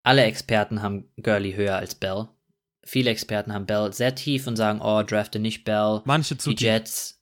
Alle 0.03 0.23
Experten 0.23 0.83
haben 0.83 1.05
Gurley 1.23 1.53
höher 1.53 1.77
als 1.77 1.95
Bell. 1.95 2.29
Viele 2.83 3.11
Experten 3.11 3.53
haben 3.53 3.67
Bell 3.67 3.93
sehr 3.93 4.15
tief 4.15 4.47
und 4.47 4.57
sagen, 4.57 4.81
oh, 4.81 5.03
drafte 5.03 5.39
nicht 5.39 5.65
Bell. 5.65 6.01
Manche 6.05 6.39
zu 6.39 6.55
die. 6.55 6.65
Jets. 6.65 7.21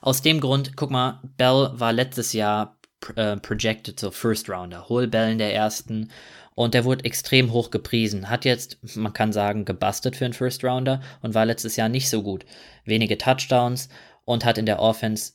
Aus 0.00 0.22
dem 0.22 0.40
Grund, 0.40 0.76
guck 0.76 0.90
mal, 0.90 1.20
Bell 1.38 1.70
war 1.74 1.92
letztes 1.92 2.32
Jahr 2.34 2.78
äh, 3.16 3.36
projected 3.36 3.98
so 3.98 4.10
First 4.10 4.48
Rounder. 4.48 4.88
Hol 4.88 5.06
Bell 5.06 5.32
in 5.32 5.38
der 5.38 5.54
ersten 5.54 6.10
und 6.54 6.74
der 6.74 6.84
wurde 6.84 7.04
extrem 7.04 7.52
hoch 7.52 7.70
gepriesen. 7.70 8.28
Hat 8.28 8.44
jetzt, 8.44 8.78
man 8.96 9.12
kann 9.12 9.32
sagen, 9.32 9.64
gebastelt 9.64 10.16
für 10.16 10.24
einen 10.24 10.34
First 10.34 10.64
Rounder 10.64 11.00
und 11.22 11.34
war 11.34 11.46
letztes 11.46 11.76
Jahr 11.76 11.88
nicht 11.88 12.10
so 12.10 12.22
gut. 12.22 12.44
Wenige 12.84 13.18
Touchdowns 13.18 13.88
und 14.24 14.44
hat 14.44 14.58
in 14.58 14.66
der 14.66 14.80
Offense 14.80 15.32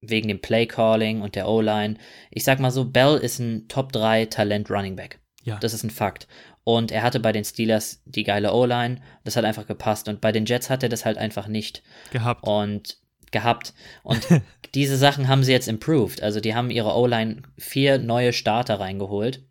wegen 0.00 0.28
dem 0.28 0.40
Play 0.40 0.66
Calling 0.66 1.20
und 1.20 1.34
der 1.34 1.48
O-Line, 1.48 1.96
ich 2.30 2.44
sag 2.44 2.58
mal 2.58 2.70
so, 2.70 2.84
Bell 2.86 3.16
ist 3.16 3.38
ein 3.38 3.68
Top 3.68 3.92
3 3.92 4.26
Talent 4.26 4.70
Running 4.70 4.96
Back. 4.96 5.20
Ja. 5.42 5.58
Das 5.58 5.74
ist 5.74 5.84
ein 5.84 5.90
Fakt. 5.90 6.26
Und 6.64 6.92
er 6.92 7.02
hatte 7.02 7.20
bei 7.20 7.32
den 7.32 7.44
Steelers 7.44 8.02
die 8.04 8.24
geile 8.24 8.52
O-Line, 8.52 9.00
das 9.24 9.36
hat 9.36 9.44
einfach 9.44 9.66
gepasst. 9.66 10.08
Und 10.08 10.20
bei 10.20 10.32
den 10.32 10.46
Jets 10.46 10.70
hat 10.70 10.82
er 10.82 10.88
das 10.88 11.04
halt 11.04 11.18
einfach 11.18 11.48
nicht 11.48 11.82
gehabt. 12.12 12.46
und 12.46 12.98
gehabt. 13.30 13.74
Und 14.02 14.26
diese 14.74 14.96
Sachen 14.96 15.28
haben 15.28 15.44
sie 15.44 15.52
jetzt 15.52 15.68
improved. 15.68 16.22
Also 16.22 16.40
die 16.40 16.54
haben 16.54 16.70
ihre 16.70 16.94
O-Line 16.96 17.42
vier 17.58 17.98
neue 17.98 18.32
Starter 18.32 18.80
reingeholt. 18.80 19.42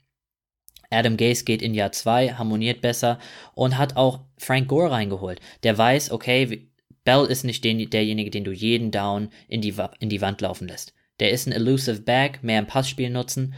Adam 0.90 1.18
Gase 1.18 1.44
geht 1.44 1.62
in 1.62 1.74
Jahr 1.74 1.92
zwei, 1.92 2.30
harmoniert 2.30 2.82
besser 2.82 3.20
und 3.54 3.78
hat 3.78 3.96
auch 3.96 4.22
Frank 4.38 4.68
Gore 4.68 4.92
reingeholt. 4.92 5.40
Der 5.64 5.78
weiß, 5.78 6.12
okay, 6.12 6.70
Bell 7.04 7.26
ist 7.26 7.44
nicht 7.44 7.64
den, 7.64 7.90
derjenige, 7.90 8.32
den 8.32 8.44
du 8.44 8.52
jeden 8.52 8.92
Down 8.92 9.30
in 9.48 9.62
die, 9.62 9.76
in 10.00 10.10
die 10.10 10.22
Wand 10.22 10.42
laufen 10.42 10.68
lässt. 10.68 10.94
Der 11.20 11.32
ist 11.32 11.48
ein 11.48 11.52
elusive 11.52 12.02
Back, 12.02 12.44
mehr 12.44 12.60
im 12.60 12.68
Passspiel 12.68 13.10
nutzen. 13.10 13.54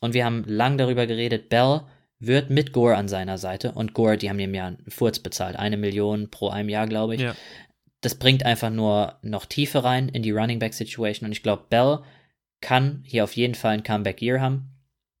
Und 0.00 0.14
wir 0.14 0.24
haben 0.24 0.44
lang 0.46 0.78
darüber 0.78 1.06
geredet, 1.06 1.48
Bell 1.48 1.82
wird 2.18 2.50
mit 2.50 2.72
Gore 2.72 2.96
an 2.96 3.08
seiner 3.08 3.36
Seite 3.36 3.72
und 3.72 3.94
Gore, 3.94 4.16
die 4.16 4.30
haben 4.30 4.38
ihm 4.38 4.54
ja 4.54 4.66
einen 4.66 4.84
Furz 4.88 5.18
bezahlt, 5.18 5.56
eine 5.56 5.76
Million 5.76 6.30
pro 6.30 6.48
einem 6.48 6.68
Jahr, 6.68 6.86
glaube 6.86 7.16
ich 7.16 7.20
Ja. 7.20 7.34
Das 8.02 8.16
bringt 8.16 8.44
einfach 8.44 8.70
nur 8.70 9.18
noch 9.22 9.46
Tiefe 9.46 9.82
rein 9.82 10.08
in 10.08 10.22
die 10.22 10.32
Running 10.32 10.58
Back 10.58 10.74
Situation 10.74 11.26
und 11.26 11.32
ich 11.32 11.42
glaube, 11.42 11.64
Bell 11.70 12.00
kann 12.60 13.02
hier 13.06 13.24
auf 13.24 13.34
jeden 13.34 13.54
Fall 13.54 13.74
ein 13.74 13.82
Comeback 13.82 14.20
Year 14.20 14.40
haben. 14.40 14.68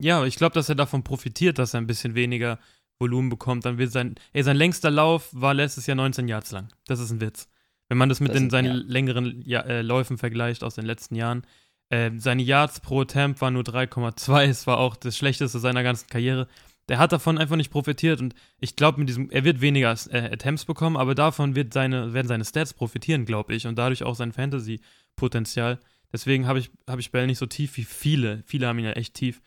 Ja, 0.00 0.24
ich 0.24 0.36
glaube, 0.36 0.54
dass 0.54 0.68
er 0.68 0.74
davon 0.74 1.04
profitiert, 1.04 1.58
dass 1.58 1.74
er 1.74 1.80
ein 1.80 1.86
bisschen 1.86 2.14
weniger 2.14 2.58
Volumen 2.98 3.28
bekommt. 3.28 3.64
Dann 3.64 3.78
wird 3.78 3.92
sein, 3.92 4.16
ey, 4.32 4.42
sein 4.42 4.56
längster 4.56 4.90
Lauf 4.90 5.28
war 5.32 5.54
letztes 5.54 5.86
Jahr 5.86 5.96
19 5.96 6.28
Yards 6.28 6.50
lang. 6.50 6.68
Das 6.86 7.00
ist 7.00 7.10
ein 7.10 7.20
Witz. 7.20 7.48
Wenn 7.88 7.98
man 7.98 8.08
das 8.08 8.20
mit 8.20 8.30
Das 8.30 8.38
den, 8.38 8.50
seinen 8.50 8.66
ja. 8.66 8.82
längeren 8.86 9.42
ja, 9.44 9.60
äh, 9.60 9.82
Läufen 9.82 10.18
vergleicht 10.18 10.64
aus 10.64 10.74
den 10.74 10.86
letzten 10.86 11.14
Jahren. 11.14 11.44
Äh, 11.88 12.10
seine 12.16 12.42
Yards 12.42 12.80
pro 12.80 13.02
Attempt 13.02 13.40
waren 13.40 13.54
nur 13.54 13.64
3,2. 13.64 14.44
Es 14.48 14.66
war 14.66 14.78
auch 14.78 14.96
das 14.96 15.16
schlechteste 15.16 15.58
seiner 15.58 15.82
ganzen 15.82 16.08
Karriere. 16.08 16.48
Der 16.88 16.98
hat 16.98 17.12
davon 17.12 17.38
einfach 17.38 17.56
nicht 17.56 17.70
profitiert 17.70 18.20
und 18.20 18.34
ich 18.58 18.76
glaube, 18.76 18.98
mit 18.98 19.08
diesem, 19.08 19.30
er 19.30 19.44
wird 19.44 19.60
weniger 19.60 19.94
äh, 20.10 20.32
Attempts 20.32 20.64
bekommen, 20.64 20.96
aber 20.96 21.14
davon 21.14 21.54
wird 21.54 21.72
seine, 21.72 22.12
werden 22.12 22.28
seine 22.28 22.44
Stats 22.44 22.74
profitieren, 22.74 23.24
glaube 23.24 23.54
ich, 23.54 23.66
und 23.66 23.76
dadurch 23.76 24.02
auch 24.02 24.14
sein 24.14 24.32
Fantasy-Potenzial. 24.32 25.78
Deswegen 26.12 26.46
habe 26.46 26.58
ich, 26.58 26.70
hab 26.88 26.98
ich 26.98 27.12
Bell 27.12 27.26
nicht 27.26 27.38
so 27.38 27.46
tief 27.46 27.76
wie 27.76 27.84
viele. 27.84 28.42
Viele 28.46 28.66
haben 28.66 28.78
ihn 28.78 28.84
ja 28.84 28.92
echt 28.92 29.14
tief. 29.14 29.40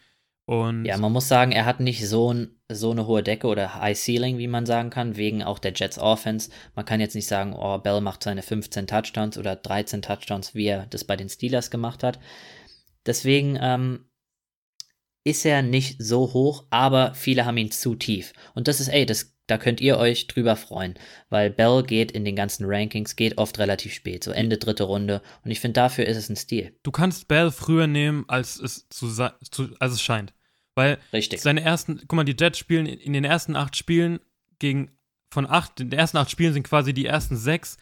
Und 0.45 0.85
Ja, 0.85 0.97
man 0.97 1.11
muss 1.11 1.27
sagen, 1.27 1.51
er 1.51 1.65
hat 1.65 1.79
nicht 1.79 2.07
so, 2.07 2.33
ein, 2.33 2.55
so 2.71 2.91
eine 2.91 3.07
hohe 3.07 3.23
Decke 3.23 3.47
oder 3.47 3.75
High 3.75 3.97
Ceiling, 3.97 4.37
wie 4.37 4.47
man 4.47 4.65
sagen 4.65 4.91
kann, 4.91 5.15
wegen 5.15 5.43
auch 5.43 5.59
der 5.59 5.73
Jets 5.73 5.97
Offense. 5.97 6.51
Man 6.75 6.85
kann 6.85 6.99
jetzt 6.99 7.15
nicht 7.15 7.27
sagen, 7.27 7.53
oh, 7.53 7.79
Bell 7.79 8.01
macht 8.01 8.23
seine 8.23 8.43
15 8.43 8.87
Touchdowns 8.87 9.37
oder 9.37 9.55
13 9.55 10.01
Touchdowns, 10.01 10.53
wie 10.53 10.67
er 10.67 10.85
das 10.87 11.03
bei 11.03 11.15
den 11.15 11.29
Steelers 11.29 11.71
gemacht 11.71 12.03
hat. 12.03 12.19
Deswegen 13.07 13.57
ähm, 13.59 14.05
ist 15.25 15.45
er 15.45 15.63
nicht 15.63 16.01
so 16.01 16.33
hoch, 16.33 16.65
aber 16.69 17.13
viele 17.15 17.45
haben 17.45 17.57
ihn 17.57 17.71
zu 17.71 17.95
tief. 17.95 18.31
Und 18.53 18.69
das 18.69 18.79
ist, 18.79 18.87
ey, 18.87 19.05
das, 19.05 19.35
da 19.47 19.57
könnt 19.57 19.81
ihr 19.81 19.97
euch 19.97 20.27
drüber 20.27 20.55
freuen, 20.55 20.93
weil 21.29 21.49
Bell 21.49 21.83
geht 21.83 22.11
in 22.11 22.23
den 22.23 22.35
ganzen 22.35 22.65
Rankings, 22.65 23.15
geht 23.15 23.37
oft 23.37 23.57
relativ 23.57 23.93
spät, 23.93 24.23
so 24.23 24.31
Ende 24.31 24.57
dritte 24.57 24.83
Runde. 24.83 25.21
Und 25.43 25.51
ich 25.51 25.59
finde, 25.59 25.73
dafür 25.73 26.05
ist 26.05 26.17
es 26.17 26.29
ein 26.29 26.35
Stil. 26.35 26.77
du 26.83 26.91
kannst 26.91 27.27
Bell 27.27 27.51
früher 27.51 27.87
nehmen, 27.87 28.23
als 28.27 28.59
es, 28.59 28.87
zu, 28.89 29.09
zu, 29.09 29.75
als 29.79 29.93
es 29.93 30.01
scheint. 30.01 30.33
Weil 30.75 30.99
Richtig. 31.11 31.41
seine 31.41 31.61
ersten, 31.61 32.01
guck 32.01 32.13
mal, 32.13 32.23
die 32.23 32.35
Jets 32.39 32.59
spielen 32.59 32.85
in 32.85 33.13
den 33.13 33.23
ersten 33.23 33.55
acht 33.55 33.75
Spielen 33.75 34.19
gegen, 34.59 34.91
von 35.31 35.49
acht, 35.49 35.79
in 35.79 35.89
den 35.89 35.99
ersten 35.99 36.17
acht 36.17 36.29
Spielen 36.29 36.53
sind 36.53 36.63
quasi 36.63 36.93
die 36.93 37.05
ersten 37.05 37.35
sechs 37.35 37.77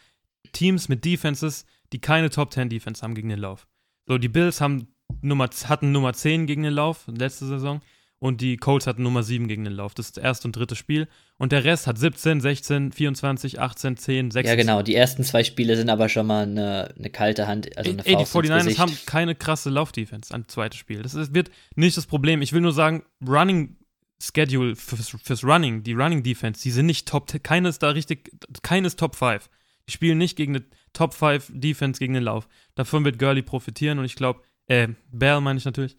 Teams 0.52 0.88
mit 0.88 1.04
Defenses, 1.04 1.66
die 1.92 2.00
keine 2.00 2.30
Top 2.30 2.52
10 2.52 2.70
Defense 2.70 3.02
haben 3.02 3.14
gegen 3.14 3.28
den 3.28 3.40
Lauf. 3.40 3.66
So, 4.06 4.18
die 4.18 4.28
Bills 4.28 4.60
haben 4.60 4.93
Nummer, 5.22 5.48
hatten 5.64 5.92
Nummer 5.92 6.12
10 6.12 6.46
gegen 6.46 6.62
den 6.62 6.72
Lauf, 6.72 7.04
letzte 7.06 7.46
Saison, 7.46 7.80
und 8.18 8.40
die 8.40 8.56
Colts 8.56 8.86
hatten 8.86 9.02
Nummer 9.02 9.22
7 9.22 9.48
gegen 9.48 9.64
den 9.64 9.74
Lauf. 9.74 9.92
Das 9.92 10.06
ist 10.06 10.16
das 10.16 10.24
erste 10.24 10.48
und 10.48 10.56
dritte 10.56 10.76
Spiel. 10.76 11.08
Und 11.36 11.52
der 11.52 11.64
Rest 11.64 11.86
hat 11.86 11.98
17, 11.98 12.40
16, 12.40 12.92
24, 12.92 13.60
18, 13.60 13.96
10, 13.98 14.30
16. 14.30 14.48
Ja, 14.48 14.56
genau. 14.56 14.80
Die 14.80 14.94
ersten 14.94 15.24
zwei 15.24 15.44
Spiele 15.44 15.76
sind 15.76 15.90
aber 15.90 16.08
schon 16.08 16.26
mal 16.26 16.44
eine, 16.44 16.94
eine 16.96 17.10
kalte 17.10 17.46
Hand, 17.46 17.76
also 17.76 17.90
eine 17.90 18.06
Ey, 18.06 18.16
die 18.16 18.24
Faust 18.24 18.34
ins 18.36 18.52
49ers 18.52 18.58
Gesicht. 18.64 18.78
haben 18.78 18.98
keine 19.04 19.34
krasse 19.34 19.68
Laufdefense 19.68 20.32
an 20.32 20.48
zweites 20.48 20.78
Spiel. 20.78 21.02
Das 21.02 21.12
ist, 21.12 21.34
wird 21.34 21.50
nicht 21.74 21.98
das 21.98 22.06
Problem. 22.06 22.40
Ich 22.40 22.54
will 22.54 22.62
nur 22.62 22.72
sagen, 22.72 23.02
Running 23.26 23.76
Schedule 24.20 24.74
fürs, 24.76 25.10
fürs 25.22 25.44
Running, 25.44 25.82
die 25.82 25.92
Running 25.92 26.22
Defense, 26.22 26.62
die 26.62 26.70
sind 26.70 26.86
nicht 26.86 27.06
Top, 27.06 27.30
keine 27.42 27.68
ist 27.68 27.82
da 27.82 27.90
richtig, 27.90 28.32
keine 28.62 28.86
ist 28.86 28.98
Top 28.98 29.16
5. 29.16 29.50
Die 29.86 29.92
spielen 29.92 30.18
nicht 30.18 30.36
gegen 30.36 30.56
eine 30.56 30.64
Top 30.94 31.12
5 31.12 31.50
Defense 31.52 31.98
gegen 31.98 32.14
den 32.14 32.22
Lauf. 32.22 32.48
Davon 32.74 33.04
wird 33.04 33.18
Gurley 33.18 33.42
profitieren 33.42 33.98
und 33.98 34.04
ich 34.06 34.14
glaube, 34.14 34.40
äh, 34.68 34.88
Bell 35.12 35.40
meine 35.40 35.58
ich 35.58 35.64
natürlich, 35.64 35.96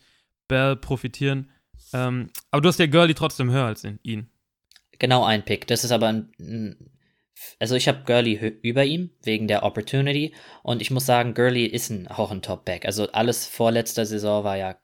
Bell 0.47 0.75
profitieren. 0.75 1.51
Ähm, 1.93 2.29
aber 2.51 2.61
du 2.61 2.69
hast 2.69 2.79
ja 2.79 2.87
Gurley 2.87 3.13
trotzdem 3.13 3.51
höher 3.51 3.65
als 3.65 3.85
ihn. 4.03 4.29
Genau 4.99 5.23
ein 5.23 5.43
Pick. 5.43 5.67
Das 5.67 5.83
ist 5.83 5.91
aber 5.91 6.07
ein. 6.07 6.77
also 7.59 7.75
ich 7.75 7.87
habe 7.87 8.03
Gurley 8.05 8.59
über 8.61 8.85
ihm 8.85 9.11
wegen 9.23 9.47
der 9.47 9.63
Opportunity 9.63 10.33
und 10.63 10.81
ich 10.81 10.91
muss 10.91 11.05
sagen, 11.05 11.33
Gurley 11.33 11.65
ist 11.65 11.89
ein, 11.89 12.07
auch 12.07 12.31
ein 12.31 12.41
Top-Back. 12.41 12.85
Also 12.85 13.11
alles 13.11 13.45
vor 13.45 13.71
letzter 13.71 14.05
Saison 14.05 14.43
war 14.43 14.57
ja 14.57 14.77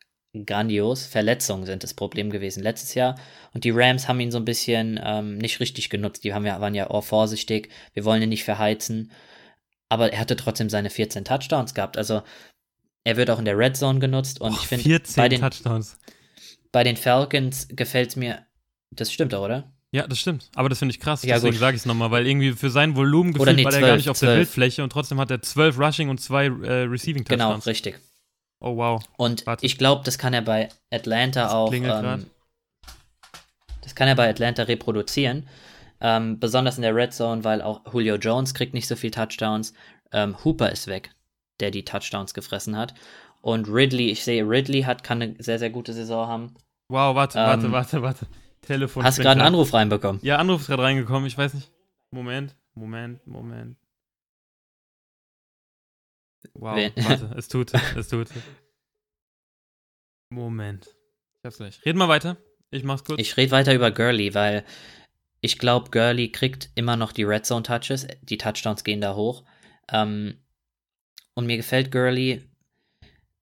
grandios. 0.46 1.06
Verletzungen 1.06 1.66
sind 1.66 1.84
das 1.84 1.94
Problem 1.94 2.30
gewesen 2.30 2.64
letztes 2.64 2.94
Jahr 2.94 3.16
und 3.54 3.64
die 3.64 3.72
Rams 3.72 4.08
haben 4.08 4.20
ihn 4.20 4.32
so 4.32 4.38
ein 4.38 4.46
bisschen 4.46 5.00
ähm, 5.04 5.38
nicht 5.38 5.60
richtig 5.60 5.90
genutzt. 5.90 6.24
Die 6.24 6.34
haben 6.34 6.46
ja, 6.46 6.60
waren 6.62 6.76
ja 6.76 6.90
auch 6.90 7.04
vorsichtig. 7.04 7.70
Wir 7.94 8.06
wollen 8.06 8.22
ihn 8.22 8.30
nicht 8.30 8.44
verheizen. 8.44 9.12
Aber 9.90 10.14
er 10.14 10.20
hatte 10.20 10.38
trotzdem 10.38 10.70
seine 10.70 10.90
14 10.90 11.26
Touchdowns 11.26 11.74
gehabt. 11.74 11.98
Also 11.98 12.22
er 13.04 13.18
wird 13.18 13.30
auch 13.30 13.40
in 13.40 13.46
der 13.46 13.58
Red 13.58 13.78
Zone 13.78 14.00
genutzt 14.00 14.42
und 14.42 14.54
ich 14.54 14.68
finde 14.68 14.84
14 14.84 15.22
bei 15.22 15.30
den, 15.30 15.42
Touchdowns. 15.42 15.98
bei 16.72 16.84
den 16.84 16.98
Falcons 16.98 17.68
gefällt 17.70 18.10
es 18.10 18.16
mir. 18.16 18.46
Das 18.92 19.12
stimmt 19.12 19.34
doch, 19.34 19.44
oder? 19.44 19.72
Ja, 19.94 20.08
das 20.08 20.20
stimmt. 20.20 20.50
Aber 20.56 20.70
das 20.70 20.80
finde 20.80 20.94
ich 20.94 21.00
krass. 21.02 21.24
Ja, 21.24 21.36
Deswegen 21.36 21.58
sage 21.58 21.76
ich 21.76 21.82
es 21.82 21.86
nochmal, 21.86 22.12
weil 22.12 22.26
irgendwie 22.26 22.54
für 22.54 22.70
sein 22.70 22.96
Volumen 22.96 23.34
gefühlt 23.34 23.58
nee, 23.58 23.66
war 23.66 23.72
der 23.72 23.82
gar 23.82 23.90
12, 23.90 23.98
nicht 23.98 24.10
auf 24.10 24.20
der 24.20 24.30
12. 24.30 24.38
Bildfläche 24.38 24.84
und 24.84 24.90
trotzdem 24.92 25.20
hat 25.20 25.32
er 25.32 25.42
12 25.42 25.78
Rushing 25.78 26.10
und 26.10 26.20
2 26.22 26.46
äh, 26.46 26.50
Receiving 26.84 27.26
Genau, 27.26 27.46
Touchdowns. 27.46 27.68
richtig. 27.68 28.00
Oh 28.62 28.78
wow. 28.78 29.04
Und 29.18 29.46
Warte. 29.46 29.66
ich 29.66 29.78
glaube, 29.78 30.04
das 30.06 30.18
kann 30.18 30.34
er 30.34 30.44
bei 30.44 30.70
Atlanta 30.92 31.44
Das 31.44 31.52
auch. 31.52 31.74
Ähm, 31.74 32.28
das 33.82 33.96
kann 33.96 34.08
er 34.08 34.16
bei 34.16 34.30
Atlanta 34.30 34.64
reproduzieren. 34.64 35.48
Ähm, 36.00 36.40
besonders 36.40 36.78
in 36.78 36.84
der 36.84 36.96
Red 36.96 37.14
Zone, 37.14 37.44
weil 37.44 37.62
auch 37.62 37.82
Julio 37.92 38.16
Jones 38.16 38.54
kriegt 38.54 38.74
nicht 38.74 38.88
so 38.88 38.96
viel 38.96 39.12
Touchdowns. 39.12 39.74
Ähm, 40.14 40.38
Hooper 40.44 40.72
ist 40.72 40.88
weg, 40.88 41.12
der 41.62 41.72
die 41.72 41.86
Touchdowns 41.86 42.34
gefressen 42.34 42.76
hat. 42.78 42.94
Und 43.42 43.68
Ridley, 43.70 44.10
ich 44.12 44.24
sehe, 44.24 44.44
Ridley 44.48 44.82
hat, 44.84 45.04
kann 45.04 45.22
eine 45.22 45.36
sehr, 45.42 45.58
sehr 45.60 45.70
gute 45.70 45.94
Saison 45.94 46.28
haben. 46.28 46.54
Wow, 46.90 47.16
warte, 47.16 47.40
Ähm, 47.40 47.46
warte, 47.46 47.72
warte, 47.72 48.02
warte. 48.02 48.28
Telefon. 48.62 49.04
Hast 49.04 49.18
gerade 49.18 49.40
einen. 49.40 49.48
Anruf 49.48 49.74
reinbekommen? 49.74 50.20
Ja, 50.24 50.38
Anruf 50.38 50.62
ist 50.62 50.68
gerade 50.68 50.84
reingekommen. 50.84 51.26
Ich 51.26 51.38
weiß 51.38 51.54
nicht. 51.56 51.72
Moment, 52.12 52.56
Moment, 52.76 53.26
Moment. 53.26 53.78
Wow, 56.54 56.76
Wen- 56.76 56.92
warte, 56.98 57.34
es 57.38 57.48
tut, 57.48 57.72
es 57.96 58.08
tut. 58.10 58.28
Moment. 60.30 60.86
Ich 60.88 61.46
hab's 61.46 61.58
gleich. 61.58 61.84
Reden 61.86 62.00
wir 62.00 62.08
weiter. 62.10 62.38
Ich 62.72 62.84
mach's 62.84 63.04
kurz. 63.04 63.20
Ich 63.20 63.36
rede 63.38 63.52
weiter 63.52 63.74
über 63.74 63.92
Gurley, 63.92 64.34
weil 64.34 64.64
ich 65.42 65.58
glaube, 65.58 65.90
Gurley 65.90 66.32
kriegt 66.32 66.70
immer 66.76 66.96
noch 66.96 67.12
die 67.12 67.24
Red 67.24 67.46
Zone 67.46 67.64
Touches. 67.64 68.08
Die 68.22 68.38
Touchdowns 68.38 68.84
gehen 68.84 69.02
da 69.02 69.16
hoch. 69.16 69.44
Ähm, 69.92 70.38
und 71.34 71.46
mir 71.46 71.58
gefällt 71.58 71.92
Gurley. 71.92 72.42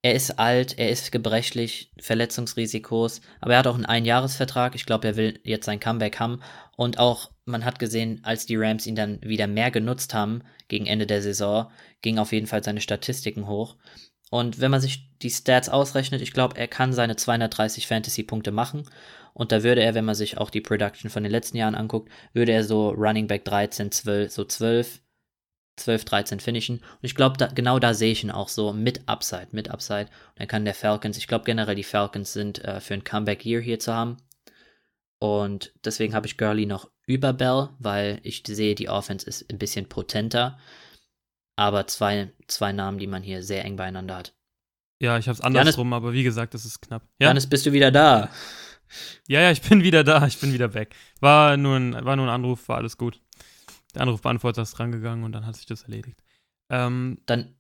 Er 0.02 0.16
ist 0.16 0.40
alt, 0.40 0.80
er 0.80 0.90
ist 0.90 1.12
gebrechlich, 1.12 1.92
Verletzungsrisikos, 2.00 3.20
aber 3.42 3.54
er 3.54 3.60
hat 3.60 3.68
auch 3.68 3.76
einen 3.76 3.86
Einjahresvertrag. 3.86 4.74
Ich 4.76 4.86
glaube, 4.86 5.10
er 5.10 5.16
will 5.18 5.40
jetzt 5.44 5.66
sein 5.66 5.82
Comeback 5.82 6.20
haben. 6.20 6.40
Und 6.78 7.00
auch, 7.00 7.32
man 7.44 7.66
hat 7.66 7.80
gesehen, 7.80 8.22
als 8.24 8.46
die 8.46 8.56
Rams 8.56 8.88
ihn 8.88 8.96
dann 8.96 9.22
wieder 9.22 9.48
mehr 9.48 9.72
genutzt 9.72 10.14
haben 10.14 10.42
gegen 10.70 10.86
Ende 10.86 11.06
der 11.06 11.22
Saison, 11.22 11.70
gingen 12.02 12.20
auf 12.20 12.32
jeden 12.32 12.48
Fall 12.48 12.64
seine 12.64 12.80
Statistiken 12.80 13.48
hoch. 13.48 13.76
Und 14.30 14.62
wenn 14.62 14.72
man 14.72 14.80
sich 14.80 15.10
die 15.22 15.32
Stats 15.32 15.70
ausrechnet, 15.70 16.22
ich 16.22 16.34
glaube, 16.34 16.58
er 16.58 16.68
kann 16.68 16.94
seine 16.94 17.16
230 17.16 17.88
Fantasy-Punkte 17.88 18.52
machen. 18.52 18.84
Und 19.34 19.52
da 19.52 19.64
würde 19.64 19.82
er, 19.82 19.96
wenn 19.96 20.06
man 20.06 20.16
sich 20.16 20.38
auch 20.38 20.50
die 20.50 20.62
Production 20.62 21.10
von 21.10 21.24
den 21.24 21.32
letzten 21.32 21.58
Jahren 21.58 21.76
anguckt, 21.76 22.10
würde 22.34 22.52
er 22.52 22.64
so 22.64 22.90
Running 22.90 23.28
Back 23.28 23.46
13, 23.46 23.92
12, 23.92 24.32
so 24.32 24.46
12, 24.46 25.02
12, 25.80 26.06
13 26.06 26.40
finishen. 26.40 26.78
Und 26.78 27.00
ich 27.02 27.16
glaube, 27.16 27.48
genau 27.56 27.80
da 27.80 27.94
sehe 27.94 28.12
ich 28.12 28.24
ihn 28.24 28.32
auch 28.32 28.50
so 28.50 28.74
mit 28.74 29.08
Upside, 29.08 29.48
mit 29.52 29.72
Upside. 29.72 30.06
Und 30.06 30.40
dann 30.40 30.48
kann 30.48 30.66
der 30.66 30.76
Falcons, 30.76 31.18
ich 31.18 31.28
glaube 31.28 31.46
generell 31.46 31.76
die 31.76 31.84
Falcons 31.84 32.34
sind 32.34 32.64
äh, 32.64 32.80
für 32.80 32.94
ein 32.94 33.04
Comeback-Year 33.04 33.62
hier 33.62 33.80
zu 33.80 33.94
haben. 33.94 34.18
Und 35.20 35.74
deswegen 35.84 36.14
habe 36.14 36.28
ich 36.28 36.38
Gurley 36.38 36.66
noch 36.66 36.90
über 37.06 37.34
Bell, 37.34 37.70
weil 37.80 38.20
ich 38.24 38.44
sehe, 38.48 38.76
die 38.76 38.90
Offense 38.90 39.28
ist 39.28 39.52
ein 39.52 39.58
bisschen 39.58 39.88
potenter. 39.88 40.58
Aber 41.58 41.88
zwei, 41.88 42.32
zwei 42.48 42.72
Namen, 42.72 43.00
die 43.00 43.08
man 43.08 43.22
hier 43.22 43.44
sehr 43.44 43.66
eng 43.66 43.76
beieinander 43.76 44.16
hat. 44.16 44.34
ja, 45.02 45.18
ich 45.18 45.28
hab's 45.28 45.42
andersrum, 45.42 45.92
aber 45.92 46.14
wie 46.14 46.24
gesagt, 46.24 46.56
es 46.56 46.66
ist 46.66 46.82
knapp. 46.82 47.04
Ja? 47.20 47.28
Janis, 47.28 47.48
bist 47.48 47.66
du 47.66 47.74
wieder 47.74 47.92
da? 47.92 48.30
ja, 49.28 49.42
ja, 49.42 49.52
ich 49.52 49.62
bin 49.62 49.84
wieder 49.84 50.06
da, 50.06 50.26
ich 50.26 50.40
bin 50.40 50.54
wieder 50.54 50.74
weg. 50.74 50.96
War 51.20 51.58
nur 51.58 51.76
ein, 51.76 52.06
war 52.06 52.16
nur 52.16 52.28
ein 52.28 52.34
Anruf, 52.34 52.70
war 52.70 52.78
alles 52.78 52.98
gut. 52.98 53.20
Der 53.96 54.02
Anrufbeantworter 54.04 54.62
ist 54.62 54.80
rangegangen 54.80 55.24
und 55.24 55.32
dann 55.32 55.46
hat 55.46 55.56
sich 55.56 55.66
das 55.66 55.84
erledigt. 55.84 56.22
Ähm, 56.70 57.20
Dann 57.26 57.56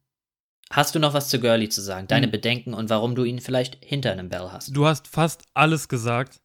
hast 0.69 0.93
du 0.93 0.99
noch 0.99 1.13
was 1.13 1.30
zu 1.30 1.39
Gurley 1.39 1.69
zu 1.69 1.82
sagen, 1.82 2.07
deine 2.07 2.27
Hm. 2.27 2.32
Bedenken 2.32 2.73
und 2.73 2.89
warum 2.89 3.15
du 3.15 3.23
ihn 3.23 3.39
vielleicht 3.39 3.84
hinter 3.84 4.11
einem 4.11 4.30
Bell 4.30 4.49
hast. 4.51 4.75
Du 4.75 4.86
hast 4.86 5.07
fast 5.07 5.43
alles 5.53 5.88
gesagt. 5.89 6.41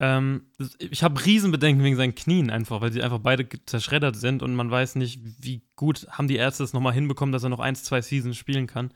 Ähm, 0.00 0.52
ich 0.78 1.02
habe 1.02 1.24
Riesenbedenken 1.24 1.82
wegen 1.82 1.96
seinen 1.96 2.14
Knien 2.14 2.50
einfach, 2.50 2.80
weil 2.80 2.92
sie 2.92 3.02
einfach 3.02 3.18
beide 3.18 3.48
zerschreddert 3.66 4.14
sind 4.16 4.42
und 4.42 4.54
man 4.54 4.70
weiß 4.70 4.94
nicht, 4.94 5.18
wie 5.40 5.62
gut 5.74 6.06
haben 6.10 6.28
die 6.28 6.36
Ärzte 6.36 6.62
es 6.62 6.72
nochmal 6.72 6.92
hinbekommen, 6.92 7.32
dass 7.32 7.42
er 7.42 7.48
noch 7.48 7.58
eins, 7.58 7.82
zwei 7.82 8.00
Seasons 8.00 8.36
spielen 8.36 8.66
kann. 8.68 8.92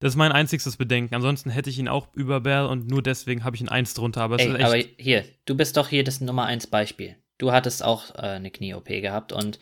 Das 0.00 0.14
ist 0.14 0.16
mein 0.16 0.32
einziges 0.32 0.76
Bedenken. 0.76 1.14
Ansonsten 1.14 1.48
hätte 1.48 1.70
ich 1.70 1.78
ihn 1.78 1.86
auch 1.86 2.12
über 2.12 2.40
Bell 2.40 2.66
und 2.66 2.88
nur 2.88 3.02
deswegen 3.02 3.44
habe 3.44 3.54
ich 3.54 3.62
ihn 3.62 3.68
eins 3.68 3.94
drunter. 3.94 4.22
Aber 4.22 4.40
Ey, 4.40 4.60
aber 4.60 4.76
hier, 4.98 5.24
du 5.46 5.56
bist 5.56 5.76
doch 5.76 5.88
hier 5.88 6.02
das 6.02 6.20
Nummer 6.20 6.44
eins 6.44 6.66
Beispiel. 6.66 7.14
Du 7.38 7.52
hattest 7.52 7.82
auch 7.84 8.14
äh, 8.14 8.18
eine 8.36 8.50
Knie-OP 8.50 8.86
gehabt 8.86 9.32
und 9.32 9.58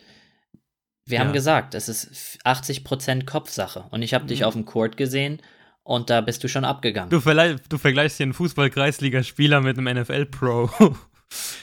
wir 1.05 1.17
Ja. 1.17 1.23
haben 1.25 1.33
gesagt, 1.33 1.73
es 1.73 1.89
ist 1.89 2.37
80% 2.45 3.25
Kopfsache. 3.25 3.85
Und 3.91 4.01
ich 4.03 4.13
habe 4.13 4.25
dich 4.25 4.41
Mhm. 4.41 4.45
auf 4.45 4.53
dem 4.53 4.65
Court 4.65 4.97
gesehen 4.97 5.41
und 5.83 6.09
da 6.09 6.21
bist 6.21 6.43
du 6.43 6.47
schon 6.47 6.63
abgegangen. 6.63 7.09
du, 7.09 7.19
du 7.69 7.77
vergleichst 7.77 8.17
hier 8.17 8.25
einen 8.25 8.33
Fußball-Kreisliga-Spieler 8.33 9.61
mit 9.61 9.77
einem 9.77 9.87
NFL-Pro. 9.97 10.69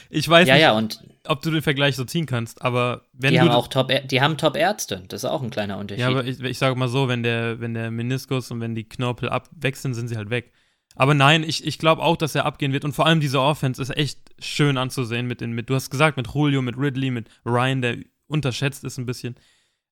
ich 0.09 0.27
weiß 0.27 0.47
ja, 0.47 0.53
nicht, 0.55 0.63
ja, 0.63 0.71
und 0.73 0.99
ob 1.25 1.41
du 1.41 1.51
den 1.51 1.61
Vergleich 1.61 1.95
so 1.95 2.03
ziehen 2.05 2.25
kannst, 2.25 2.61
aber 2.63 3.03
wenn 3.13 3.31
die 3.31 3.37
du. 3.37 3.43
haben 3.43 3.51
auch 3.51 3.67
Top, 3.67 3.91
die 4.05 4.21
haben 4.21 4.37
Top-Ärzte. 4.37 5.03
Das 5.07 5.23
ist 5.23 5.29
auch 5.29 5.41
ein 5.41 5.51
kleiner 5.51 5.77
Unterschied. 5.77 6.01
Ja, 6.01 6.09
aber 6.09 6.25
ich, 6.25 6.39
ich 6.41 6.57
sage 6.57 6.75
mal 6.75 6.89
so, 6.89 7.07
wenn 7.07 7.23
der, 7.23 7.59
wenn 7.61 7.73
der 7.73 7.91
Meniskus 7.91 8.51
und 8.51 8.59
wenn 8.61 8.75
die 8.75 8.87
Knorpel 8.89 9.29
ab 9.29 9.47
weg 9.55 9.77
sind, 9.77 9.93
sind 9.93 10.07
sie 10.09 10.17
halt 10.17 10.29
weg. 10.31 10.51
Aber 10.95 11.13
nein, 11.13 11.43
ich, 11.43 11.65
ich 11.65 11.77
glaube 11.77 12.01
auch, 12.01 12.17
dass 12.17 12.35
er 12.35 12.45
abgehen 12.45 12.73
wird. 12.73 12.83
Und 12.83 12.93
vor 12.93 13.05
allem 13.05 13.19
diese 13.19 13.39
Offense 13.41 13.81
ist 13.81 13.95
echt 13.95 14.19
schön 14.39 14.77
anzusehen 14.77 15.27
mit 15.27 15.39
den, 15.41 15.53
mit, 15.53 15.69
du 15.69 15.75
hast 15.75 15.89
gesagt, 15.89 16.17
mit 16.17 16.27
Julio, 16.33 16.61
mit 16.61 16.77
Ridley, 16.77 17.11
mit 17.11 17.29
Ryan, 17.45 17.81
der 17.81 17.97
unterschätzt 18.27 18.83
ist 18.83 18.97
ein 18.97 19.05
bisschen. 19.05 19.35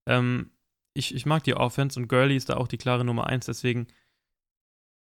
Ähm, 0.05 0.51
ich, 0.93 1.13
ich 1.13 1.25
mag 1.25 1.43
die 1.43 1.55
Offense 1.55 1.99
und 1.99 2.07
Gurley 2.07 2.35
ist 2.35 2.49
da 2.49 2.57
auch 2.57 2.67
die 2.67 2.77
klare 2.77 3.05
Nummer 3.05 3.27
eins, 3.27 3.45
deswegen. 3.45 3.87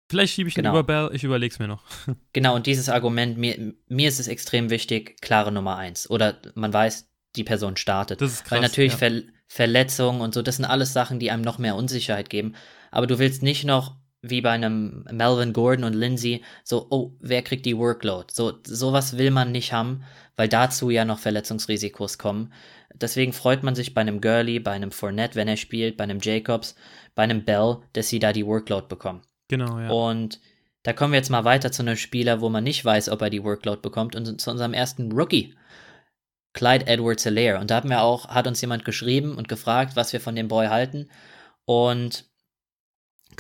Vielleicht 0.09 0.33
schiebe 0.33 0.49
ich 0.49 0.57
ihn 0.57 0.63
Genau. 0.63 0.73
über 0.77 0.83
Bell, 0.83 1.09
ich 1.13 1.23
überleg's 1.23 1.59
mir 1.59 1.67
noch. 1.67 1.83
Genau, 2.33 2.55
und 2.55 2.65
dieses 2.65 2.89
Argument, 2.89 3.37
mir, 3.37 3.73
mir 3.87 4.09
ist 4.09 4.19
es 4.19 4.27
extrem 4.27 4.69
wichtig, 4.69 5.21
klare 5.21 5.51
Nummer 5.51 5.77
eins. 5.77 6.09
Oder 6.09 6.41
man 6.55 6.73
weiß, 6.73 7.09
die 7.35 7.43
Person 7.43 7.77
startet. 7.77 8.21
Das 8.21 8.31
ist 8.31 8.43
krass. 8.43 8.51
Weil 8.51 8.61
natürlich 8.61 8.93
ja. 8.93 8.97
Ver 8.97 9.21
Verletzungen 9.47 10.21
und 10.21 10.33
so, 10.33 10.41
das 10.41 10.55
sind 10.55 10.65
alles 10.65 10.93
Sachen, 10.93 11.19
die 11.19 11.29
einem 11.29 11.41
noch 11.41 11.57
mehr 11.57 11.75
Unsicherheit 11.75 12.29
geben. 12.29 12.55
Aber 12.89 13.05
du 13.05 13.19
willst 13.19 13.43
nicht 13.43 13.65
noch 13.65 13.97
wie 14.21 14.41
bei 14.41 14.51
einem 14.51 15.03
Melvin 15.11 15.53
Gordon 15.53 15.83
und 15.83 15.93
Lindsay, 15.93 16.43
so, 16.63 16.87
oh, 16.89 17.13
wer 17.19 17.41
kriegt 17.41 17.65
die 17.65 17.77
Workload? 17.77 18.27
So, 18.31 18.53
sowas 18.65 19.17
will 19.17 19.31
man 19.31 19.51
nicht 19.51 19.73
haben, 19.73 20.03
weil 20.35 20.47
dazu 20.47 20.89
ja 20.89 21.05
noch 21.05 21.19
Verletzungsrisikos 21.19 22.17
kommen. 22.17 22.53
Deswegen 22.93 23.33
freut 23.33 23.63
man 23.63 23.73
sich 23.73 23.93
bei 23.93 24.01
einem 24.01 24.21
Gurley, 24.21 24.59
bei 24.59 24.71
einem 24.71 24.91
Fournette, 24.91 25.35
wenn 25.35 25.47
er 25.47 25.57
spielt, 25.57 25.97
bei 25.97 26.03
einem 26.03 26.19
Jacobs, 26.21 26.75
bei 27.15 27.23
einem 27.23 27.45
Bell, 27.45 27.77
dass 27.93 28.09
sie 28.09 28.19
da 28.19 28.31
die 28.31 28.45
Workload 28.45 28.87
bekommen. 28.87 29.21
Genau, 29.47 29.79
ja. 29.79 29.89
Und 29.89 30.39
da 30.83 30.93
kommen 30.93 31.13
wir 31.13 31.17
jetzt 31.17 31.29
mal 31.29 31.43
weiter 31.43 31.71
zu 31.71 31.81
einem 31.81 31.95
Spieler, 31.95 32.41
wo 32.41 32.49
man 32.49 32.63
nicht 32.63 32.83
weiß, 32.85 33.09
ob 33.09 33.21
er 33.21 33.29
die 33.29 33.43
Workload 33.43 33.81
bekommt 33.81 34.15
und 34.15 34.39
zu 34.39 34.51
unserem 34.51 34.73
ersten 34.73 35.11
Rookie. 35.11 35.55
Clyde 36.53 36.87
Edwards 36.87 37.23
Hilaire. 37.23 37.59
Und 37.59 37.71
da 37.71 37.77
haben 37.77 37.89
wir 37.89 38.01
auch, 38.01 38.27
hat 38.27 38.45
uns 38.45 38.61
jemand 38.61 38.83
geschrieben 38.83 39.35
und 39.37 39.47
gefragt, 39.47 39.95
was 39.95 40.11
wir 40.11 40.19
von 40.19 40.35
dem 40.35 40.47
Boy 40.47 40.67
halten. 40.67 41.09
Und 41.65 42.30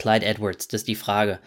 Clyde 0.01 0.25
Edwards, 0.25 0.67
das 0.67 0.81
ist 0.81 0.87
die 0.87 0.95
Frage. 0.95 1.39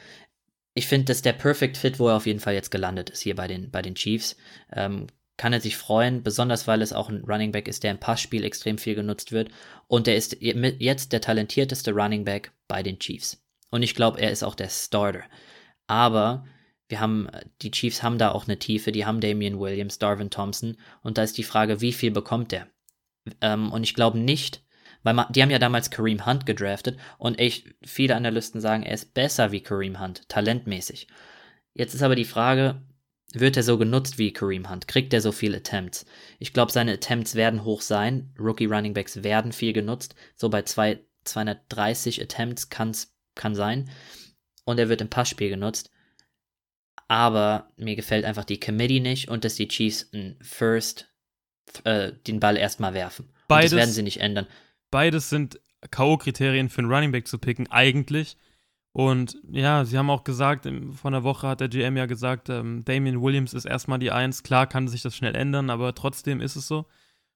Ich 0.75 0.87
finde, 0.87 1.07
das 1.07 1.19
ist 1.19 1.25
der 1.25 1.33
Perfect 1.33 1.77
Fit, 1.77 1.99
wo 1.99 2.09
er 2.09 2.17
auf 2.17 2.27
jeden 2.27 2.39
Fall 2.39 2.55
jetzt 2.55 2.71
gelandet 2.71 3.11
ist 3.11 3.21
hier 3.21 3.35
bei 3.35 3.49
den, 3.49 3.73
bei 3.73 3.83
den 3.83 3.97
Chiefs. 3.97 4.37
Ähm, 4.73 5.09
kann 5.37 5.53
er 5.53 5.61
sich 5.61 5.77
freuen, 5.77 6.23
besonders 6.23 6.69
weil 6.69 6.81
es 6.81 6.93
auch 6.93 7.09
ein 7.09 7.25
Running 7.25 7.51
Back 7.51 7.67
ist, 7.67 7.83
der 7.83 7.91
im 7.91 7.99
Passspiel 7.99 8.45
extrem 8.45 8.79
viel 8.79 8.95
genutzt 8.95 9.33
wird. 9.33 9.51
Und 9.89 10.07
er 10.07 10.15
ist 10.15 10.37
jetzt 10.41 11.13
der 11.13 11.21
talentierteste 11.21 11.91
Running 11.91 12.25
Back 12.25 12.53
bei 12.69 12.85
den 12.85 13.01
Chiefs. 13.01 13.43
Und 13.71 13.83
ich 13.83 13.97
glaube, 13.97 14.21
er 14.21 14.31
ist 14.31 14.45
auch 14.45 14.55
der 14.55 14.69
Starter. 14.69 15.25
Aber 15.89 16.47
wir 16.89 17.01
haben, 17.01 17.29
die 17.61 17.73
Chiefs 17.73 18.05
haben 18.05 18.19
da 18.19 18.31
auch 18.31 18.47
eine 18.47 18.61
Tiefe, 18.61 18.93
die 18.93 19.05
haben 19.05 19.21
Damian 19.21 19.59
Williams, 19.59 19.99
Darvin 19.99 20.31
Thompson. 20.31 20.77
Und 21.03 21.19
da 21.19 21.25
ist 21.25 21.39
die 21.39 21.43
Frage, 21.43 21.81
wie 21.81 21.93
viel 21.93 22.13
bekommt 22.13 22.53
er? 22.53 22.69
Ähm, 23.41 23.73
und 23.73 23.83
ich 23.83 23.95
glaube 23.95 24.21
nicht, 24.21 24.64
weil 25.05 25.15
man, 25.15 25.27
die 25.31 25.43
haben 25.43 25.51
ja 25.51 25.61
damals 25.61 25.91
Kareem 25.91 26.27
Hunt 26.27 26.47
gedraftet 26.47 26.99
und 27.19 27.39
echt 27.39 27.69
viele 27.85 28.17
Analysten 28.17 28.61
sagen, 28.61 28.83
er 28.83 28.95
ist 28.95 29.15
besser 29.15 29.53
wie 29.53 29.61
Kareem 29.61 30.01
Hunt, 30.01 30.29
talentmäßig. 30.29 31.07
Jetzt 31.75 31.95
ist 31.95 32.03
aber 32.03 32.17
die 32.17 32.25
Frage, 32.25 32.83
wird 33.33 33.57
er 33.57 33.63
so 33.63 33.79
genutzt 33.79 34.19
wie 34.19 34.33
Kareem 34.33 34.71
Hunt? 34.71 34.89
Kriegt 34.89 35.13
er 35.13 35.21
so 35.21 35.31
viele 35.31 35.59
Attempts? 35.59 36.07
Ich 36.39 36.53
glaube, 36.53 36.73
seine 36.73 36.95
Attempts 36.95 37.35
werden 37.35 37.65
hoch 37.65 37.83
sein. 37.83 38.33
Rookie 38.39 38.67
Running 38.67 38.95
Backs 38.95 39.23
werden 39.23 39.53
viel 39.53 39.73
genutzt. 39.73 40.15
So 40.37 40.49
bei 40.49 40.63
zwei, 40.63 41.01
230 41.25 42.23
Attempts 42.23 42.71
kann's, 42.71 43.15
kann 43.35 43.55
sein. 43.55 43.91
Und 44.65 44.79
er 44.79 44.89
wird 44.89 45.01
im 45.01 45.11
Passspiel 45.11 45.51
genutzt. 45.51 45.91
Aber 47.09 47.73
mir 47.77 47.97
gefällt 47.97 48.25
einfach 48.25 48.45
die 48.45 48.61
Committee 48.61 49.01
nicht 49.01 49.29
und 49.29 49.45
dass 49.45 49.57
die 49.57 49.69
Chiefs 49.69 50.11
First 50.41 51.13
äh, 51.83 52.13
den 52.27 52.41
Ball 52.41 52.57
erstmal 52.57 52.95
werfen. 52.95 53.29
Beides, 53.49 53.73
und 53.73 53.77
das 53.77 53.87
werden 53.87 53.95
sie 53.95 54.03
nicht 54.03 54.21
ändern. 54.21 54.47
Beides 54.95 55.29
sind 55.29 55.59
K.O.-Kriterien 55.91 56.69
für 56.69 56.79
einen 56.79 56.89
Running 56.93 57.11
Back 57.11 57.27
zu 57.27 57.41
picken, 57.41 57.69
eigentlich. 57.69 58.37
Und 58.93 59.37
ja, 59.51 59.85
sie 59.85 59.99
haben 59.99 60.09
auch 60.09 60.23
gesagt, 60.23 60.69
vor 60.93 61.11
einer 61.11 61.25
Woche 61.25 61.49
hat 61.49 61.59
der 61.59 61.67
GM 61.67 61.97
ja 61.97 62.07
gesagt, 62.07 62.49
ähm, 62.49 62.85
Damian 62.85 63.21
Williams 63.21 63.55
ist 63.55 63.65
erstmal 63.65 63.99
die 63.99 64.13
Eins. 64.13 64.45
Klar 64.45 64.69
kann 64.69 64.87
sich 64.87 65.03
das 65.03 65.17
schnell 65.17 65.35
ändern, 65.35 65.69
aber 65.69 65.97
trotzdem 65.97 66.41
ist 66.41 66.55
es 66.55 66.69
so. 66.69 66.87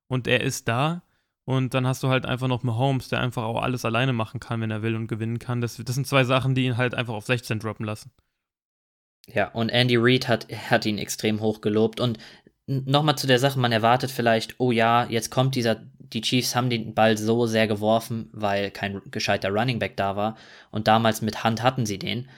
Und 0.07 0.29
er 0.29 0.41
ist 0.41 0.69
da. 0.69 1.03
Und 1.47 1.75
dann 1.75 1.85
hast 1.85 2.05
du 2.05 2.09
halt 2.11 2.27
einfach 2.27 2.47
noch 2.47 2.63
Mahomes, 2.63 3.09
der 3.09 3.19
einfach 3.19 3.43
auch 3.43 3.61
alles 3.61 3.85
alleine 3.85 4.13
machen 4.13 4.39
kann, 4.39 4.61
wenn 4.61 4.71
er 4.71 4.83
will 4.83 4.95
und 4.95 5.09
gewinnen 5.09 5.41
kann. 5.41 5.61
Das, 5.61 5.79
das 5.79 5.97
sind 5.97 6.07
zwei 6.07 6.23
Sachen, 6.23 6.55
die 6.55 6.65
ihn 6.65 6.77
halt 6.77 6.95
einfach 6.95 7.15
auf 7.15 7.27
16 7.27 7.59
droppen 7.59 7.85
lassen. 7.85 8.13
Ja, 9.27 9.49
und 9.49 9.71
Andy 9.71 9.97
Reid 9.99 10.29
hat, 10.29 10.47
hat 10.71 10.87
ihn 10.87 10.99
extrem 10.99 11.41
hoch 11.41 11.61
gelobt. 11.61 11.99
Und 11.99 12.19
nochmal 12.69 13.17
zu 13.17 13.27
der 13.27 13.39
Sache, 13.39 13.59
man 13.59 13.73
erwartet 13.73 14.11
vielleicht, 14.11 14.61
oh 14.61 14.71
ja, 14.71 15.07
jetzt 15.07 15.31
kommt 15.31 15.55
dieser, 15.55 15.77
die 15.99 16.21
Chiefs 16.21 16.55
haben 16.55 16.71
den 16.71 16.95
Ball 16.95 17.19
so 17.19 17.47
sehr 17.47 17.67
geworfen, 17.67 18.29
weil 18.33 18.71
kein 18.71 19.01
gescheiter 19.11 19.51
Running 19.51 19.79
Back 19.79 19.97
da 19.97 20.15
war. 20.17 20.37
Und 20.71 20.87
damals 20.87 21.23
mit 21.23 21.43
Hand 21.45 21.63
hatten 21.63 21.87
sie 21.87 21.99
den. 21.99 22.29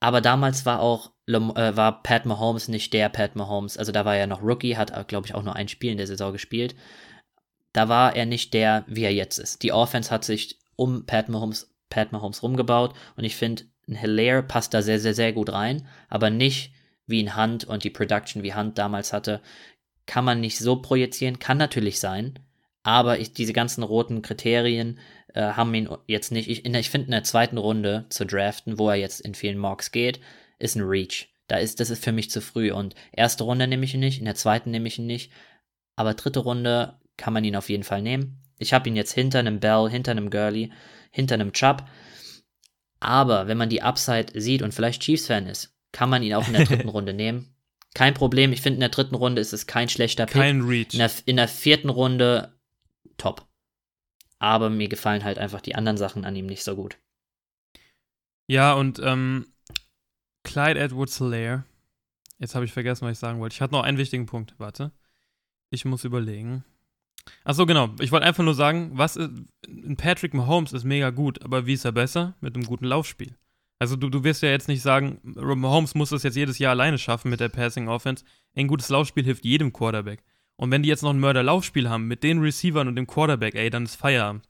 Aber 0.00 0.20
damals 0.20 0.66
war 0.66 0.80
auch, 0.80 1.12
äh, 1.26 1.32
war 1.76 2.02
Pat 2.02 2.26
Mahomes 2.26 2.68
nicht 2.68 2.92
der 2.92 3.08
Pat 3.08 3.36
Mahomes. 3.36 3.78
Also 3.78 3.92
da 3.92 4.04
war 4.04 4.16
er 4.16 4.26
noch 4.26 4.42
Rookie, 4.42 4.76
hat, 4.76 5.08
glaube 5.08 5.26
ich, 5.26 5.34
auch 5.34 5.42
nur 5.42 5.56
ein 5.56 5.68
Spiel 5.68 5.92
in 5.92 5.98
der 5.98 6.06
Saison 6.06 6.32
gespielt 6.32 6.74
da 7.76 7.90
war 7.90 8.16
er 8.16 8.24
nicht 8.24 8.54
der, 8.54 8.84
wie 8.88 9.04
er 9.04 9.12
jetzt 9.12 9.38
ist. 9.38 9.62
Die 9.62 9.70
Offense 9.70 10.10
hat 10.10 10.24
sich 10.24 10.58
um 10.76 11.04
Pat 11.04 11.28
Mahomes, 11.28 11.74
Pat 11.90 12.10
Mahomes 12.10 12.42
rumgebaut 12.42 12.94
und 13.16 13.24
ich 13.24 13.36
finde, 13.36 13.64
ein 13.86 13.96
Hilaire 13.96 14.42
passt 14.42 14.72
da 14.72 14.80
sehr, 14.80 14.98
sehr, 14.98 15.12
sehr 15.12 15.34
gut 15.34 15.52
rein, 15.52 15.86
aber 16.08 16.30
nicht 16.30 16.72
wie 17.06 17.22
ein 17.22 17.36
Hunt 17.36 17.64
und 17.64 17.84
die 17.84 17.90
Production 17.90 18.42
wie 18.42 18.54
Hunt 18.54 18.78
damals 18.78 19.12
hatte, 19.12 19.40
kann 20.06 20.24
man 20.24 20.40
nicht 20.40 20.58
so 20.58 20.76
projizieren, 20.76 21.38
kann 21.38 21.58
natürlich 21.58 22.00
sein, 22.00 22.38
aber 22.82 23.18
ich, 23.18 23.32
diese 23.32 23.52
ganzen 23.52 23.82
roten 23.82 24.22
Kriterien 24.22 25.00
äh, 25.34 25.40
haben 25.40 25.74
ihn 25.74 25.88
jetzt 26.06 26.30
nicht, 26.30 26.48
ich, 26.48 26.64
ich 26.64 26.90
finde 26.90 27.06
in 27.06 27.12
der 27.12 27.24
zweiten 27.24 27.58
Runde 27.58 28.06
zu 28.10 28.24
draften, 28.24 28.78
wo 28.78 28.88
er 28.88 28.96
jetzt 28.96 29.20
in 29.20 29.34
vielen 29.34 29.58
Mocks 29.58 29.90
geht, 29.90 30.20
ist 30.58 30.76
ein 30.76 30.82
Reach. 30.82 31.28
Da 31.48 31.56
ist, 31.56 31.80
das 31.80 31.90
ist 31.90 32.04
für 32.04 32.12
mich 32.12 32.30
zu 32.30 32.40
früh 32.40 32.72
und 32.72 32.94
erste 33.12 33.44
Runde 33.44 33.66
nehme 33.66 33.84
ich 33.84 33.94
ihn 33.94 34.00
nicht, 34.00 34.18
in 34.18 34.24
der 34.24 34.34
zweiten 34.34 34.70
nehme 34.70 34.88
ich 34.88 34.98
ihn 34.98 35.06
nicht, 35.06 35.32
aber 35.96 36.14
dritte 36.14 36.40
Runde 36.40 36.98
kann 37.16 37.32
man 37.32 37.44
ihn 37.44 37.56
auf 37.56 37.68
jeden 37.68 37.84
Fall 37.84 38.02
nehmen. 38.02 38.42
Ich 38.58 38.72
habe 38.72 38.88
ihn 38.88 38.96
jetzt 38.96 39.12
hinter 39.12 39.40
einem 39.40 39.60
Bell, 39.60 39.88
hinter 39.90 40.12
einem 40.12 40.30
Gurley, 40.30 40.72
hinter 41.10 41.34
einem 41.34 41.52
Chubb. 41.52 41.84
Aber 43.00 43.46
wenn 43.46 43.58
man 43.58 43.68
die 43.68 43.82
Upside 43.82 44.40
sieht 44.40 44.62
und 44.62 44.72
vielleicht 44.72 45.02
Chiefs-Fan 45.02 45.46
ist, 45.46 45.75
kann 45.96 46.10
man 46.10 46.22
ihn 46.22 46.34
auch 46.34 46.46
in 46.46 46.52
der 46.52 46.66
dritten 46.66 46.88
Runde 46.96 47.14
nehmen. 47.14 47.54
Kein 47.94 48.12
Problem. 48.12 48.52
Ich 48.52 48.60
finde, 48.60 48.74
in 48.74 48.80
der 48.80 48.90
dritten 48.90 49.14
Runde 49.14 49.40
ist 49.40 49.54
es 49.54 49.66
kein 49.66 49.88
schlechter 49.88 50.26
Pick. 50.26 50.34
Kein 50.34 50.60
Reach. 50.60 50.92
In 50.92 50.98
der, 50.98 51.10
in 51.24 51.36
der 51.36 51.48
vierten 51.48 51.88
Runde 51.88 52.54
top. 53.16 53.46
Aber 54.38 54.68
mir 54.68 54.88
gefallen 54.88 55.24
halt 55.24 55.38
einfach 55.38 55.62
die 55.62 55.74
anderen 55.74 55.96
Sachen 55.96 56.26
an 56.26 56.36
ihm 56.36 56.44
nicht 56.44 56.64
so 56.64 56.76
gut. 56.76 56.98
Ja, 58.46 58.74
und 58.74 59.00
ähm, 59.02 59.46
Clyde 60.44 60.78
Edwards 60.78 61.16
Hilaire. 61.16 61.64
Jetzt 62.38 62.54
habe 62.54 62.66
ich 62.66 62.74
vergessen, 62.74 63.06
was 63.06 63.12
ich 63.12 63.18
sagen 63.18 63.40
wollte. 63.40 63.54
Ich 63.54 63.62
hatte 63.62 63.72
noch 63.72 63.82
einen 63.82 63.96
wichtigen 63.96 64.26
Punkt. 64.26 64.54
Warte. 64.58 64.92
Ich 65.70 65.86
muss 65.86 66.04
überlegen. 66.04 66.62
Achso, 67.42 67.64
genau. 67.64 67.94
Ich 68.00 68.12
wollte 68.12 68.26
einfach 68.26 68.44
nur 68.44 68.54
sagen, 68.54 68.90
was 68.92 69.16
ist, 69.16 69.30
Patrick 69.96 70.34
Mahomes 70.34 70.74
ist 70.74 70.84
mega 70.84 71.08
gut, 71.08 71.42
aber 71.42 71.64
wie 71.64 71.72
ist 71.72 71.86
er 71.86 71.92
besser? 71.92 72.34
Mit 72.42 72.54
einem 72.54 72.66
guten 72.66 72.84
Laufspiel. 72.84 73.34
Also 73.78 73.96
du, 73.96 74.08
du 74.08 74.24
wirst 74.24 74.42
ja 74.42 74.48
jetzt 74.48 74.68
nicht 74.68 74.82
sagen, 74.82 75.20
Mahomes 75.22 75.94
muss 75.94 76.10
das 76.10 76.22
jetzt 76.22 76.36
jedes 76.36 76.58
Jahr 76.58 76.70
alleine 76.70 76.98
schaffen 76.98 77.30
mit 77.30 77.40
der 77.40 77.50
Passing 77.50 77.88
Offense. 77.88 78.24
Ein 78.54 78.68
gutes 78.68 78.88
Laufspiel 78.88 79.24
hilft 79.24 79.44
jedem 79.44 79.72
Quarterback. 79.72 80.22
Und 80.56 80.70
wenn 80.70 80.82
die 80.82 80.88
jetzt 80.88 81.02
noch 81.02 81.10
ein 81.10 81.20
Mörder-Laufspiel 81.20 81.90
haben 81.90 82.06
mit 82.06 82.22
den 82.22 82.40
Receivern 82.40 82.88
und 82.88 82.96
dem 82.96 83.06
Quarterback, 83.06 83.54
ey, 83.54 83.68
dann 83.68 83.84
ist 83.84 83.96
Feierabend. 83.96 84.48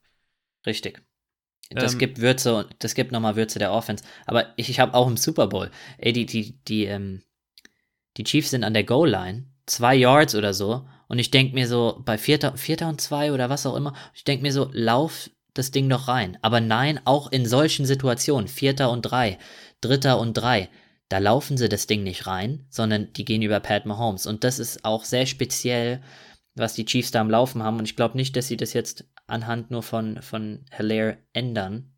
Richtig. 0.64 1.02
Das 1.70 1.94
ähm, 1.94 1.98
gibt 1.98 2.20
Würze, 2.20 2.68
das 2.78 2.94
gibt 2.94 3.10
nochmal 3.10 3.34
Würze 3.34 3.58
der 3.58 3.72
Offense. 3.72 4.04
Aber 4.26 4.52
ich, 4.56 4.70
ich 4.70 4.78
habe 4.78 4.94
auch 4.94 5.08
im 5.08 5.16
Super 5.16 5.48
Bowl, 5.48 5.70
ey, 5.98 6.12
die, 6.12 6.26
die, 6.26 6.62
die, 6.64 6.84
ähm, 6.84 7.22
die 8.16 8.24
Chiefs 8.24 8.50
sind 8.50 8.62
an 8.62 8.74
der 8.74 8.84
Goal-Line, 8.84 9.46
zwei 9.66 9.96
Yards 9.96 10.36
oder 10.36 10.54
so, 10.54 10.86
und 11.08 11.18
ich 11.18 11.30
denke 11.30 11.54
mir 11.54 11.68
so, 11.68 12.02
bei 12.04 12.18
Vierter, 12.18 12.56
Vierter 12.56 12.88
und 12.88 13.00
zwei 13.00 13.32
oder 13.32 13.48
was 13.48 13.66
auch 13.66 13.76
immer, 13.76 13.94
ich 14.14 14.24
denke 14.24 14.42
mir 14.42 14.52
so, 14.52 14.70
lauf 14.72 15.30
das 15.58 15.70
Ding 15.70 15.88
doch 15.88 16.08
rein. 16.08 16.38
Aber 16.42 16.60
nein, 16.60 17.00
auch 17.04 17.30
in 17.30 17.46
solchen 17.46 17.86
Situationen, 17.86 18.48
Vierter 18.48 18.90
und 18.90 19.02
drei, 19.02 19.38
Dritter 19.80 20.18
und 20.18 20.34
drei, 20.34 20.68
da 21.08 21.18
laufen 21.18 21.56
sie 21.56 21.68
das 21.68 21.86
Ding 21.86 22.02
nicht 22.02 22.26
rein, 22.26 22.66
sondern 22.68 23.12
die 23.12 23.24
gehen 23.24 23.42
über 23.42 23.60
Pat 23.60 23.86
Mahomes. 23.86 24.26
Und 24.26 24.44
das 24.44 24.58
ist 24.58 24.84
auch 24.84 25.04
sehr 25.04 25.26
speziell, 25.26 26.02
was 26.54 26.74
die 26.74 26.84
Chiefs 26.84 27.10
da 27.10 27.20
am 27.20 27.30
Laufen 27.30 27.62
haben. 27.62 27.78
Und 27.78 27.84
ich 27.84 27.96
glaube 27.96 28.16
nicht, 28.16 28.36
dass 28.36 28.48
sie 28.48 28.56
das 28.56 28.72
jetzt 28.72 29.04
anhand 29.26 29.70
nur 29.70 29.82
von, 29.82 30.20
von 30.22 30.64
Hilaire 30.70 31.18
ändern, 31.32 31.92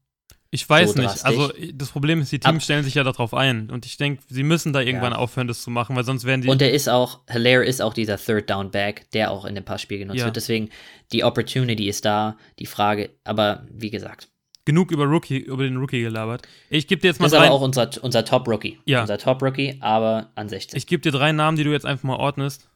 ich 0.51 0.69
weiß 0.69 0.93
so 0.93 1.01
nicht. 1.03 1.25
Also 1.27 1.53
das 1.75 1.91
Problem 1.91 2.21
ist, 2.21 2.33
die 2.33 2.39
Teams 2.39 2.57
Ab 2.57 2.63
stellen 2.63 2.85
sich 2.85 2.95
ja 2.95 3.05
darauf 3.05 3.35
ein. 3.35 3.71
Und 3.71 3.85
ich 3.85 3.99
denke, 3.99 4.23
sie 4.29 4.43
müssen 4.43 4.73
da 4.73 4.81
irgendwann 4.81 5.13
ja. 5.13 5.19
aufhören, 5.19 5.47
das 5.47 5.63
zu 5.63 5.71
machen, 5.71 5.95
weil 5.95 6.05
sonst 6.05 6.25
werden 6.25 6.41
die. 6.41 6.49
Und 6.49 6.63
er 6.63 6.73
ist 6.73 6.89
auch, 6.89 7.21
Hilaire 7.29 7.65
ist 7.65 7.83
auch 7.83 7.93
dieser 7.93 8.17
Third 8.17 8.49
Down 8.49 8.71
Back, 8.71 9.11
der 9.13 9.31
auch 9.31 9.45
in 9.45 9.55
dem 9.55 9.65
Passspiel 9.65 9.99
genutzt 9.99 10.21
ja. 10.21 10.25
wird. 10.25 10.37
Deswegen, 10.37 10.71
die 11.13 11.23
Opportunity 11.23 11.89
ist 11.89 12.05
da, 12.07 12.39
die 12.59 12.67
Frage, 12.67 13.11
aber 13.25 13.67
wie 13.71 13.91
gesagt. 13.91 14.29
Genug 14.65 14.91
über 14.91 15.05
Rookie, 15.05 15.39
über 15.39 15.65
den 15.65 15.77
Rookie 15.77 16.01
gelabert. 16.01 16.47
Ich 16.71 16.87
gebe 16.87 17.01
dir 17.01 17.09
jetzt 17.09 17.21
mal. 17.21 17.27
Das 17.27 17.33
ist 17.33 17.39
aber 17.39 17.51
auch 17.51 17.61
unser, 17.61 17.91
unser 18.03 18.25
Top-Rookie. 18.25 18.79
Ja. 18.87 19.03
Unser 19.03 19.19
Top-Rookie, 19.19 19.79
aber 19.81 20.31
an 20.35 20.49
16. 20.49 20.79
Ich 20.79 20.87
gebe 20.87 21.03
dir 21.03 21.13
drei 21.13 21.33
Namen, 21.33 21.59
die 21.59 21.65
du 21.65 21.73
jetzt 21.73 21.87
einfach 21.87 22.05
mal 22.05 22.17
ordnest. 22.17 22.69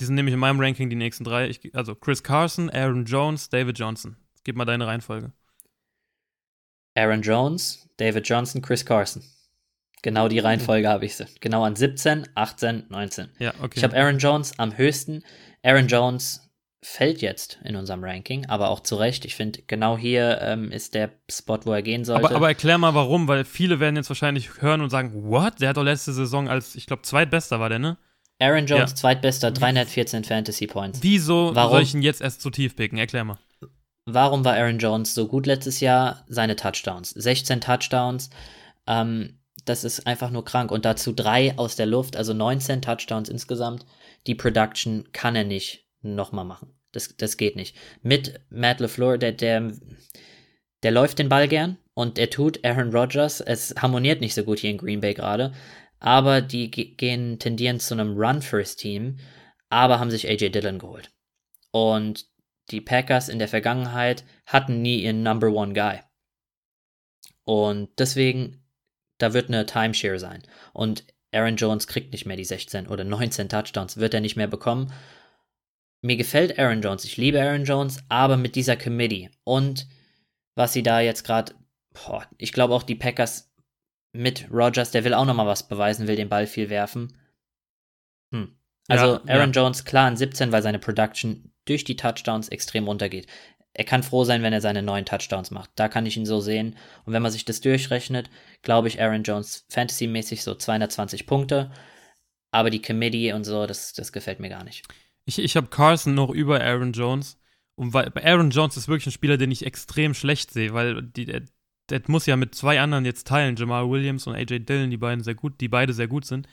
Die 0.00 0.04
sind 0.04 0.14
nämlich 0.14 0.34
in 0.34 0.40
meinem 0.40 0.60
Ranking 0.60 0.88
die 0.88 0.96
nächsten 0.96 1.24
drei. 1.24 1.48
Ich, 1.48 1.74
also 1.74 1.96
Chris 1.96 2.22
Carson, 2.22 2.70
Aaron 2.70 3.04
Jones, 3.04 3.48
David 3.48 3.76
Johnson. 3.78 4.16
Gib 4.44 4.54
mal 4.54 4.64
deine 4.64 4.86
Reihenfolge. 4.86 5.32
Aaron 6.98 7.22
Jones, 7.22 7.88
David 7.96 8.28
Johnson, 8.28 8.60
Chris 8.60 8.84
Carson. 8.84 9.22
Genau 10.02 10.28
die 10.28 10.38
Reihenfolge 10.38 10.88
habe 10.88 11.04
ich 11.04 11.16
sie. 11.16 11.26
Genau 11.40 11.64
an 11.64 11.76
17, 11.76 12.28
18, 12.34 12.86
19. 12.88 13.28
Ja, 13.38 13.52
okay. 13.62 13.74
Ich 13.76 13.84
habe 13.84 13.96
Aaron 13.96 14.18
Jones 14.18 14.58
am 14.58 14.76
höchsten. 14.76 15.22
Aaron 15.62 15.86
Jones 15.88 16.48
fällt 16.82 17.20
jetzt 17.20 17.58
in 17.64 17.76
unserem 17.76 18.04
Ranking, 18.04 18.46
aber 18.46 18.70
auch 18.70 18.80
zu 18.80 18.96
Recht. 18.96 19.24
Ich 19.24 19.34
finde, 19.34 19.62
genau 19.66 19.96
hier 19.96 20.40
ähm, 20.40 20.70
ist 20.70 20.94
der 20.94 21.10
Spot, 21.30 21.58
wo 21.64 21.72
er 21.72 21.82
gehen 21.82 22.04
sollte. 22.04 22.26
Aber, 22.26 22.36
aber, 22.36 22.48
erklär 22.48 22.78
mal 22.78 22.94
warum, 22.94 23.26
weil 23.26 23.44
viele 23.44 23.80
werden 23.80 23.96
jetzt 23.96 24.08
wahrscheinlich 24.08 24.60
hören 24.60 24.80
und 24.80 24.90
sagen, 24.90 25.12
what? 25.30 25.60
Der 25.60 25.70
hat 25.70 25.76
doch 25.76 25.82
letzte 25.84 26.12
Saison 26.12 26.48
als, 26.48 26.76
ich 26.76 26.86
glaube, 26.86 27.02
zweitbester 27.02 27.58
war 27.58 27.68
der, 27.68 27.80
ne? 27.80 27.96
Aaron 28.40 28.66
Jones, 28.66 28.90
ja. 28.90 28.96
zweitbester, 28.96 29.50
314 29.50 30.22
Fantasy 30.22 30.68
Points. 30.68 31.00
Wieso 31.02 31.54
warum? 31.54 31.72
soll 31.72 31.82
ich 31.82 31.94
ihn 31.94 32.02
jetzt 32.02 32.20
erst 32.20 32.40
zu 32.40 32.50
tief 32.50 32.76
picken? 32.76 32.98
Erklär 32.98 33.24
mal. 33.24 33.38
Warum 34.10 34.42
war 34.42 34.54
Aaron 34.54 34.78
Jones 34.78 35.14
so 35.14 35.28
gut 35.28 35.44
letztes 35.44 35.80
Jahr? 35.80 36.24
Seine 36.28 36.56
Touchdowns. 36.56 37.10
16 37.10 37.60
Touchdowns. 37.60 38.30
Ähm, 38.86 39.38
das 39.66 39.84
ist 39.84 40.06
einfach 40.06 40.30
nur 40.30 40.46
krank. 40.46 40.70
Und 40.70 40.86
dazu 40.86 41.12
drei 41.12 41.58
aus 41.58 41.76
der 41.76 41.84
Luft, 41.84 42.16
also 42.16 42.32
19 42.32 42.80
Touchdowns 42.80 43.28
insgesamt. 43.28 43.84
Die 44.26 44.34
Production 44.34 45.12
kann 45.12 45.36
er 45.36 45.44
nicht 45.44 45.84
nochmal 46.00 46.46
machen. 46.46 46.72
Das, 46.92 47.18
das 47.18 47.36
geht 47.36 47.54
nicht. 47.54 47.76
Mit 48.00 48.40
Matt 48.48 48.80
LeFleur, 48.80 49.18
der, 49.18 49.32
der, 49.32 49.72
der 50.82 50.90
läuft 50.90 51.18
den 51.18 51.28
Ball 51.28 51.46
gern 51.46 51.76
und 51.92 52.18
er 52.18 52.30
tut 52.30 52.64
Aaron 52.64 52.96
Rodgers. 52.96 53.42
Es 53.42 53.74
harmoniert 53.76 54.22
nicht 54.22 54.34
so 54.34 54.42
gut 54.42 54.60
hier 54.60 54.70
in 54.70 54.78
Green 54.78 55.02
Bay 55.02 55.12
gerade. 55.12 55.52
Aber 56.00 56.40
die 56.40 56.70
gehen, 56.70 57.38
tendieren 57.38 57.78
zu 57.78 57.92
einem 57.92 58.16
Run-First-Team, 58.16 59.18
aber 59.68 60.00
haben 60.00 60.10
sich 60.10 60.26
AJ 60.26 60.48
Dillon 60.48 60.78
geholt. 60.78 61.10
Und 61.72 62.24
die 62.70 62.80
Packers 62.80 63.28
in 63.28 63.38
der 63.38 63.48
Vergangenheit 63.48 64.24
hatten 64.46 64.82
nie 64.82 65.02
ihren 65.02 65.22
Number 65.22 65.48
One 65.48 65.72
Guy. 65.72 66.00
Und 67.44 67.90
deswegen, 67.98 68.62
da 69.18 69.32
wird 69.32 69.48
eine 69.48 69.66
Timeshare 69.66 70.18
sein. 70.18 70.42
Und 70.72 71.06
Aaron 71.32 71.56
Jones 71.56 71.86
kriegt 71.86 72.12
nicht 72.12 72.26
mehr 72.26 72.36
die 72.36 72.44
16 72.44 72.88
oder 72.88 73.04
19 73.04 73.48
Touchdowns, 73.48 73.96
wird 73.96 74.14
er 74.14 74.20
nicht 74.20 74.36
mehr 74.36 74.48
bekommen. 74.48 74.92
Mir 76.00 76.16
gefällt 76.16 76.58
Aaron 76.58 76.82
Jones, 76.82 77.04
ich 77.04 77.16
liebe 77.16 77.40
Aaron 77.40 77.64
Jones, 77.64 78.02
aber 78.08 78.36
mit 78.36 78.54
dieser 78.54 78.76
Committee 78.76 79.30
und 79.44 79.88
was 80.54 80.72
sie 80.72 80.82
da 80.82 81.00
jetzt 81.00 81.24
gerade, 81.24 81.54
ich 82.36 82.52
glaube 82.52 82.74
auch 82.74 82.82
die 82.82 82.94
Packers 82.94 83.52
mit 84.12 84.50
Rogers, 84.50 84.90
der 84.90 85.04
will 85.04 85.14
auch 85.14 85.24
nochmal 85.24 85.46
was 85.46 85.68
beweisen, 85.68 86.06
will 86.06 86.16
den 86.16 86.28
Ball 86.28 86.46
viel 86.46 86.70
werfen. 86.70 87.16
Hm. 88.32 88.56
Also 88.88 89.14
ja, 89.14 89.22
Aaron 89.26 89.52
ja. 89.52 89.62
Jones 89.62 89.84
klar 89.84 90.06
an 90.06 90.16
17, 90.16 90.50
weil 90.50 90.62
seine 90.62 90.78
Production 90.78 91.52
durch 91.68 91.84
die 91.84 91.96
Touchdowns 91.96 92.48
extrem 92.48 92.86
runtergeht. 92.86 93.26
Er 93.74 93.84
kann 93.84 94.02
froh 94.02 94.24
sein, 94.24 94.42
wenn 94.42 94.52
er 94.52 94.60
seine 94.60 94.82
neuen 94.82 95.04
Touchdowns 95.04 95.50
macht. 95.50 95.70
Da 95.76 95.88
kann 95.88 96.06
ich 96.06 96.16
ihn 96.16 96.26
so 96.26 96.40
sehen. 96.40 96.74
Und 97.04 97.12
wenn 97.12 97.22
man 97.22 97.30
sich 97.30 97.44
das 97.44 97.60
durchrechnet, 97.60 98.28
glaube 98.62 98.88
ich, 98.88 99.00
Aaron 99.00 99.22
Jones 99.22 99.66
fantasymäßig 99.68 100.42
so 100.42 100.54
220 100.54 101.26
Punkte. 101.26 101.70
Aber 102.50 102.70
die 102.70 102.82
Committee 102.82 103.32
und 103.32 103.44
so, 103.44 103.66
das, 103.66 103.92
das 103.92 104.12
gefällt 104.12 104.40
mir 104.40 104.48
gar 104.48 104.64
nicht. 104.64 104.84
Ich, 105.26 105.38
ich 105.38 105.56
habe 105.56 105.68
Carson 105.68 106.14
noch 106.14 106.30
über 106.30 106.60
Aaron 106.60 106.92
Jones. 106.92 107.38
Und 107.76 107.94
weil 107.94 108.10
Aaron 108.16 108.50
Jones 108.50 108.76
ist 108.76 108.88
wirklich 108.88 109.06
ein 109.06 109.12
Spieler, 109.12 109.36
den 109.36 109.52
ich 109.52 109.64
extrem 109.64 110.12
schlecht 110.14 110.50
sehe, 110.50 110.72
weil 110.72 111.02
die, 111.02 111.26
der, 111.26 111.42
der 111.90 112.02
muss 112.08 112.26
ja 112.26 112.34
mit 112.34 112.56
zwei 112.56 112.80
anderen 112.80 113.04
jetzt 113.04 113.28
teilen, 113.28 113.54
Jamal 113.54 113.88
Williams 113.88 114.26
und 114.26 114.34
AJ 114.34 114.60
Dillon, 114.60 114.90
die 114.90 114.96
beiden 114.96 115.22
sehr 115.22 115.36
gut, 115.36 115.60
die 115.60 115.68
beide 115.68 115.92
sehr 115.92 116.08
gut 116.08 116.24
sind. 116.24 116.48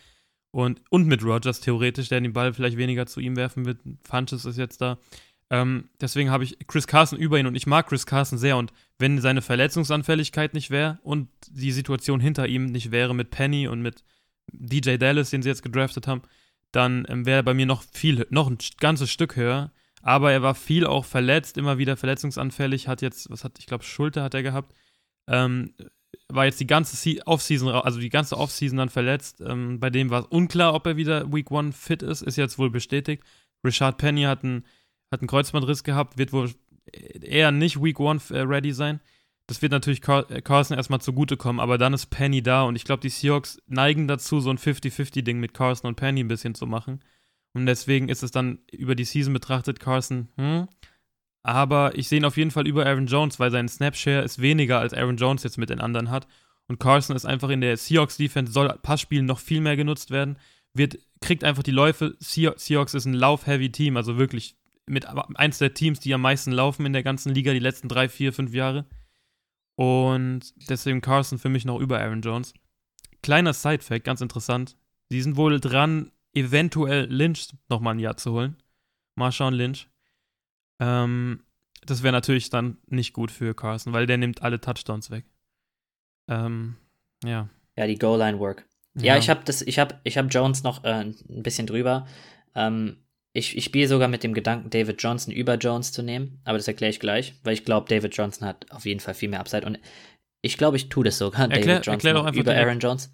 Und, 0.56 0.82
und 0.90 1.06
mit 1.06 1.22
Rogers 1.22 1.60
theoretisch, 1.60 2.08
der 2.08 2.22
den 2.22 2.32
Ball 2.32 2.54
vielleicht 2.54 2.78
weniger 2.78 3.06
zu 3.06 3.20
ihm 3.20 3.36
werfen 3.36 3.66
wird. 3.66 3.80
Funches 4.08 4.46
ist 4.46 4.58
jetzt 4.58 4.80
da. 4.80 4.98
Ähm, 5.50 5.90
deswegen 6.00 6.30
habe 6.30 6.46
ich 6.46 6.58
Chris 6.66 6.88
Carson 6.88 7.20
über 7.20 7.38
ihn 7.38 7.46
und 7.46 7.56
ich 7.56 7.68
mag 7.68 7.90
Chris 7.90 8.06
Carson 8.06 8.38
sehr. 8.38 8.56
Und 8.56 8.72
wenn 8.98 9.20
seine 9.20 9.42
Verletzungsanfälligkeit 9.42 10.54
nicht 10.54 10.72
wäre 10.72 10.98
und 11.04 11.28
die 11.50 11.74
Situation 11.74 12.22
hinter 12.22 12.48
ihm 12.48 12.68
nicht 12.68 12.92
wäre 12.92 13.14
mit 13.14 13.32
Penny 13.32 13.68
und 13.68 13.82
mit 13.82 14.06
DJ 14.54 14.96
Dallas, 14.96 15.30
den 15.30 15.42
sie 15.42 15.50
jetzt 15.50 15.62
gedraftet 15.62 16.08
haben, 16.08 16.22
dann 16.72 17.06
ähm, 17.10 17.26
wäre 17.26 17.40
er 17.40 17.44
bei 17.44 17.54
mir 17.54 17.66
noch 17.66 17.84
viel, 17.84 18.26
noch 18.30 18.50
ein 18.50 18.58
ganzes 18.80 19.12
Stück 19.12 19.36
höher. 19.36 19.74
Aber 20.04 20.32
er 20.32 20.42
war 20.42 20.56
viel 20.56 20.86
auch 20.86 21.04
verletzt, 21.04 21.58
immer 21.58 21.80
wieder 21.80 21.98
verletzungsanfällig, 21.98 22.88
hat 22.88 23.02
jetzt, 23.02 23.30
was 23.30 23.44
hat, 23.44 23.60
ich 23.60 23.66
glaube, 23.66 23.84
Schulter 23.84 24.24
hat 24.24 24.36
er 24.36 24.44
gehabt. 24.44 24.74
Ähm, 25.28 25.74
war 26.30 26.46
jetzt 26.46 26.60
die 26.60 26.68
ganze 26.68 27.26
Offseason, 27.26 27.70
also 27.70 28.00
die 28.00 28.10
ganze 28.10 28.38
Offseason 28.38 28.78
dann 28.78 28.90
verletzt. 28.90 29.42
Ähm, 29.42 29.80
bei 29.80 29.90
dem 29.90 30.10
war 30.10 30.22
es 30.22 30.28
unklar, 30.28 30.74
ob 30.74 30.86
er 30.86 30.98
wieder 30.98 31.32
Week 31.32 31.50
One 31.52 31.72
fit 31.72 32.02
ist, 32.02 32.22
ist 32.22 32.36
jetzt 32.36 32.58
wohl 32.58 32.70
bestätigt. 32.70 33.24
Richard 33.64 33.98
Penny 33.98 34.24
hat 34.24 34.44
einen, 34.44 34.66
hat 35.12 35.26
Kreuzbandriss 35.28 35.84
gehabt, 35.84 36.18
wird 36.18 36.34
wohl 36.34 36.52
eher 37.22 37.52
nicht 37.52 37.82
Week 37.82 38.00
One 38.00 38.20
äh, 38.30 38.40
ready 38.40 38.72
sein. 38.72 39.00
Das 39.48 39.62
wird 39.62 39.72
natürlich 39.72 40.08
äh, 40.08 40.42
Carson 40.42 40.78
erstmal 40.78 41.02
zugutekommen, 41.02 41.60
aber 41.60 41.78
dann 41.78 41.94
ist 41.94 42.08
Penny 42.08 42.42
da 42.42 42.64
und 42.64 42.76
ich 42.76 42.84
glaube, 42.84 43.02
die 43.02 43.10
Seahawks 43.10 43.62
neigen 43.68 44.08
dazu, 44.08 44.40
so 44.40 44.50
ein 44.50 44.58
50-50-Ding 44.58 45.40
mit 45.40 45.54
Carson 45.54 45.88
und 45.88 45.96
Penny 45.96 46.24
ein 46.24 46.28
bisschen 46.28 46.56
zu 46.56 46.66
machen. 46.66 47.04
Und 47.54 47.68
deswegen 47.68 48.10
ist 48.10 48.24
es 48.24 48.32
dann 48.32 48.60
über 48.72 48.96
die 48.96 49.06
Season 49.06 49.34
betrachtet, 49.34 49.80
Carson, 49.80 50.28
hm, 50.36 50.68
aber 51.46 51.96
ich 51.96 52.08
sehe 52.08 52.18
ihn 52.18 52.26
auf 52.26 52.38
jeden 52.38 52.50
Fall 52.50 52.66
über 52.66 52.88
Aaron 52.88 53.06
Jones, 53.06 53.40
weil 53.40 53.52
sein 53.52 53.70
Snapshare 53.70 54.24
ist 54.24 54.42
weniger 54.42 54.80
als 54.80 54.96
Aaron 54.96 55.18
Jones 55.18 55.44
jetzt 55.44 55.60
mit 55.60 55.70
den 55.70 55.80
anderen 55.80 56.10
hat. 56.10 56.28
Und 56.68 56.80
Carson 56.80 57.16
ist 57.16 57.26
einfach 57.26 57.50
in 57.50 57.62
der 57.62 57.78
Seahawks-Defense, 57.78 58.52
soll 58.52 58.76
Passspielen 58.82 59.28
noch 59.28 59.38
viel 59.38 59.62
mehr 59.62 59.78
genutzt 59.78 60.10
werden, 60.10 60.40
wird, 60.74 60.98
kriegt 61.22 61.44
einfach 61.44 61.62
die 61.62 61.70
Läufe. 61.70 62.16
Seahawks 62.20 62.96
ist 62.96 63.06
ein 63.06 63.14
Lauf-Heavy-Team, 63.14 63.96
also 63.96 64.18
wirklich 64.18 64.58
mit 64.88 65.06
eins 65.36 65.60
der 65.60 65.76
Teams, 65.76 66.00
die 66.00 66.16
am 66.16 66.22
meisten 66.22 66.52
laufen 66.52 66.84
in 66.84 66.94
der 66.94 67.04
ganzen 67.04 67.36
Liga 67.36 67.54
die 67.54 67.60
letzten 67.60 67.90
drei, 67.90 68.10
vier, 68.10 68.34
fünf 68.34 68.52
Jahre. 68.56 68.86
Und 69.76 70.52
deswegen 70.68 71.02
Carson 71.02 71.38
für 71.38 71.50
mich 71.50 71.64
noch 71.64 71.80
über 71.80 72.00
Aaron 72.00 72.22
Jones. 72.22 72.56
Kleiner 73.22 73.54
Side-Fact, 73.54 74.04
ganz 74.04 74.22
interessant. 74.22 74.78
Sie 75.10 75.22
sind 75.22 75.36
wohl 75.36 75.60
dran, 75.60 76.12
eventuell 76.34 77.06
Lynch 77.06 77.50
nochmal 77.70 77.94
ein 77.94 78.00
Jahr 78.00 78.18
zu 78.18 78.32
holen. 78.32 78.58
Marshawn 79.14 79.54
Lynch. 79.54 79.88
Ähm, 80.80 81.44
das 81.86 82.04
wäre 82.04 82.12
natürlich 82.12 82.50
dann 82.50 82.78
nicht 82.88 83.14
gut 83.14 83.32
für 83.32 83.54
Carson, 83.54 83.94
weil 83.94 84.08
der 84.08 84.18
nimmt 84.18 84.42
alle 84.42 84.60
Touchdowns 84.60 85.12
weg. 85.12 85.26
Ähm, 86.28 86.76
ja. 87.24 87.50
Ja, 87.78 87.88
die 87.88 87.98
Goal-Line-Work. 87.98 88.66
Ja, 88.96 89.14
ja, 89.14 89.18
ich 89.18 89.30
habe 89.30 89.42
das, 89.44 89.62
ich 89.62 89.78
habe, 89.78 90.00
ich 90.04 90.18
habe 90.18 90.30
Jones 90.30 90.64
noch 90.64 90.84
äh, 90.84 91.02
ein 91.02 91.44
bisschen 91.44 91.68
drüber. 91.68 92.08
Ähm, 92.56 92.98
ich, 93.34 93.58
ich 93.58 93.66
spiele 93.66 93.90
sogar 93.90 94.08
mit 94.08 94.24
dem 94.24 94.34
Gedanken, 94.34 94.70
David 94.70 95.02
Johnson 95.04 95.34
über 95.34 95.56
Jones 95.56 95.92
zu 95.92 96.02
nehmen, 96.02 96.40
aber 96.46 96.58
das 96.58 96.70
erkläre 96.70 96.92
ich 96.92 97.02
gleich, 97.02 97.36
weil 97.44 97.54
ich 97.54 97.66
glaube, 97.66 97.90
David 97.90 98.16
Johnson 98.16 98.48
hat 98.48 98.72
auf 98.72 98.86
jeden 98.86 99.02
Fall 99.02 99.14
viel 99.14 99.28
mehr 99.28 99.42
Upside 99.42 99.66
und 99.66 99.78
ich 100.42 100.58
glaube, 100.58 100.78
ich 100.78 100.88
tue 100.88 101.04
das 101.04 101.18
sogar, 101.18 101.52
erklär, 101.52 101.82
David 101.82 101.86
Johnson 101.86 102.34
über 102.34 102.56
Aaron 102.56 102.80
Jones. 102.80 103.14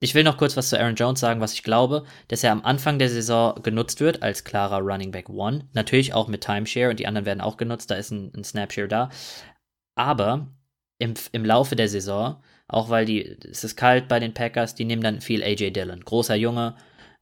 Ich 0.00 0.14
will 0.14 0.22
noch 0.22 0.36
kurz 0.36 0.56
was 0.56 0.68
zu 0.68 0.78
Aaron 0.78 0.94
Jones 0.94 1.18
sagen, 1.18 1.40
was 1.40 1.54
ich 1.54 1.64
glaube, 1.64 2.04
dass 2.28 2.44
er 2.44 2.52
am 2.52 2.64
Anfang 2.64 2.98
der 3.00 3.08
Saison 3.08 3.60
genutzt 3.62 4.00
wird 4.00 4.22
als 4.22 4.44
klarer 4.44 4.78
Running 4.78 5.10
Back 5.10 5.28
One. 5.28 5.68
Natürlich 5.72 6.14
auch 6.14 6.28
mit 6.28 6.42
Timeshare 6.42 6.90
und 6.90 7.00
die 7.00 7.06
anderen 7.08 7.26
werden 7.26 7.40
auch 7.40 7.56
genutzt, 7.56 7.90
da 7.90 7.96
ist 7.96 8.12
ein, 8.12 8.32
ein 8.34 8.44
Snapshare 8.44 8.86
da. 8.86 9.10
Aber 9.96 10.48
im, 10.98 11.14
im 11.32 11.44
Laufe 11.44 11.74
der 11.74 11.88
Saison, 11.88 12.40
auch 12.68 12.90
weil 12.90 13.06
die, 13.06 13.38
es 13.50 13.64
ist 13.64 13.76
kalt 13.76 14.06
bei 14.06 14.20
den 14.20 14.34
Packers, 14.34 14.76
die 14.76 14.84
nehmen 14.84 15.02
dann 15.02 15.20
viel 15.20 15.42
AJ 15.42 15.72
Dillon. 15.72 16.04
Großer 16.04 16.36
Junge 16.36 16.76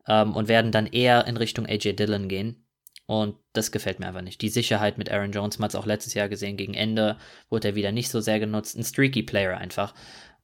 ähm, 0.07 0.35
und 0.35 0.49
werden 0.49 0.72
dann 0.72 0.87
eher 0.87 1.27
in 1.27 1.39
Richtung 1.39 1.66
AJ 1.66 1.95
Dillon 1.95 2.29
gehen. 2.29 2.66
Und 3.07 3.37
das 3.53 3.70
gefällt 3.70 4.01
mir 4.01 4.09
einfach 4.09 4.22
nicht. 4.22 4.43
Die 4.43 4.49
Sicherheit 4.49 4.99
mit 4.99 5.11
Aaron 5.12 5.31
Jones, 5.31 5.59
man 5.59 5.66
hat 5.66 5.74
es 5.74 5.77
auch 5.77 5.87
letztes 5.87 6.14
Jahr 6.14 6.29
gesehen, 6.29 6.57
gegen 6.57 6.74
Ende 6.74 7.16
wurde 7.49 7.68
er 7.68 7.74
wieder 7.77 7.93
nicht 7.93 8.11
so 8.11 8.20
sehr 8.20 8.41
genutzt. 8.41 8.77
Ein 8.77 8.83
streaky 8.85 9.22
Player 9.22 9.57
einfach. 9.57 9.95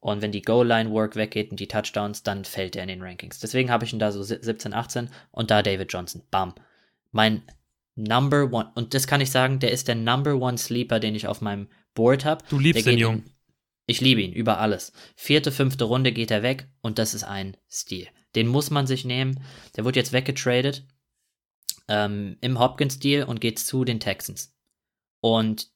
Und 0.02 0.20
wenn 0.20 0.32
die 0.32 0.42
Goal-Line-Work 0.42 1.14
weggeht 1.14 1.52
und 1.52 1.60
die 1.60 1.68
Touchdowns, 1.68 2.24
dann 2.24 2.44
fällt 2.44 2.74
er 2.74 2.82
in 2.82 2.88
den 2.88 3.02
Rankings. 3.02 3.38
Deswegen 3.38 3.70
habe 3.70 3.84
ich 3.84 3.92
ihn 3.92 4.00
da 4.00 4.10
so 4.10 4.20
17, 4.20 4.74
18 4.74 5.08
und 5.30 5.52
da 5.52 5.62
David 5.62 5.92
Johnson. 5.92 6.22
Bam. 6.28 6.56
Mein 7.12 7.42
Number 7.94 8.52
One, 8.52 8.72
und 8.74 8.94
das 8.94 9.06
kann 9.06 9.20
ich 9.20 9.30
sagen, 9.30 9.60
der 9.60 9.70
ist 9.70 9.86
der 9.86 9.94
Number 9.94 10.34
One 10.34 10.58
Sleeper, 10.58 10.98
den 10.98 11.14
ich 11.14 11.28
auf 11.28 11.40
meinem 11.40 11.68
Board 11.94 12.24
habe. 12.24 12.44
Du 12.48 12.58
liebst 12.58 12.84
den 12.84 12.98
Jungen. 12.98 13.30
Ich 13.86 14.00
liebe 14.00 14.20
ihn 14.22 14.32
über 14.32 14.58
alles. 14.58 14.92
Vierte, 15.14 15.52
fünfte 15.52 15.84
Runde 15.84 16.10
geht 16.10 16.32
er 16.32 16.42
weg 16.42 16.66
und 16.80 16.98
das 16.98 17.14
ist 17.14 17.22
ein 17.22 17.56
Stil. 17.70 18.08
Den 18.34 18.48
muss 18.48 18.70
man 18.70 18.88
sich 18.88 19.04
nehmen. 19.04 19.40
Der 19.76 19.84
wird 19.84 19.94
jetzt 19.94 20.12
weggetradet 20.12 20.84
ähm, 21.86 22.38
im 22.40 22.58
Hopkins-Deal 22.58 23.22
und 23.22 23.40
geht 23.40 23.60
zu 23.60 23.84
den 23.84 24.00
Texans. 24.00 24.52
Und 25.20 25.71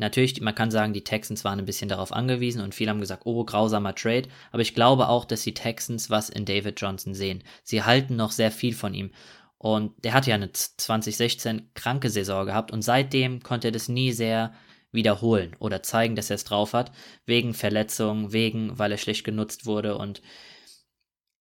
Natürlich, 0.00 0.40
man 0.40 0.54
kann 0.54 0.70
sagen, 0.70 0.94
die 0.94 1.04
Texans 1.04 1.44
waren 1.44 1.58
ein 1.58 1.66
bisschen 1.66 1.90
darauf 1.90 2.10
angewiesen 2.10 2.62
und 2.62 2.74
viele 2.74 2.90
haben 2.90 3.00
gesagt, 3.00 3.26
oh, 3.26 3.44
grausamer 3.44 3.94
Trade. 3.94 4.28
Aber 4.50 4.62
ich 4.62 4.74
glaube 4.74 5.08
auch, 5.08 5.26
dass 5.26 5.42
die 5.42 5.52
Texans 5.52 6.08
was 6.08 6.30
in 6.30 6.46
David 6.46 6.80
Johnson 6.80 7.14
sehen. 7.14 7.44
Sie 7.64 7.82
halten 7.82 8.16
noch 8.16 8.32
sehr 8.32 8.50
viel 8.50 8.74
von 8.74 8.94
ihm. 8.94 9.10
Und 9.58 9.92
der 10.02 10.14
hat 10.14 10.26
ja 10.26 10.34
eine 10.34 10.50
2016 10.52 11.72
kranke 11.74 12.08
Saison 12.08 12.46
gehabt 12.46 12.72
und 12.72 12.80
seitdem 12.80 13.42
konnte 13.42 13.68
er 13.68 13.72
das 13.72 13.90
nie 13.90 14.12
sehr 14.12 14.54
wiederholen 14.90 15.54
oder 15.58 15.82
zeigen, 15.82 16.16
dass 16.16 16.30
er 16.30 16.36
es 16.36 16.44
drauf 16.44 16.72
hat. 16.72 16.92
Wegen 17.26 17.52
Verletzungen, 17.52 18.32
wegen, 18.32 18.78
weil 18.78 18.92
er 18.92 18.98
schlecht 18.98 19.24
genutzt 19.24 19.66
wurde. 19.66 19.98
Und 19.98 20.22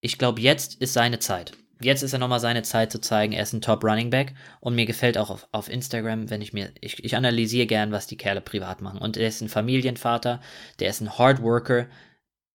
ich 0.01 0.18
glaube, 0.18 0.41
jetzt 0.41 0.82
ist 0.82 0.91
seine 0.91 1.20
Zeit 1.20 1.53
jetzt 1.82 2.03
ist 2.03 2.11
ja 2.11 2.17
nochmal 2.17 2.39
seine 2.39 2.63
Zeit 2.63 2.91
zu 2.91 2.99
zeigen, 2.99 3.34
er 3.34 3.43
ist 3.43 3.53
ein 3.53 3.61
Top 3.61 3.84
Running 3.84 4.09
Back 4.09 4.34
und 4.59 4.75
mir 4.75 4.86
gefällt 4.86 5.17
auch 5.17 5.30
auf, 5.30 5.47
auf 5.51 5.69
Instagram, 5.69 6.30
wenn 6.30 6.41
ich 6.41 6.53
mir, 6.53 6.71
ich, 6.82 7.03
ich 7.03 7.15
analysiere 7.15 7.67
gern, 7.67 7.91
was 7.91 8.07
die 8.07 8.17
Kerle 8.17 8.41
privat 8.41 8.82
machen. 8.82 8.99
Und 8.99 9.17
er 9.17 9.27
ist 9.27 9.41
ein 9.41 9.49
Familienvater, 9.49 10.41
der 10.80 10.89
ist 10.89 11.01
ein 11.01 11.17
Hard 11.17 11.41
Worker, 11.41 11.88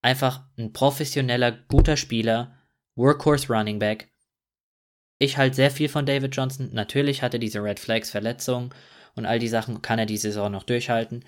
einfach 0.02 0.44
ein 0.58 0.72
professioneller, 0.72 1.52
guter 1.52 1.96
Spieler, 1.96 2.58
Workhorse 2.96 3.48
Running 3.48 3.78
Back. 3.78 4.10
Ich 5.18 5.38
halte 5.38 5.56
sehr 5.56 5.70
viel 5.70 5.88
von 5.88 6.06
David 6.06 6.36
Johnson. 6.36 6.70
Natürlich 6.72 7.22
hat 7.22 7.34
er 7.34 7.40
diese 7.40 7.62
Red 7.62 7.80
Flags 7.80 8.10
Verletzungen 8.10 8.70
und 9.14 9.26
all 9.26 9.38
die 9.38 9.48
Sachen 9.48 9.80
kann 9.80 9.98
er 9.98 10.06
die 10.06 10.16
Saison 10.16 10.52
noch 10.52 10.64
durchhalten. 10.64 11.24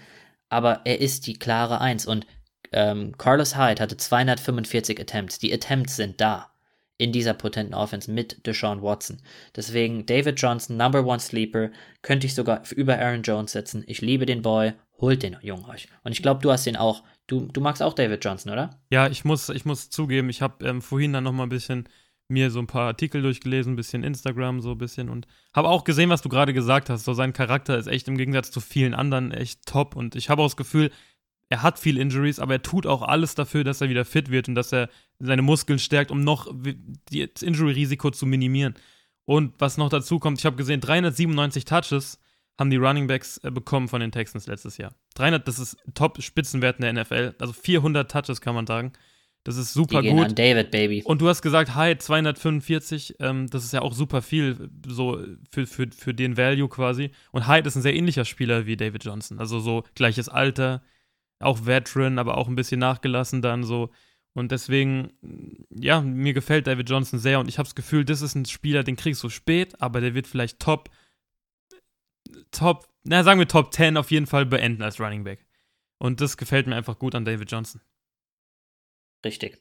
Aber 0.48 0.82
er 0.84 1.00
ist 1.00 1.26
die 1.26 1.38
klare 1.38 1.80
Eins 1.80 2.06
und 2.06 2.26
ähm, 2.72 3.16
Carlos 3.16 3.56
Hyde 3.56 3.80
hatte 3.80 3.96
245 3.96 5.00
Attempts. 5.00 5.38
Die 5.38 5.52
Attempts 5.52 5.96
sind 5.96 6.20
da 6.20 6.55
in 6.98 7.12
dieser 7.12 7.34
potenten 7.34 7.74
Offense 7.74 8.10
mit 8.10 8.46
Deshaun 8.46 8.82
Watson. 8.82 9.18
Deswegen 9.54 10.06
David 10.06 10.40
Johnson, 10.40 10.76
Number 10.76 11.04
One 11.04 11.20
Sleeper, 11.20 11.70
könnte 12.02 12.26
ich 12.26 12.34
sogar 12.34 12.62
über 12.74 12.98
Aaron 12.98 13.22
Jones 13.22 13.52
setzen. 13.52 13.84
Ich 13.86 14.00
liebe 14.00 14.26
den 14.26 14.42
Boy, 14.42 14.72
holt 14.98 15.22
den 15.22 15.36
Jungen 15.42 15.66
euch. 15.66 15.88
Und 16.04 16.12
ich 16.12 16.22
glaube, 16.22 16.40
du 16.40 16.50
hast 16.50 16.66
den 16.66 16.76
auch. 16.76 17.02
Du, 17.26 17.48
du 17.52 17.60
magst 17.60 17.82
auch 17.82 17.92
David 17.92 18.24
Johnson, 18.24 18.52
oder? 18.52 18.80
Ja, 18.90 19.08
ich 19.08 19.24
muss, 19.24 19.48
ich 19.48 19.64
muss 19.64 19.90
zugeben, 19.90 20.30
ich 20.30 20.42
habe 20.42 20.64
ähm, 20.64 20.80
vorhin 20.80 21.12
dann 21.12 21.24
noch 21.24 21.32
mal 21.32 21.42
ein 21.42 21.48
bisschen 21.48 21.88
mir 22.28 22.50
so 22.50 22.58
ein 22.58 22.66
paar 22.66 22.86
Artikel 22.86 23.22
durchgelesen, 23.22 23.74
ein 23.74 23.76
bisschen 23.76 24.02
Instagram 24.02 24.60
so 24.60 24.72
ein 24.72 24.78
bisschen 24.78 25.08
und 25.08 25.26
habe 25.54 25.68
auch 25.68 25.84
gesehen, 25.84 26.10
was 26.10 26.22
du 26.22 26.28
gerade 26.28 26.52
gesagt 26.52 26.90
hast. 26.90 27.04
So 27.04 27.12
sein 27.12 27.32
Charakter 27.32 27.78
ist 27.78 27.86
echt 27.86 28.08
im 28.08 28.16
Gegensatz 28.16 28.50
zu 28.50 28.60
vielen 28.60 28.94
anderen 28.94 29.30
echt 29.30 29.64
top 29.66 29.94
und 29.94 30.16
ich 30.16 30.28
habe 30.28 30.42
auch 30.42 30.46
das 30.46 30.56
Gefühl, 30.56 30.90
er 31.48 31.62
hat 31.62 31.78
viel 31.78 31.98
Injuries, 31.98 32.38
aber 32.40 32.54
er 32.54 32.62
tut 32.62 32.86
auch 32.86 33.02
alles 33.02 33.34
dafür, 33.34 33.64
dass 33.64 33.80
er 33.80 33.88
wieder 33.88 34.04
fit 34.04 34.30
wird 34.30 34.48
und 34.48 34.54
dass 34.54 34.72
er 34.72 34.88
seine 35.18 35.42
Muskeln 35.42 35.78
stärkt, 35.78 36.10
um 36.10 36.20
noch 36.20 36.52
das 37.10 37.42
Injury-Risiko 37.42 38.10
zu 38.10 38.26
minimieren. 38.26 38.74
Und 39.24 39.54
was 39.58 39.76
noch 39.76 39.88
dazu 39.88 40.18
kommt, 40.18 40.38
ich 40.38 40.46
habe 40.46 40.56
gesehen, 40.56 40.80
397 40.80 41.64
Touches 41.64 42.18
haben 42.58 42.70
die 42.70 42.76
Running 42.76 43.06
Backs 43.06 43.38
äh, 43.38 43.50
bekommen 43.50 43.88
von 43.88 44.00
den 44.00 44.12
Texans 44.12 44.46
letztes 44.46 44.78
Jahr. 44.78 44.94
300, 45.14 45.46
das 45.46 45.58
ist 45.58 45.76
Top-Spitzenwert 45.94 46.78
in 46.78 46.82
der 46.82 47.04
NFL, 47.04 47.34
also 47.38 47.52
400 47.52 48.10
Touches 48.10 48.40
kann 48.40 48.54
man 48.54 48.66
sagen. 48.66 48.92
Das 49.44 49.56
ist 49.56 49.74
super 49.74 50.00
Die 50.00 50.08
gehen 50.08 50.16
gut. 50.16 50.26
An 50.26 50.34
David, 50.34 50.72
Baby. 50.72 51.02
Und 51.04 51.20
du 51.20 51.28
hast 51.28 51.40
gesagt, 51.40 51.76
Hyde 51.76 51.98
245, 51.98 53.16
ähm, 53.20 53.46
das 53.48 53.64
ist 53.64 53.72
ja 53.72 53.80
auch 53.80 53.92
super 53.92 54.20
viel 54.20 54.70
so 54.84 55.22
für, 55.52 55.68
für, 55.68 55.86
für 55.96 56.14
den 56.14 56.36
Value 56.36 56.68
quasi. 56.68 57.12
Und 57.30 57.46
Hyde 57.46 57.68
ist 57.68 57.76
ein 57.76 57.82
sehr 57.82 57.94
ähnlicher 57.94 58.24
Spieler 58.24 58.66
wie 58.66 58.76
David 58.76 59.04
Johnson. 59.04 59.38
Also 59.38 59.60
so 59.60 59.84
gleiches 59.94 60.28
Alter, 60.28 60.82
auch 61.40 61.66
Veteran, 61.66 62.18
aber 62.18 62.36
auch 62.36 62.48
ein 62.48 62.56
bisschen 62.56 62.80
nachgelassen 62.80 63.42
dann 63.42 63.64
so. 63.64 63.90
Und 64.34 64.52
deswegen, 64.52 65.12
ja, 65.70 66.00
mir 66.00 66.34
gefällt 66.34 66.66
David 66.66 66.90
Johnson 66.90 67.18
sehr 67.18 67.40
und 67.40 67.48
ich 67.48 67.58
habe 67.58 67.66
das 67.66 67.74
Gefühl, 67.74 68.04
das 68.04 68.20
ist 68.20 68.34
ein 68.34 68.44
Spieler, 68.44 68.84
den 68.84 68.96
kriegst 68.96 69.22
du 69.22 69.30
spät, 69.30 69.80
aber 69.80 70.00
der 70.00 70.14
wird 70.14 70.26
vielleicht 70.26 70.60
Top, 70.60 70.90
Top, 72.50 72.86
na 73.04 73.22
sagen 73.22 73.38
wir 73.38 73.48
Top 73.48 73.72
10 73.72 73.96
auf 73.96 74.10
jeden 74.10 74.26
Fall 74.26 74.44
beenden 74.44 74.82
als 74.82 75.00
Running 75.00 75.24
Back. 75.24 75.46
Und 75.98 76.20
das 76.20 76.36
gefällt 76.36 76.66
mir 76.66 76.76
einfach 76.76 76.98
gut 76.98 77.14
an 77.14 77.24
David 77.24 77.50
Johnson. 77.50 77.80
Richtig. 79.24 79.58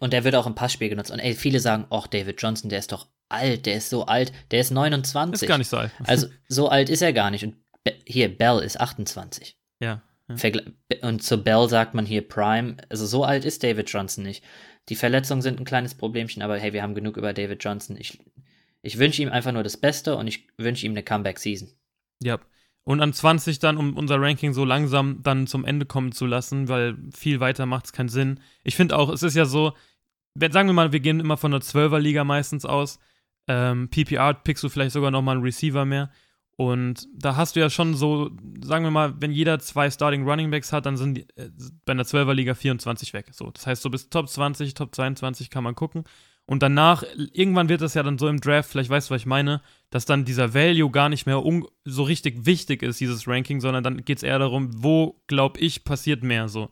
Und 0.00 0.12
der 0.12 0.24
wird 0.24 0.34
auch 0.34 0.46
im 0.46 0.54
Passspiel 0.54 0.88
genutzt. 0.88 1.10
Und 1.10 1.18
ey, 1.18 1.34
viele 1.34 1.60
sagen, 1.60 1.86
ach, 1.90 2.06
David 2.06 2.40
Johnson, 2.40 2.70
der 2.70 2.78
ist 2.78 2.92
doch 2.92 3.08
alt, 3.28 3.66
der 3.66 3.76
ist 3.76 3.90
so 3.90 4.06
alt, 4.06 4.32
der 4.50 4.60
ist 4.60 4.70
29. 4.70 5.42
Ist 5.42 5.48
gar 5.48 5.58
nicht 5.58 5.68
so 5.68 5.76
alt. 5.76 5.92
Also 6.04 6.28
so 6.48 6.68
alt 6.68 6.88
ist 6.88 7.02
er 7.02 7.12
gar 7.12 7.30
nicht. 7.30 7.44
Und 7.44 7.56
hier, 8.06 8.34
Bell 8.34 8.60
ist 8.60 8.80
28. 8.80 9.58
Ja. 9.80 10.02
Ja. 10.28 10.60
Und 11.02 11.22
zu 11.22 11.42
Bell 11.42 11.68
sagt 11.68 11.94
man 11.94 12.06
hier 12.06 12.26
Prime. 12.26 12.76
Also 12.88 13.06
so 13.06 13.24
alt 13.24 13.44
ist 13.44 13.62
David 13.62 13.90
Johnson 13.90 14.24
nicht. 14.24 14.44
Die 14.88 14.96
Verletzungen 14.96 15.42
sind 15.42 15.60
ein 15.60 15.64
kleines 15.64 15.94
Problemchen, 15.94 16.42
aber 16.42 16.58
hey, 16.58 16.72
wir 16.72 16.82
haben 16.82 16.94
genug 16.94 17.16
über 17.16 17.32
David 17.32 17.62
Johnson. 17.62 17.96
Ich, 17.98 18.18
ich 18.82 18.98
wünsche 18.98 19.22
ihm 19.22 19.28
einfach 19.28 19.52
nur 19.52 19.62
das 19.62 19.76
Beste 19.76 20.16
und 20.16 20.26
ich 20.26 20.46
wünsche 20.56 20.86
ihm 20.86 20.92
eine 20.92 21.02
Comeback-Season. 21.02 21.70
Ja. 22.22 22.38
Und 22.84 23.02
an 23.02 23.12
20 23.12 23.58
dann, 23.58 23.76
um 23.76 23.96
unser 23.98 24.18
Ranking 24.18 24.54
so 24.54 24.64
langsam 24.64 25.22
dann 25.22 25.46
zum 25.46 25.66
Ende 25.66 25.84
kommen 25.84 26.12
zu 26.12 26.24
lassen, 26.24 26.68
weil 26.68 26.96
viel 27.14 27.38
weiter 27.38 27.66
macht 27.66 27.86
es 27.86 27.92
keinen 27.92 28.08
Sinn. 28.08 28.40
Ich 28.64 28.76
finde 28.76 28.96
auch, 28.96 29.10
es 29.10 29.22
ist 29.22 29.36
ja 29.36 29.44
so, 29.44 29.74
sagen 30.34 30.70
wir 30.70 30.72
mal, 30.72 30.92
wir 30.92 31.00
gehen 31.00 31.20
immer 31.20 31.36
von 31.36 31.50
der 31.50 31.60
12er-Liga 31.60 32.24
meistens 32.24 32.64
aus. 32.64 32.98
Ähm, 33.46 33.90
PPR 33.90 34.32
pickst 34.32 34.64
du 34.64 34.70
vielleicht 34.70 34.92
sogar 34.92 35.10
nochmal 35.10 35.36
einen 35.36 35.44
Receiver 35.44 35.84
mehr. 35.84 36.10
Und 36.60 37.06
da 37.14 37.36
hast 37.36 37.54
du 37.54 37.60
ja 37.60 37.70
schon 37.70 37.94
so, 37.94 38.32
sagen 38.60 38.84
wir 38.84 38.90
mal, 38.90 39.14
wenn 39.20 39.30
jeder 39.30 39.60
zwei 39.60 39.88
Starting 39.92 40.28
Running 40.28 40.50
Backs 40.50 40.72
hat, 40.72 40.86
dann 40.86 40.96
sind 40.96 41.14
die, 41.14 41.20
äh, 41.36 41.50
bei 41.84 41.92
einer 41.92 42.02
12er 42.02 42.34
Liga 42.34 42.54
24 42.54 43.12
weg. 43.12 43.26
So, 43.30 43.52
das 43.52 43.68
heißt, 43.68 43.80
so 43.80 43.90
bis 43.90 44.10
Top 44.10 44.28
20, 44.28 44.74
Top 44.74 44.92
22 44.92 45.50
kann 45.50 45.62
man 45.62 45.76
gucken. 45.76 46.02
Und 46.46 46.64
danach, 46.64 47.04
irgendwann 47.32 47.68
wird 47.68 47.80
das 47.80 47.94
ja 47.94 48.02
dann 48.02 48.18
so 48.18 48.26
im 48.26 48.40
Draft, 48.40 48.70
vielleicht 48.70 48.90
weißt 48.90 49.08
du, 49.08 49.14
was 49.14 49.20
ich 49.20 49.26
meine, 49.26 49.62
dass 49.90 50.04
dann 50.04 50.24
dieser 50.24 50.52
Value 50.52 50.90
gar 50.90 51.08
nicht 51.08 51.26
mehr 51.26 51.40
so 51.84 52.02
richtig 52.02 52.44
wichtig 52.44 52.82
ist, 52.82 52.98
dieses 52.98 53.28
Ranking, 53.28 53.60
sondern 53.60 53.84
dann 53.84 54.04
geht 54.04 54.16
es 54.16 54.24
eher 54.24 54.40
darum, 54.40 54.82
wo, 54.82 55.22
glaube 55.28 55.60
ich, 55.60 55.84
passiert 55.84 56.24
mehr 56.24 56.48
so. 56.48 56.70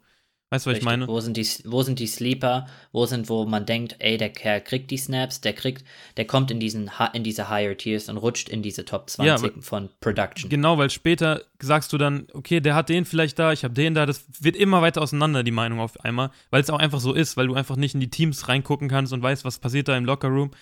Weißt 0.50 0.64
du, 0.64 0.70
was 0.70 0.76
Richtig. 0.76 0.82
ich 0.82 0.84
meine? 0.84 1.08
Wo 1.08 1.18
sind, 1.18 1.36
die, 1.36 1.46
wo 1.64 1.82
sind 1.82 1.98
die 1.98 2.06
Sleeper? 2.06 2.68
Wo 2.92 3.04
sind, 3.04 3.28
wo 3.28 3.46
man 3.46 3.66
denkt, 3.66 3.96
ey, 3.98 4.16
der 4.16 4.30
Kerl 4.30 4.60
kriegt 4.60 4.92
die 4.92 4.96
Snaps, 4.96 5.40
der 5.40 5.54
kriegt, 5.54 5.84
der 6.16 6.24
kommt 6.24 6.52
in 6.52 6.60
diesen 6.60 6.88
in 7.14 7.24
diese 7.24 7.50
Higher 7.50 7.76
Tiers 7.76 8.08
und 8.08 8.16
rutscht 8.16 8.48
in 8.48 8.62
diese 8.62 8.84
Top 8.84 9.10
20 9.10 9.56
ja, 9.56 9.60
von 9.60 9.90
Production. 10.00 10.48
Genau, 10.48 10.78
weil 10.78 10.90
später 10.90 11.42
sagst 11.60 11.92
du 11.92 11.98
dann, 11.98 12.28
okay, 12.32 12.60
der 12.60 12.76
hat 12.76 12.88
den 12.88 13.04
vielleicht 13.04 13.40
da, 13.40 13.52
ich 13.52 13.64
habe 13.64 13.74
den 13.74 13.94
da, 13.94 14.06
das 14.06 14.24
wird 14.38 14.54
immer 14.54 14.82
weiter 14.82 15.02
auseinander, 15.02 15.42
die 15.42 15.50
Meinung 15.50 15.80
auf 15.80 15.98
einmal, 16.04 16.30
weil 16.50 16.62
es 16.62 16.70
auch 16.70 16.78
einfach 16.78 17.00
so 17.00 17.12
ist, 17.12 17.36
weil 17.36 17.48
du 17.48 17.54
einfach 17.54 17.74
nicht 17.74 17.94
in 17.94 18.00
die 18.00 18.10
Teams 18.10 18.46
reingucken 18.46 18.88
kannst 18.88 19.12
und 19.12 19.22
weißt, 19.22 19.44
was 19.44 19.58
passiert 19.58 19.88
da 19.88 19.96
im 19.96 20.04
Lockerroom, 20.04 20.52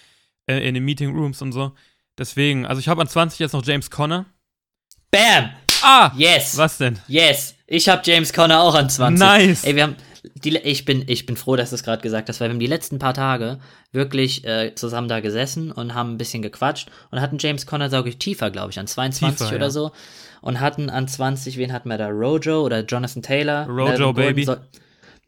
äh, 0.47 0.67
in 0.67 0.73
den 0.73 0.85
Meeting 0.87 1.15
Rooms 1.15 1.43
und 1.43 1.53
so. 1.53 1.73
Deswegen, 2.17 2.65
also 2.65 2.81
ich 2.81 2.89
habe 2.89 3.03
an 3.03 3.09
20 3.09 3.39
jetzt 3.39 3.53
noch 3.53 3.65
James 3.65 3.91
Conner. 3.91 4.25
Bam! 5.11 5.51
Ah! 5.83 6.11
Yes! 6.17 6.57
Was 6.57 6.79
denn? 6.79 6.99
Yes! 7.07 7.54
Ich 7.67 7.89
habe 7.89 8.03
James 8.05 8.33
Conner 8.33 8.63
auch 8.63 8.75
an 8.75 8.91
20. 8.91 9.19
Nice! 9.19 9.65
Ey, 9.65 9.77
wir 9.77 9.85
haben. 9.85 9.97
Die, 10.37 10.57
ich, 10.57 10.87
bin, 10.87 11.05
ich 11.07 11.27
bin 11.27 11.37
froh, 11.37 11.55
dass 11.55 11.69
du 11.69 11.75
es 11.75 11.83
gerade 11.83 12.01
gesagt 12.01 12.31
hast, 12.31 12.41
weil 12.41 12.49
wir 12.49 12.55
haben 12.55 12.61
die 12.61 12.67
letzten 12.67 12.99
paar 12.99 13.13
Tage 13.13 13.59
wirklich 13.93 14.43
äh, 14.47 14.75
zusammen 14.75 15.07
da 15.07 15.21
gesessen 15.21 15.71
und 15.71 15.95
haben 15.95 16.13
ein 16.13 16.19
bisschen 16.19 16.41
gequatscht 16.41 16.89
und 17.11 17.21
hatten 17.21 17.37
James 17.39 17.67
Conner, 17.67 17.91
sage 17.91 18.09
ich, 18.09 18.17
tiefer, 18.17 18.51
glaube 18.51 18.71
ich, 18.71 18.79
an 18.79 18.87
22 18.87 19.37
tiefer, 19.37 19.55
oder 19.55 19.67
ja. 19.67 19.71
so. 19.71 19.93
Und 20.41 20.61
hatten 20.61 20.89
an 20.89 21.09
20, 21.09 21.59
wen 21.59 21.75
hatten 21.75 21.91
wir 21.91 21.99
da? 21.99 22.09
Rojo 22.09 22.63
oder 22.63 22.81
Jonathan 22.85 23.23
Taylor? 23.23 23.67
Rojo, 23.67 24.15
Baby. 24.15 24.45
So, 24.45 24.57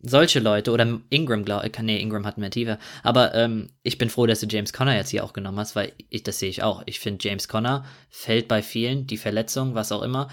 solche 0.03 0.41
Leute 0.41 0.70
oder 0.72 0.99
Ingram, 1.11 1.45
glaube 1.45 1.68
ich, 1.68 1.78
nee, 1.80 2.01
Ingram 2.01 2.24
hatten 2.24 2.41
wir 2.41 2.51
tiefer. 2.51 2.78
Aber 3.03 3.34
ähm, 3.34 3.68
ich 3.82 3.99
bin 3.99 4.09
froh, 4.09 4.26
dass 4.26 4.41
du 4.41 4.47
James 4.47 4.72
Conner 4.72 4.97
jetzt 4.97 5.11
hier 5.11 5.24
auch 5.24 5.34
genommen 5.34 5.59
hast, 5.59 5.76
weil 5.76 5.93
ich, 6.09 6.22
das 6.22 6.39
sehe 6.39 6.49
ich 6.49 6.62
auch. 6.62 6.82
Ich 6.87 7.01
finde, 7.01 7.26
James 7.28 7.49
Conner 7.49 7.84
fällt 8.09 8.49
bei 8.49 8.62
vielen, 8.62 9.07
die 9.07 9.18
Verletzung, 9.18 9.74
was 9.74 9.93
auch 9.93 10.03
immer, 10.03 10.28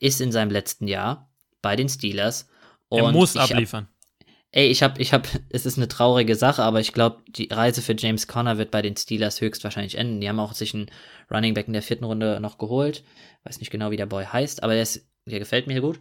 ist 0.00 0.20
in 0.22 0.32
seinem 0.32 0.50
letzten 0.50 0.88
Jahr 0.88 1.27
bei 1.62 1.76
den 1.76 1.88
Steelers. 1.88 2.48
Und 2.88 3.00
er 3.00 3.12
muss 3.12 3.36
abliefern. 3.36 3.84
Hab, 3.84 4.26
ey, 4.52 4.68
ich 4.68 4.82
habe, 4.82 5.00
ich 5.00 5.12
habe, 5.12 5.28
es 5.50 5.66
ist 5.66 5.76
eine 5.76 5.88
traurige 5.88 6.36
Sache, 6.36 6.62
aber 6.62 6.80
ich 6.80 6.92
glaube, 6.92 7.22
die 7.28 7.48
Reise 7.50 7.82
für 7.82 7.96
James 7.96 8.26
Conner 8.26 8.58
wird 8.58 8.70
bei 8.70 8.82
den 8.82 8.96
Steelers 8.96 9.40
höchstwahrscheinlich 9.40 9.96
enden. 9.96 10.20
Die 10.20 10.28
haben 10.28 10.40
auch 10.40 10.54
sich 10.54 10.74
einen 10.74 10.90
Running 11.30 11.54
Back 11.54 11.66
in 11.66 11.72
der 11.72 11.82
vierten 11.82 12.04
Runde 12.04 12.40
noch 12.40 12.58
geholt. 12.58 13.04
Weiß 13.44 13.60
nicht 13.60 13.70
genau, 13.70 13.90
wie 13.90 13.96
der 13.96 14.06
Boy 14.06 14.24
heißt, 14.24 14.62
aber 14.62 14.72
der, 14.72 14.82
ist, 14.82 15.06
der 15.26 15.38
gefällt 15.38 15.66
mir 15.66 15.80
gut. 15.80 16.00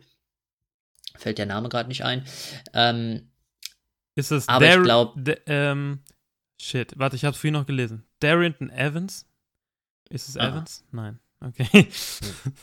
Fällt 1.15 1.37
der 1.37 1.45
Name 1.45 1.69
gerade 1.69 1.89
nicht 1.89 2.03
ein. 2.03 2.25
Ähm, 2.73 3.29
ist 4.15 4.31
es 4.31 4.47
aber 4.47 4.65
Dar 4.65 4.77
ich 4.77 4.83
glaube. 4.83 5.41
Ähm, 5.45 6.03
shit, 6.59 6.93
warte, 6.97 7.15
ich 7.15 7.25
habe 7.25 7.33
es 7.33 7.39
vorhin 7.39 7.53
noch 7.53 7.65
gelesen. 7.65 8.03
Darrington 8.19 8.69
Evans? 8.69 9.25
Ist 10.09 10.29
es 10.29 10.37
Aha. 10.37 10.49
Evans? 10.49 10.85
Nein. 10.91 11.19
Okay. 11.39 11.87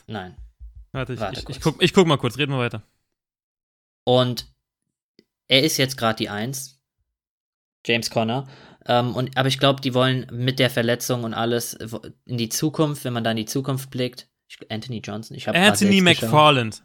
Nein. 0.07 0.36
Warte, 0.95 1.14
ich, 1.14 1.20
Warte 1.20 1.40
ich, 1.40 1.57
ich, 1.57 1.61
guck, 1.61 1.82
ich 1.82 1.92
guck 1.92 2.07
mal 2.07 2.18
kurz, 2.18 2.38
reden 2.38 2.53
wir 2.53 2.59
weiter. 2.59 2.82
Und 4.05 4.47
er 5.49 5.64
ist 5.64 5.76
jetzt 5.76 5.97
gerade 5.97 6.16
die 6.16 6.28
Eins, 6.28 6.80
James 7.84 8.11
Conner. 8.11 8.47
Ähm, 8.86 9.16
und, 9.16 9.36
aber 9.36 9.49
ich 9.49 9.59
glaube, 9.59 9.80
die 9.80 9.92
wollen 9.92 10.26
mit 10.30 10.61
der 10.61 10.70
Verletzung 10.70 11.24
und 11.24 11.34
alles 11.34 11.74
in 12.26 12.38
die 12.38 12.49
Zukunft, 12.49 13.05
wenn 13.05 13.12
man 13.12 13.24
da 13.24 13.32
in 13.32 13.38
die 13.38 13.45
Zukunft 13.45 13.90
blickt. 13.90 14.28
Ich, 14.49 14.59
Anthony 14.70 14.99
Johnson, 14.99 15.36
ich 15.36 15.49
habe 15.49 15.59
Anthony 15.59 16.01
McFarland. 16.01 16.82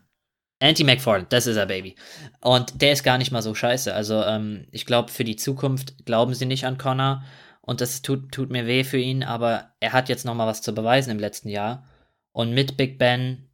Anti 0.61 0.83
McFarland, 0.83 1.31
das 1.31 1.45
ist 1.45 1.55
er, 1.55 1.67
Baby. 1.67 1.95
Und 2.41 2.81
der 2.81 2.93
ist 2.93 3.03
gar 3.03 3.17
nicht 3.17 3.31
mal 3.31 3.41
so 3.43 3.53
scheiße. 3.53 3.93
Also, 3.93 4.23
ähm, 4.23 4.67
ich 4.71 4.85
glaube, 4.85 5.11
für 5.11 5.23
die 5.23 5.35
Zukunft 5.35 6.05
glauben 6.05 6.33
sie 6.33 6.45
nicht 6.45 6.65
an 6.65 6.77
Connor. 6.77 7.23
Und 7.61 7.79
das 7.79 8.01
tut, 8.01 8.31
tut 8.31 8.49
mir 8.49 8.65
weh 8.65 8.83
für 8.83 8.97
ihn, 8.97 9.23
aber 9.23 9.75
er 9.79 9.93
hat 9.93 10.09
jetzt 10.09 10.25
nochmal 10.25 10.47
was 10.47 10.63
zu 10.63 10.73
beweisen 10.73 11.11
im 11.11 11.19
letzten 11.19 11.49
Jahr. 11.49 11.87
Und 12.31 12.53
mit 12.53 12.75
Big 12.75 12.97
Ben, 12.97 13.48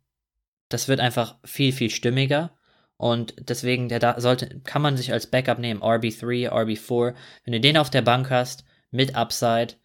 das 0.70 0.88
wird 0.88 1.00
einfach 1.00 1.36
viel, 1.44 1.72
viel 1.72 1.90
stimmiger. 1.90 2.52
Und 2.98 3.36
deswegen, 3.50 3.90
der 3.90 4.00
da 4.00 4.20
sollte, 4.22 4.62
kann 4.62 4.82
man 4.82 4.96
sich 4.96 5.12
als 5.12 5.28
Backup 5.28 5.60
nehmen. 5.60 5.82
RB3, 5.82 6.50
RB4. 6.50 7.14
Wenn 7.44 7.54
du 7.54 7.60
den 7.60 7.78
auf 7.78 7.90
der 7.90 8.02
Bank 8.02 8.30
hast, 8.30 8.66
mit 8.92 9.16
Upside. 9.16 9.76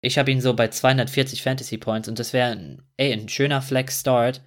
Ich 0.00 0.18
habe 0.18 0.30
ihn 0.30 0.40
so 0.40 0.54
bei 0.54 0.68
240 0.68 1.42
Fantasy 1.42 1.78
Points 1.78 2.08
und 2.08 2.18
das 2.18 2.32
wäre, 2.32 2.78
ey, 2.98 3.12
ein 3.12 3.28
schöner 3.28 3.62
Flex-Start 3.62 4.42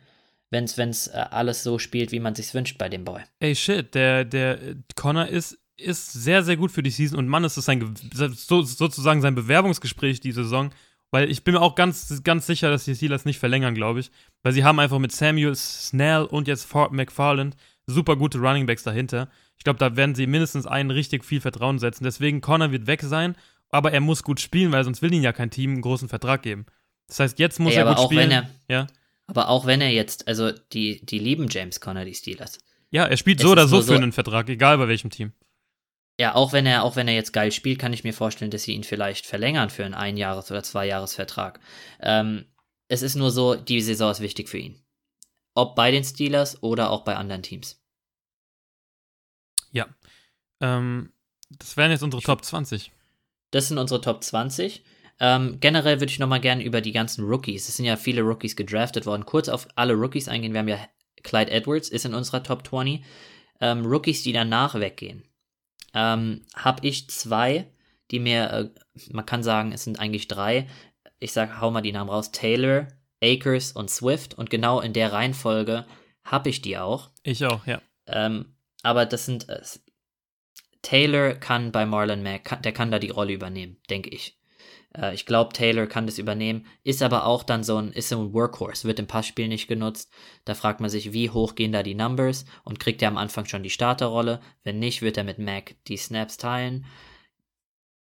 wenn 0.52 0.66
es 0.66 1.08
äh, 1.08 1.26
alles 1.32 1.64
so 1.64 1.80
spielt, 1.80 2.12
wie 2.12 2.20
man 2.20 2.36
sich 2.36 2.54
wünscht 2.54 2.78
bei 2.78 2.90
dem 2.90 3.06
Boy. 3.06 3.22
Ey, 3.40 3.56
shit, 3.56 3.96
der, 3.96 4.26
der 4.26 4.60
Connor 4.96 5.28
ist, 5.28 5.58
ist 5.78 6.12
sehr, 6.12 6.44
sehr 6.44 6.58
gut 6.58 6.72
für 6.72 6.84
die 6.84 6.92
Season 6.92 7.18
und 7.18 7.28
Mann, 7.28 7.44
ist 7.44 7.58
das 7.58 7.66
sein, 7.66 7.96
so, 8.36 8.62
sozusagen 8.62 9.22
sein 9.22 9.34
Bewerbungsgespräch 9.34 10.20
die 10.20 10.34
Saison, 10.34 10.72
weil 11.12 11.30
ich 11.30 11.44
bin 11.44 11.54
mir 11.54 11.62
auch 11.62 11.76
ganz, 11.76 12.24
ganz 12.24 12.48
sicher, 12.48 12.70
dass 12.72 12.86
die 12.86 12.96
Steelers 12.96 13.26
nicht 13.26 13.40
verlängern, 13.40 13.76
glaube 13.76 14.00
ich, 14.00 14.12
weil 14.44 14.54
sie 14.54 14.64
haben 14.64 14.80
einfach 14.80 15.00
mit 15.00 15.12
Samuel 15.12 15.56
Snell 15.56 16.24
und 16.24 16.48
jetzt 16.48 16.66
Fort 16.66 16.94
McFarland 16.94 17.56
super 17.86 18.16
gute 18.16 18.40
Runningbacks 18.40 18.84
dahinter. 18.84 19.30
Ich 19.58 19.64
glaube, 19.64 19.80
da 19.80 19.96
werden 19.96 20.16
sie 20.16 20.26
mindestens 20.26 20.66
einen 20.66 20.90
richtig 20.90 21.26
viel 21.26 21.42
Vertrauen 21.42 21.80
setzen. 21.80 22.04
Deswegen, 22.04 22.42
Connor 22.42 22.72
wird 22.72 22.88
weg 22.88 23.02
sein, 23.02 23.36
aber 23.70 23.92
er 23.92 24.02
muss 24.02 24.24
gut 24.24 24.40
spielen, 24.40 24.72
weil 24.72 24.84
sonst 24.84 25.02
will 25.02 25.14
ihn 25.14 25.22
ja 25.22 25.34
kein 25.34 25.52
Team 25.52 25.72
einen 25.72 25.82
großen 25.82 26.10
Vertrag 26.10 26.42
geben. 26.42 26.66
Das 27.08 27.20
heißt, 27.20 27.40
jetzt 27.40 27.60
muss 27.60 27.74
Ey, 27.74 27.80
er 27.80 27.86
gut 27.86 27.98
auch 27.98 28.06
spielen. 28.06 28.30
Wenn 28.30 28.32
er, 28.32 28.50
ja? 28.70 28.88
Aber 29.28 29.50
auch 29.50 29.66
wenn 29.66 29.82
er 29.82 29.92
jetzt, 29.92 30.28
also 30.28 30.52
die, 30.74 31.06
die 31.06 31.20
lieben 31.20 31.48
James 31.50 31.80
Conner, 31.80 32.06
die 32.06 32.14
Steelers. 32.14 32.60
Ja, 32.90 33.06
er 33.06 33.18
spielt 33.18 33.40
es 33.40 33.46
so 33.46 33.52
oder 33.52 33.68
so 33.68 33.82
für 33.82 33.96
einen 33.96 34.12
Vertrag, 34.12 34.50
egal 34.50 34.78
bei 34.78 34.88
welchem 34.88 35.10
Team. 35.10 35.32
Ja, 36.22 36.36
auch 36.36 36.54
wenn 36.54 36.68
er, 36.68 36.84
auch 36.84 36.96
wenn 36.96 37.08
er 37.08 37.16
jetzt 37.16 37.34
geil 37.34 37.52
spielt, 37.52 37.80
kann 37.80 37.94
ich 37.94 38.04
mir 38.04 38.14
vorstellen, 38.14 38.52
dass 38.52 38.62
sie 38.62 38.74
ihn 38.74 38.84
vielleicht 38.84 39.26
verlängern 39.26 39.72
für 39.72 39.84
einen 39.84 39.96
Einjahres- 39.96 40.52
oder 40.52 40.62
Zweijahresvertrag. 40.62 41.60
Ähm, 42.00 42.46
es 42.90 43.02
ist 43.02 43.16
nur 43.16 43.32
so, 43.32 43.56
die 43.56 43.82
Saison 43.82 44.12
ist 44.12 44.20
wichtig 44.20 44.48
für 44.48 44.60
ihn. 44.60 44.80
Ob 45.56 45.76
bei 45.76 45.90
den 45.90 46.04
Steelers 46.04 46.62
oder 46.62 46.92
auch 46.92 47.04
bei 47.06 47.16
anderen 47.16 47.42
Teams. 47.42 47.84
Ja. 49.72 49.88
Ähm, 50.60 51.12
das 51.50 51.76
wären 51.76 51.90
jetzt 51.90 52.04
unsere 52.04 52.22
Top 52.22 52.46
20. 52.46 52.92
Das 53.50 53.70
sind 53.70 53.80
unsere 53.80 54.00
Top 54.00 54.24
20. 54.24 54.84
Ähm, 55.20 55.58
generell 55.60 56.02
würde 56.02 56.12
ich 56.12 56.20
nochmal 56.20 56.40
gerne 56.40 56.64
über 56.64 56.82
die 56.82 56.92
ganzen 56.92 57.26
Rookies, 57.26 57.68
es 57.68 57.78
sind 57.78 57.86
ja 57.86 57.98
viele 57.98 58.22
Rookies 58.22 58.56
gedraftet 58.56 59.08
worden, 59.08 59.26
kurz 59.26 59.50
auf 59.50 59.68
alle 59.74 59.94
Rookies 59.94 60.28
eingehen. 60.28 60.54
Wir 60.54 60.60
haben 60.60 60.68
ja 60.68 60.88
Clyde 61.24 61.50
Edwards, 61.50 61.90
ist 61.90 62.06
in 62.06 62.14
unserer 62.14 62.44
Top 62.44 62.68
20. 62.68 63.04
Ähm, 63.60 63.88
Rookies, 63.88 64.22
die 64.22 64.34
danach 64.34 64.76
weggehen. 64.76 65.24
Ähm, 65.94 66.46
habe 66.56 66.86
ich 66.88 67.10
zwei, 67.10 67.68
die 68.12 68.20
mir, 68.20 68.52
äh, 68.52 68.70
man 69.12 69.26
kann 69.26 69.44
sagen, 69.44 69.72
es 69.72 69.84
sind 69.84 70.00
eigentlich 70.00 70.28
drei. 70.28 70.68
Ich 71.20 71.34
sag, 71.34 71.60
hau 71.60 71.72
mal 71.72 71.82
die 71.82 71.92
Namen 71.92 72.10
raus. 72.10 72.32
Taylor, 72.32 72.88
Akers 73.22 73.72
und 73.72 73.90
Swift. 73.90 74.34
Und 74.34 74.50
genau 74.50 74.80
in 74.80 74.94
der 74.94 75.12
Reihenfolge 75.12 75.86
habe 76.24 76.50
ich 76.50 76.62
die 76.62 76.78
auch. 76.78 77.12
Ich 77.24 77.46
auch, 77.46 77.66
ja. 77.66 77.82
Ähm, 78.08 78.56
aber 78.84 79.06
das 79.06 79.26
sind, 79.26 79.50
äh, 79.50 79.62
Taylor 80.82 81.34
kann 81.36 81.72
bei 81.72 81.86
Marlon 81.86 82.24
Mack, 82.24 82.46
kann, 82.46 82.62
der 82.62 82.72
kann 82.72 82.92
da 82.92 83.00
die 83.00 83.10
Rolle 83.10 83.34
übernehmen, 83.34 83.78
denke 83.90 84.10
ich. 84.10 84.38
Äh, 84.96 85.14
ich 85.14 85.26
glaube, 85.26 85.54
Taylor 85.54 85.88
kann 85.88 86.06
das 86.06 86.18
übernehmen, 86.18 86.66
ist 86.84 87.02
aber 87.02 87.26
auch 87.26 87.44
dann 87.44 87.64
so 87.64 87.78
ein, 87.78 87.92
ist 87.92 88.10
so 88.10 88.20
ein 88.20 88.34
Workhorse, 88.34 88.88
wird 88.88 89.00
im 89.00 89.08
Passspiel 89.08 89.48
nicht 89.48 89.68
genutzt. 89.68 90.12
Da 90.46 90.54
fragt 90.56 90.80
man 90.80 90.90
sich, 90.90 91.14
wie 91.14 91.30
hoch 91.30 91.56
gehen 91.56 91.72
da 91.72 91.84
die 91.84 91.96
Numbers 91.96 92.46
und 92.64 92.80
kriegt 92.80 93.02
er 93.02 93.08
am 93.08 93.18
Anfang 93.18 93.46
schon 93.46 93.64
die 93.64 93.70
Starterrolle? 93.70 94.42
Wenn 94.64 94.80
nicht, 94.80 95.02
wird 95.02 95.18
er 95.18 95.24
mit 95.24 95.40
Mac 95.40 95.76
die 95.88 95.98
Snaps 95.98 96.38
teilen. 96.38 96.86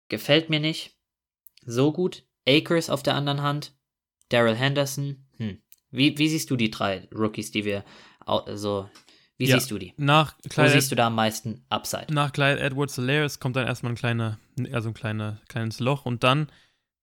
Gefällt 0.07 0.49
mir 0.49 0.59
nicht 0.59 0.97
so 1.65 1.91
gut. 1.91 2.23
Akers 2.47 2.89
auf 2.89 3.03
der 3.03 3.15
anderen 3.15 3.41
Hand, 3.41 3.73
Daryl 4.29 4.55
Henderson. 4.55 5.27
Hm. 5.37 5.61
Wie, 5.91 6.17
wie 6.17 6.29
siehst 6.29 6.49
du 6.49 6.55
die 6.55 6.71
drei 6.71 7.07
Rookies, 7.13 7.51
die 7.51 7.65
wir 7.65 7.83
so 8.53 8.87
wie 9.37 9.47
ja, 9.47 9.55
siehst 9.55 9.71
du 9.71 9.77
die? 9.77 9.93
Nach 9.95 10.37
Clyde 10.49 10.69
Wo 10.69 10.73
siehst 10.73 10.91
du 10.91 10.95
da 10.95 11.07
am 11.07 11.15
meisten 11.15 11.63
Upside? 11.69 12.13
Nach 12.13 12.33
Clyde 12.33 12.59
Edwards 12.59 12.95
Hilarious 12.95 13.39
kommt 13.39 13.55
dann 13.55 13.65
erstmal 13.65 13.93
ein, 13.93 13.95
kleiner, 13.95 14.37
also 14.73 14.89
ein 14.89 14.93
kleine, 14.93 15.39
kleines 15.47 15.79
Loch 15.79 16.05
und 16.05 16.25
dann 16.25 16.51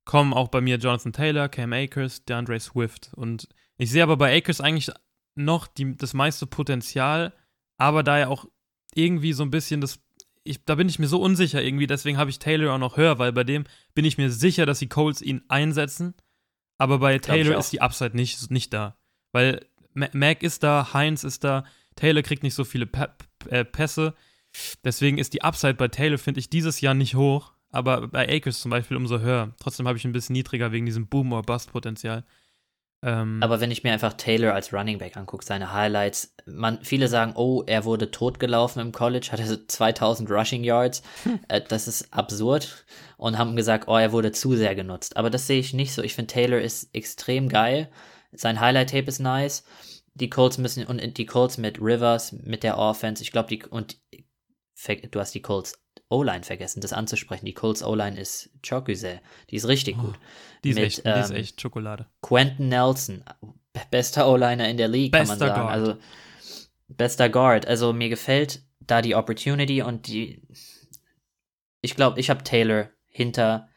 kommen 0.07 0.33
auch 0.33 0.49
bei 0.49 0.63
mir 0.63 0.79
Jonathan 0.79 1.13
Taylor, 1.13 1.51
Cam 1.51 1.75
Akers, 1.75 2.25
DeAndre 2.25 2.59
Swift. 2.59 3.11
Und 3.15 3.49
ich 3.77 3.91
sehe 3.91 4.03
aber 4.03 4.17
bei 4.17 4.35
Akers 4.35 4.63
eigentlich 4.63 4.91
noch 5.35 5.67
die, 5.67 5.97
das 5.97 6.15
meiste 6.15 6.47
Potenzial, 6.47 7.35
aber 7.77 8.03
da 8.03 8.17
er 8.19 8.31
auch 8.31 8.47
irgendwie 8.95 9.35
so 9.35 9.43
ein 9.43 9.51
bisschen 9.51 9.83
das. 9.83 10.01
Ich, 10.45 10.65
da 10.65 10.77
bin 10.77 10.89
ich 10.89 11.01
mir 11.01 11.09
so 11.09 11.21
unsicher 11.21 11.61
irgendwie, 11.61 11.89
deswegen 11.89 12.19
habe 12.19 12.31
ich 12.31 12.39
Taylor 12.39 12.73
auch 12.73 12.79
noch 12.79 12.97
höher, 12.97 13.19
weil 13.19 13.33
bei 13.33 13.43
dem 13.43 13.65
bin 13.95 14.05
ich 14.05 14.17
mir 14.17 14.31
sicher, 14.31 14.65
dass 14.65 14.79
die 14.79 14.89
Colts 14.89 15.21
ihn 15.21 15.43
einsetzen. 15.49 16.15
Aber 16.79 17.01
bei 17.01 17.19
Taylor 17.19 17.59
ist 17.59 17.73
die 17.73 17.81
Upside 17.81 18.17
nicht, 18.17 18.51
nicht 18.51 18.73
da. 18.73 18.97
Weil 19.33 19.67
Mac 19.93 20.43
ist 20.43 20.63
da, 20.63 20.93
Heinz 20.93 21.25
ist 21.25 21.43
da, 21.43 21.65
Taylor 21.97 22.23
kriegt 22.23 22.45
nicht 22.45 22.55
so 22.55 22.65
viele 22.65 22.87
P 22.87 23.07
äh, 23.49 23.65
Pässe. 23.65 24.15
Deswegen 24.85 25.19
ist 25.19 25.33
die 25.33 25.43
Upside 25.43 25.75
bei 25.75 25.89
Taylor, 25.89 26.19
finde 26.19 26.39
ich, 26.39 26.49
dieses 26.49 26.81
Jahr 26.81 26.95
nicht 26.95 27.17
hoch. 27.17 27.56
Aber 27.71 28.09
bei 28.09 28.29
Akers 28.29 28.61
zum 28.61 28.71
Beispiel 28.71 28.97
umso 28.97 29.21
höher. 29.21 29.55
Trotzdem 29.61 29.87
habe 29.89 29.99
ich 29.99 30.05
ein 30.05 30.12
bisschen 30.12 30.33
niedriger 30.35 30.73
wegen 30.73 30.87
diesem 30.87 31.09
Boom- 31.09 31.33
or 31.33 31.43
Bust-Potenzial. 31.43 32.25
Ähm, 33.03 33.41
aber 33.43 33.61
wenn 33.61 33.71
ich 33.71 33.85
mir 33.85 33.93
einfach 33.93 34.14
Taylor 34.14 34.55
als 34.55 34.73
Running 34.73 34.99
Back 34.99 35.17
angucke, 35.17 35.45
seine 35.45 35.73
Highlights, 35.73 36.35
man, 36.47 36.83
viele 36.83 37.09
sagen, 37.09 37.35
oh, 37.37 37.62
er 37.67 37.85
wurde 37.85 38.11
totgelaufen 38.11 38.81
im 38.81 38.93
College, 38.93 39.29
hatte 39.31 39.67
2000 39.67 40.31
Rushing 40.31 40.64
Yards. 40.64 41.03
äh, 41.49 41.61
das 41.61 41.89
ist 41.89 42.12
absurd. 42.12 42.87
Und 43.19 43.37
haben 43.39 43.57
gesagt, 43.57 43.89
oh, 43.89 43.97
er 43.97 44.12
wurde 44.12 44.33
zu 44.33 44.57
sehr 44.57 44.75
genutzt. 44.75 45.17
Aber 45.17 45.31
das 45.31 45.47
sehe 45.47 45.61
ich 45.61 45.75
nicht 45.75 45.93
so. 45.93 46.03
Ich 46.03 46.14
finde, 46.14 46.33
Taylor 46.33 46.61
ist 46.61 46.95
extrem 46.95 47.49
geil. 47.49 47.91
Sein 48.33 48.61
Highlight-Tape 48.61 49.09
ist 49.09 49.21
nice 49.21 49.64
die 50.17 50.31
Colts 50.31 50.57
müssen 50.59 50.87
und 50.87 51.19
die 51.19 51.27
Colts 51.27 51.59
mit 51.59 51.79
Rivers, 51.81 52.33
mit 52.33 52.62
der 52.62 52.79
Offense, 52.79 53.23
ich 53.23 53.33
glaube, 53.33 53.49
die 53.49 53.62
und 53.64 54.01
du 55.11 55.21
hast 55.21 55.35
die 55.35 55.43
Colts 55.43 55.79
O-Line 56.09 56.45
vergessen, 56.45 56.81
das 56.81 56.93
anzusprechen. 56.93 57.47
Die 57.47 57.55
Colts 57.55 57.83
O-Line 57.83 58.19
ist 58.19 58.51
Chokuse. 58.67 59.21
Die 59.51 59.57
ist 59.57 59.67
richtig 59.67 59.97
oh, 59.99 60.03
gut. 60.03 60.19
Die 60.63 60.71
ist, 60.71 60.77
mit, 60.77 60.85
echt, 60.85 61.03
ähm, 61.05 61.15
die 61.15 61.21
ist 61.21 61.31
ähm, 61.31 61.37
echt 61.37 61.61
Schokolade. 61.61 62.07
Quentin 62.23 62.69
Nelson, 62.69 63.25
bester 63.91 64.29
O-Liner 64.29 64.69
in 64.69 64.77
der 64.77 64.89
League, 64.89 65.13
bester 65.13 65.27
kann 65.27 65.39
man 65.39 65.49
sagen. 65.49 65.61
Guard. 65.61 65.73
Also 65.73 65.97
bester 66.89 67.29
Guard. 67.29 67.67
Also 67.67 67.93
mir 67.93 68.09
gefällt 68.09 68.63
da 68.81 69.03
die 69.03 69.15
Opportunity 69.15 69.83
und 69.83 70.07
die. 70.07 70.43
Ich 71.81 71.95
glaube, 71.97 72.21
ich 72.21 72.31
habe 72.31 72.45
Taylor 72.45 72.91
hinter 73.09 73.69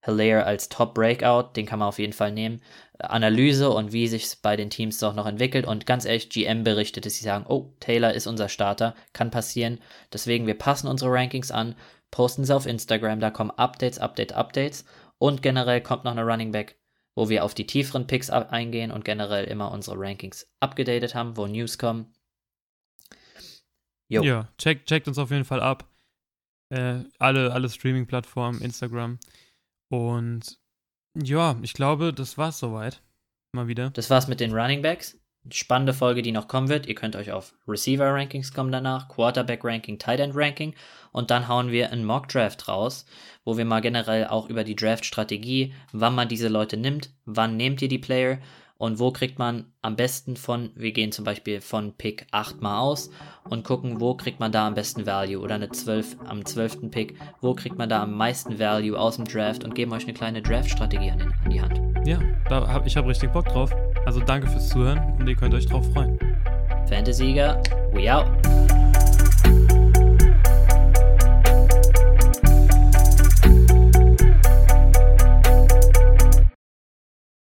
Hilaire 0.00 0.44
als 0.44 0.68
Top 0.68 0.94
Breakout, 0.94 1.52
den 1.56 1.66
kann 1.66 1.78
man 1.78 1.88
auf 1.88 1.98
jeden 1.98 2.12
Fall 2.12 2.32
nehmen. 2.32 2.62
Analyse 2.98 3.70
und 3.70 3.92
wie 3.92 4.08
sich 4.08 4.24
es 4.24 4.36
bei 4.36 4.56
den 4.56 4.70
Teams 4.70 5.02
auch 5.02 5.14
noch 5.14 5.26
entwickelt. 5.26 5.66
Und 5.66 5.86
ganz 5.86 6.04
ehrlich, 6.04 6.30
GM 6.30 6.64
berichtet, 6.64 7.06
dass 7.06 7.14
sie 7.14 7.24
sagen, 7.24 7.44
oh, 7.48 7.72
Taylor 7.80 8.12
ist 8.12 8.26
unser 8.26 8.48
Starter, 8.48 8.94
kann 9.12 9.30
passieren. 9.30 9.80
Deswegen, 10.12 10.46
wir 10.46 10.56
passen 10.58 10.88
unsere 10.88 11.12
Rankings 11.12 11.50
an, 11.50 11.74
posten 12.10 12.44
sie 12.44 12.54
auf 12.54 12.66
Instagram, 12.66 13.20
da 13.20 13.30
kommen 13.30 13.50
Updates, 13.50 13.98
Update, 13.98 14.32
Updates. 14.32 14.84
Und 15.18 15.42
generell 15.42 15.80
kommt 15.80 16.04
noch 16.04 16.12
eine 16.12 16.24
Running 16.24 16.52
Back, 16.52 16.78
wo 17.14 17.28
wir 17.28 17.44
auf 17.44 17.54
die 17.54 17.66
tieferen 17.66 18.06
Picks 18.06 18.30
eingehen 18.30 18.90
und 18.90 19.04
generell 19.04 19.44
immer 19.44 19.70
unsere 19.72 19.98
Rankings 19.98 20.46
abgedatet 20.60 21.14
haben, 21.14 21.36
wo 21.36 21.46
News 21.46 21.78
kommen. 21.78 22.12
Jo. 24.08 24.22
Ja, 24.22 24.48
check, 24.58 24.86
checkt 24.86 25.08
uns 25.08 25.18
auf 25.18 25.30
jeden 25.30 25.44
Fall 25.44 25.60
ab. 25.60 25.90
Äh, 26.68 27.00
alle 27.18 27.52
alle 27.52 27.68
Streaming-Plattformen, 27.68 28.60
Instagram. 28.60 29.18
Und 29.88 30.58
ja, 31.22 31.56
ich 31.62 31.74
glaube, 31.74 32.12
das 32.12 32.38
war's 32.38 32.58
soweit. 32.58 33.02
Mal 33.52 33.68
wieder. 33.68 33.90
Das 33.90 34.10
war's 34.10 34.28
mit 34.28 34.40
den 34.40 34.52
Running 34.52 34.82
Backs. 34.82 35.18
Spannende 35.50 35.94
Folge, 35.94 36.22
die 36.22 36.32
noch 36.32 36.48
kommen 36.48 36.68
wird. 36.68 36.86
Ihr 36.86 36.96
könnt 36.96 37.14
euch 37.14 37.30
auf 37.30 37.54
Receiver 37.68 38.12
Rankings 38.12 38.52
kommen 38.52 38.72
danach, 38.72 39.08
Quarterback 39.08 39.64
Ranking, 39.64 39.98
Tight 39.98 40.18
End 40.18 40.34
Ranking 40.34 40.74
und 41.12 41.30
dann 41.30 41.46
hauen 41.46 41.70
wir 41.70 41.92
einen 41.92 42.04
Mock 42.04 42.28
Draft 42.28 42.66
raus, 42.66 43.06
wo 43.44 43.56
wir 43.56 43.64
mal 43.64 43.80
generell 43.80 44.26
auch 44.26 44.48
über 44.48 44.64
die 44.64 44.74
Draft 44.74 45.04
Strategie, 45.04 45.72
wann 45.92 46.16
man 46.16 46.28
diese 46.28 46.48
Leute 46.48 46.76
nimmt, 46.76 47.10
wann 47.24 47.56
nehmt 47.56 47.80
ihr 47.80 47.88
die 47.88 47.98
Player 47.98 48.38
und 48.78 48.98
wo 48.98 49.10
kriegt 49.10 49.38
man 49.38 49.66
am 49.82 49.96
besten 49.96 50.36
von, 50.36 50.70
wir 50.74 50.92
gehen 50.92 51.12
zum 51.12 51.24
Beispiel 51.24 51.60
von 51.60 51.92
Pick 51.94 52.26
8 52.30 52.60
mal 52.60 52.80
aus 52.80 53.10
und 53.48 53.64
gucken, 53.64 54.00
wo 54.00 54.14
kriegt 54.14 54.40
man 54.40 54.52
da 54.52 54.66
am 54.66 54.74
besten 54.74 55.06
Value 55.06 55.38
oder 55.38 55.54
eine 55.54 55.70
12 55.70 56.16
am 56.26 56.44
12. 56.44 56.90
Pick, 56.90 57.14
wo 57.40 57.54
kriegt 57.54 57.78
man 57.78 57.88
da 57.88 58.02
am 58.02 58.14
meisten 58.14 58.58
Value 58.58 58.98
aus 58.98 59.16
dem 59.16 59.24
Draft 59.24 59.64
und 59.64 59.74
geben 59.74 59.92
euch 59.92 60.04
eine 60.04 60.14
kleine 60.14 60.42
Draft-Strategie 60.42 61.10
an, 61.10 61.22
an, 61.22 61.50
die 61.50 61.60
Hand. 61.60 61.80
Ja, 62.06 62.18
da 62.48 62.68
hab, 62.68 62.86
ich 62.86 62.96
habe 62.96 63.08
richtig 63.08 63.32
Bock 63.32 63.46
drauf. 63.46 63.74
Also 64.04 64.20
danke 64.20 64.46
fürs 64.46 64.68
Zuhören 64.68 65.16
und 65.18 65.26
ihr 65.26 65.36
könnt 65.36 65.54
euch 65.54 65.66
drauf 65.66 65.84
freuen. 65.92 66.18
Fantasy 66.88 67.34
we 67.92 68.12
out. 68.12 68.26